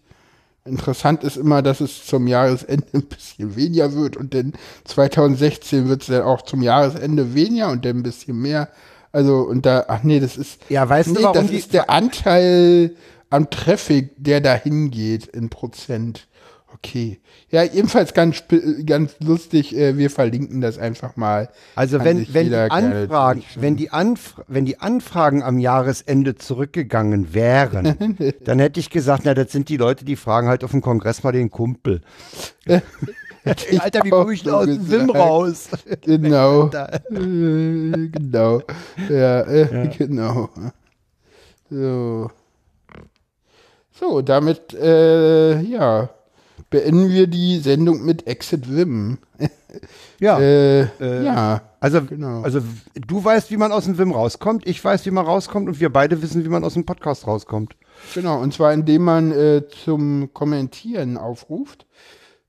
Interessant 0.68 1.24
ist 1.24 1.38
immer, 1.38 1.61
dass 1.61 1.82
es 1.82 2.05
zum 2.05 2.28
Jahresende 2.28 2.86
ein 2.93 3.03
bisschen 3.03 3.55
weniger 3.55 3.93
wird 3.93 4.18
und 4.18 4.34
dann 4.34 4.53
2016 4.86 5.88
wird 5.89 6.01
es 6.01 6.07
dann 6.07 6.24
auch 6.24 6.41
zum 6.41 6.61
Jahresende 6.61 7.34
weniger 7.34 7.70
und 7.70 7.86
dann 7.86 7.97
ein 7.97 8.03
bisschen 8.03 8.39
mehr. 8.41 8.70
Also 9.11 9.41
und 9.41 9.65
da, 9.65 9.86
ach 9.88 10.03
nee, 10.03 10.20
das 10.20 10.38
ist 10.38 10.59
Ja, 10.70 10.88
weißt 10.88 11.09
du, 11.09 11.13
nee, 11.13 11.24
warum 11.24 11.34
das 11.34 11.51
ist 11.51 11.74
der 11.74 11.89
Anteil 11.89 12.95
am 13.30 13.49
Traffic, 13.49 14.11
der 14.18 14.41
dahin 14.41 14.91
geht 14.91 15.26
in 15.28 15.49
Prozent. 15.49 16.28
Okay. 16.74 17.22
Ja, 17.49 17.63
ebenfalls 17.63 18.13
ganz, 18.13 18.43
ganz 18.86 19.15
lustig, 19.20 19.76
äh, 19.76 19.97
wir 19.97 20.09
verlinken 20.09 20.59
das 20.59 20.78
einfach 20.78 21.15
mal. 21.15 21.49
Also 21.76 22.03
wenn, 22.03 22.32
wenn 22.34 22.49
die 22.49 22.55
Anfragen, 22.55 23.43
wenn 23.55 23.78
die, 23.78 23.89
Anfra 23.89 24.43
wenn 24.47 24.65
die 24.65 24.80
Anfragen 24.80 25.43
am 25.43 25.59
Jahresende 25.59 26.36
zurückgegangen 26.36 27.34
wären, 27.34 28.18
dann 28.43 28.59
hätte 28.59 28.80
ich 28.80 28.89
gesagt, 28.89 29.24
na, 29.26 29.34
das 29.34 29.51
sind 29.51 29.70
die 29.70 29.78
Leute, 29.78 30.03
die 30.03 30.18
fragen 30.18 30.49
halt 30.49 30.63
auf 30.63 30.72
dem 30.72 30.82
Kongress 30.82 31.24
mal 31.24 31.32
den 31.32 31.49
Kumpel. 31.49 32.01
Ich 33.70 33.82
Alter, 33.82 34.03
wie 34.03 34.09
komme 34.09 34.34
ich 34.34 34.43
so 34.43 34.49
da 34.49 34.57
aus 34.57 34.65
dem 34.65 34.86
Sim 34.86 35.09
raus? 35.09 35.70
Genau. 36.01 36.68
Äh, 36.68 38.09
genau. 38.09 38.61
Ja, 39.09 39.41
äh, 39.41 39.88
genau. 39.97 40.49
So. 41.70 42.30
So, 43.93 44.22
damit, 44.22 44.74
äh, 44.74 45.61
ja, 45.61 46.09
beenden 46.70 47.09
wir 47.09 47.28
die 47.28 47.59
Sendung 47.59 48.03
mit 48.05 48.28
Exit 48.28 48.70
Wim. 48.74 49.20
Ja, 50.20 50.39
Äh, 50.39 50.82
äh, 50.99 51.24
ja, 51.26 51.61
also, 51.80 52.01
genau. 52.03 52.41
also 52.41 52.61
du 52.95 53.24
weißt, 53.24 53.51
wie 53.51 53.57
man 53.57 53.72
aus 53.72 53.84
dem 53.86 53.97
Wim 53.99 54.11
rauskommt, 54.11 54.65
ich 54.65 54.84
weiß, 54.84 55.05
wie 55.05 55.11
man 55.11 55.26
rauskommt 55.26 55.68
und 55.68 55.80
wir 55.80 55.91
beide 55.93 56.22
wissen, 56.24 56.43
wie 56.43 56.49
man 56.49 56.63
aus 56.63 56.74
dem 56.74 56.86
Podcast 56.86 57.28
rauskommt. 57.28 57.76
genau. 58.15 58.39
Und 58.41 58.53
zwar, 58.55 58.74
indem 58.74 59.03
man 59.03 59.32
äh, 59.32 59.63
zum 59.84 60.34
Kommentieren 60.34 61.18
aufruft. 61.18 61.86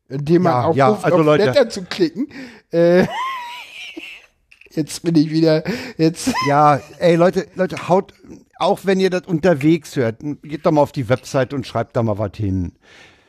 Indem 0.08 0.42
man 0.42 0.52
Ja, 0.52 0.60
aufruft, 0.62 0.76
ja, 0.78 0.98
also 1.02 1.18
auf 1.18 1.24
Leute. 1.24 1.44
Blätter 1.44 1.68
zu 1.68 1.82
klicken. 1.82 2.28
Äh, 2.70 3.06
jetzt 4.70 5.02
bin 5.02 5.14
ich 5.16 5.30
wieder, 5.30 5.64
jetzt, 5.98 6.32
Ja, 6.48 6.80
ey 6.98 7.16
Leute, 7.16 7.46
Leute, 7.56 7.88
haut, 7.88 8.14
auch 8.58 8.80
wenn 8.84 9.00
ihr 9.00 9.10
das 9.10 9.26
unterwegs 9.26 9.96
hört, 9.96 10.20
geht 10.42 10.64
doch 10.64 10.72
mal 10.72 10.80
auf 10.82 10.92
die 10.92 11.08
Website 11.10 11.52
und 11.52 11.66
schreibt 11.66 11.96
da 11.96 12.02
mal 12.02 12.18
was 12.18 12.32
hin. 12.36 12.72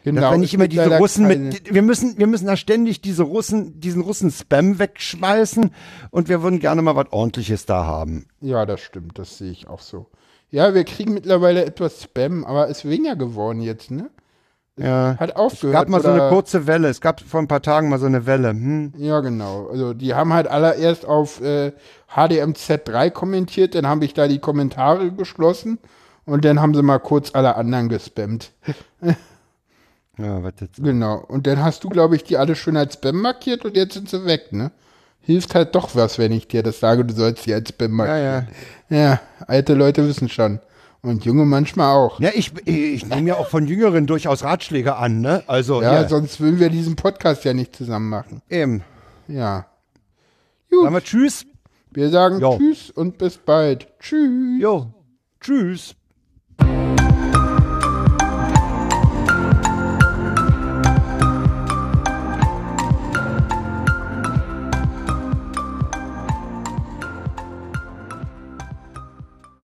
Genau. 0.04 0.22
Dass 0.22 0.34
es 0.34 0.38
nicht 0.40 0.54
immer 0.54 0.68
diese 0.68 0.98
Russen 0.98 1.28
mit, 1.28 1.74
wir 1.74 1.82
müssen, 1.82 2.18
wir 2.18 2.28
müssen 2.28 2.48
da 2.48 2.56
ständig 2.58 3.02
diese 3.02 3.24
Russen, 3.24 3.80
diesen 3.80 4.02
Russen-Spam 4.02 4.80
wegschmeißen 4.80 5.72
und 6.12 6.30
wir 6.30 6.42
würden 6.44 6.60
gerne 6.60 6.82
mal 6.82 6.96
was 6.96 7.12
ordentliches 7.12 7.66
da 7.66 7.86
haben. 7.86 8.28
Ja, 8.42 8.66
das 8.66 8.82
stimmt, 8.82 9.20
das 9.20 9.38
sehe 9.38 9.52
ich 9.52 9.68
auch 9.68 9.82
so. 9.82 10.08
Ja, 10.52 10.74
wir 10.74 10.84
kriegen 10.84 11.14
mittlerweile 11.14 11.64
etwas 11.64 12.02
Spam, 12.04 12.44
aber 12.44 12.68
ist 12.68 12.88
weniger 12.88 13.16
geworden 13.16 13.62
jetzt, 13.62 13.92
ne? 13.92 14.10
Ja. 14.78 15.18
Hat 15.20 15.32
Es 15.32 15.36
aufgehört. 15.36 15.74
gab 15.74 15.90
mal 15.90 16.02
so 16.02 16.08
eine 16.10 16.30
kurze 16.30 16.66
Welle. 16.66 16.88
Es 16.88 17.02
gab 17.02 17.20
vor 17.20 17.42
ein 17.42 17.50
paar 17.50 17.62
Tagen 17.62 17.90
mal 17.90 18.00
so 18.00 18.06
eine 18.06 18.26
Welle. 18.26 18.52
Hm. 18.52 18.94
Ja, 18.98 19.20
genau. 19.20 19.68
Also 19.68 19.94
die 19.94 20.14
haben 20.14 20.34
halt 20.34 20.48
allererst 20.48 21.06
auf 21.06 21.42
äh, 21.42 21.74
HDMZ3 22.16 23.12
kommentiert, 23.12 23.76
dann 23.76 23.86
habe 23.88 24.06
ich 24.06 24.14
da 24.14 24.28
die 24.28 24.40
Kommentare 24.40 25.12
geschlossen 25.12 25.80
und 26.26 26.46
dann 26.46 26.62
haben 26.62 26.74
sie 26.74 26.82
mal 26.82 27.00
kurz 27.00 27.36
alle 27.36 27.56
anderen 27.56 27.90
gespammt. 27.90 28.52
Ja, 30.22 30.44
was 30.44 30.54
jetzt? 30.60 30.84
Genau. 30.84 31.24
Und 31.28 31.48
dann 31.48 31.64
hast 31.64 31.84
du, 31.84 31.90
glaube 31.90 32.16
ich, 32.16 32.24
die 32.24 32.38
alle 32.38 32.56
schön 32.56 32.76
als 32.78 32.96
Spam 32.96 33.22
markiert 33.22 33.64
und 33.66 33.76
jetzt 33.78 33.94
sind 33.94 34.10
sie 34.10 34.26
weg, 34.26 34.52
ne? 34.52 34.72
Hilft 35.22 35.54
halt 35.56 35.76
doch 35.76 35.96
was, 35.96 36.18
wenn 36.18 36.32
ich 36.32 36.48
dir 36.48 36.64
das 36.64 36.80
sage, 36.80 37.06
du 37.06 37.14
sollst 37.14 37.46
die 37.46 37.54
als 37.54 37.70
Spam 37.70 37.92
Ja, 37.92 37.96
markieren. 37.96 38.48
ja. 38.90 38.98
Ja, 38.98 39.22
alte 39.48 39.74
Leute 39.76 40.08
wissen 40.08 40.28
schon. 40.30 40.60
Und 41.02 41.24
junge 41.24 41.46
manchmal 41.46 41.96
auch. 41.96 42.20
Ja, 42.20 42.32
ich, 42.34 42.52
ich 42.68 43.06
nehme 43.06 43.30
ja 43.30 43.36
auch 43.38 43.48
von 43.48 43.66
Jüngeren 43.68 44.06
durchaus 44.08 44.44
Ratschläge 44.44 44.98
an, 44.98 45.22
ne? 45.22 45.44
Also, 45.48 45.82
Ja, 45.82 45.94
ja, 46.02 46.08
sonst 46.10 46.40
würden 46.42 46.60
wir 46.60 46.70
diesen 46.70 46.96
Podcast 46.98 47.46
ja 47.46 47.54
nicht 47.54 47.76
zusammen 47.76 48.10
machen. 48.10 48.42
eben. 48.50 48.84
Ja. 49.28 49.68
Sagen 50.72 50.94
wir 50.94 51.04
Tschüss. 51.04 51.46
Wir 51.92 52.10
sagen 52.10 52.40
Jo. 52.40 52.58
Tschüss 52.58 52.92
und 52.92 53.18
bis 53.18 53.38
bald. 53.38 53.88
Tschüss. 54.00 54.60
Jo, 54.62 54.88
Tschüss. 55.40 55.96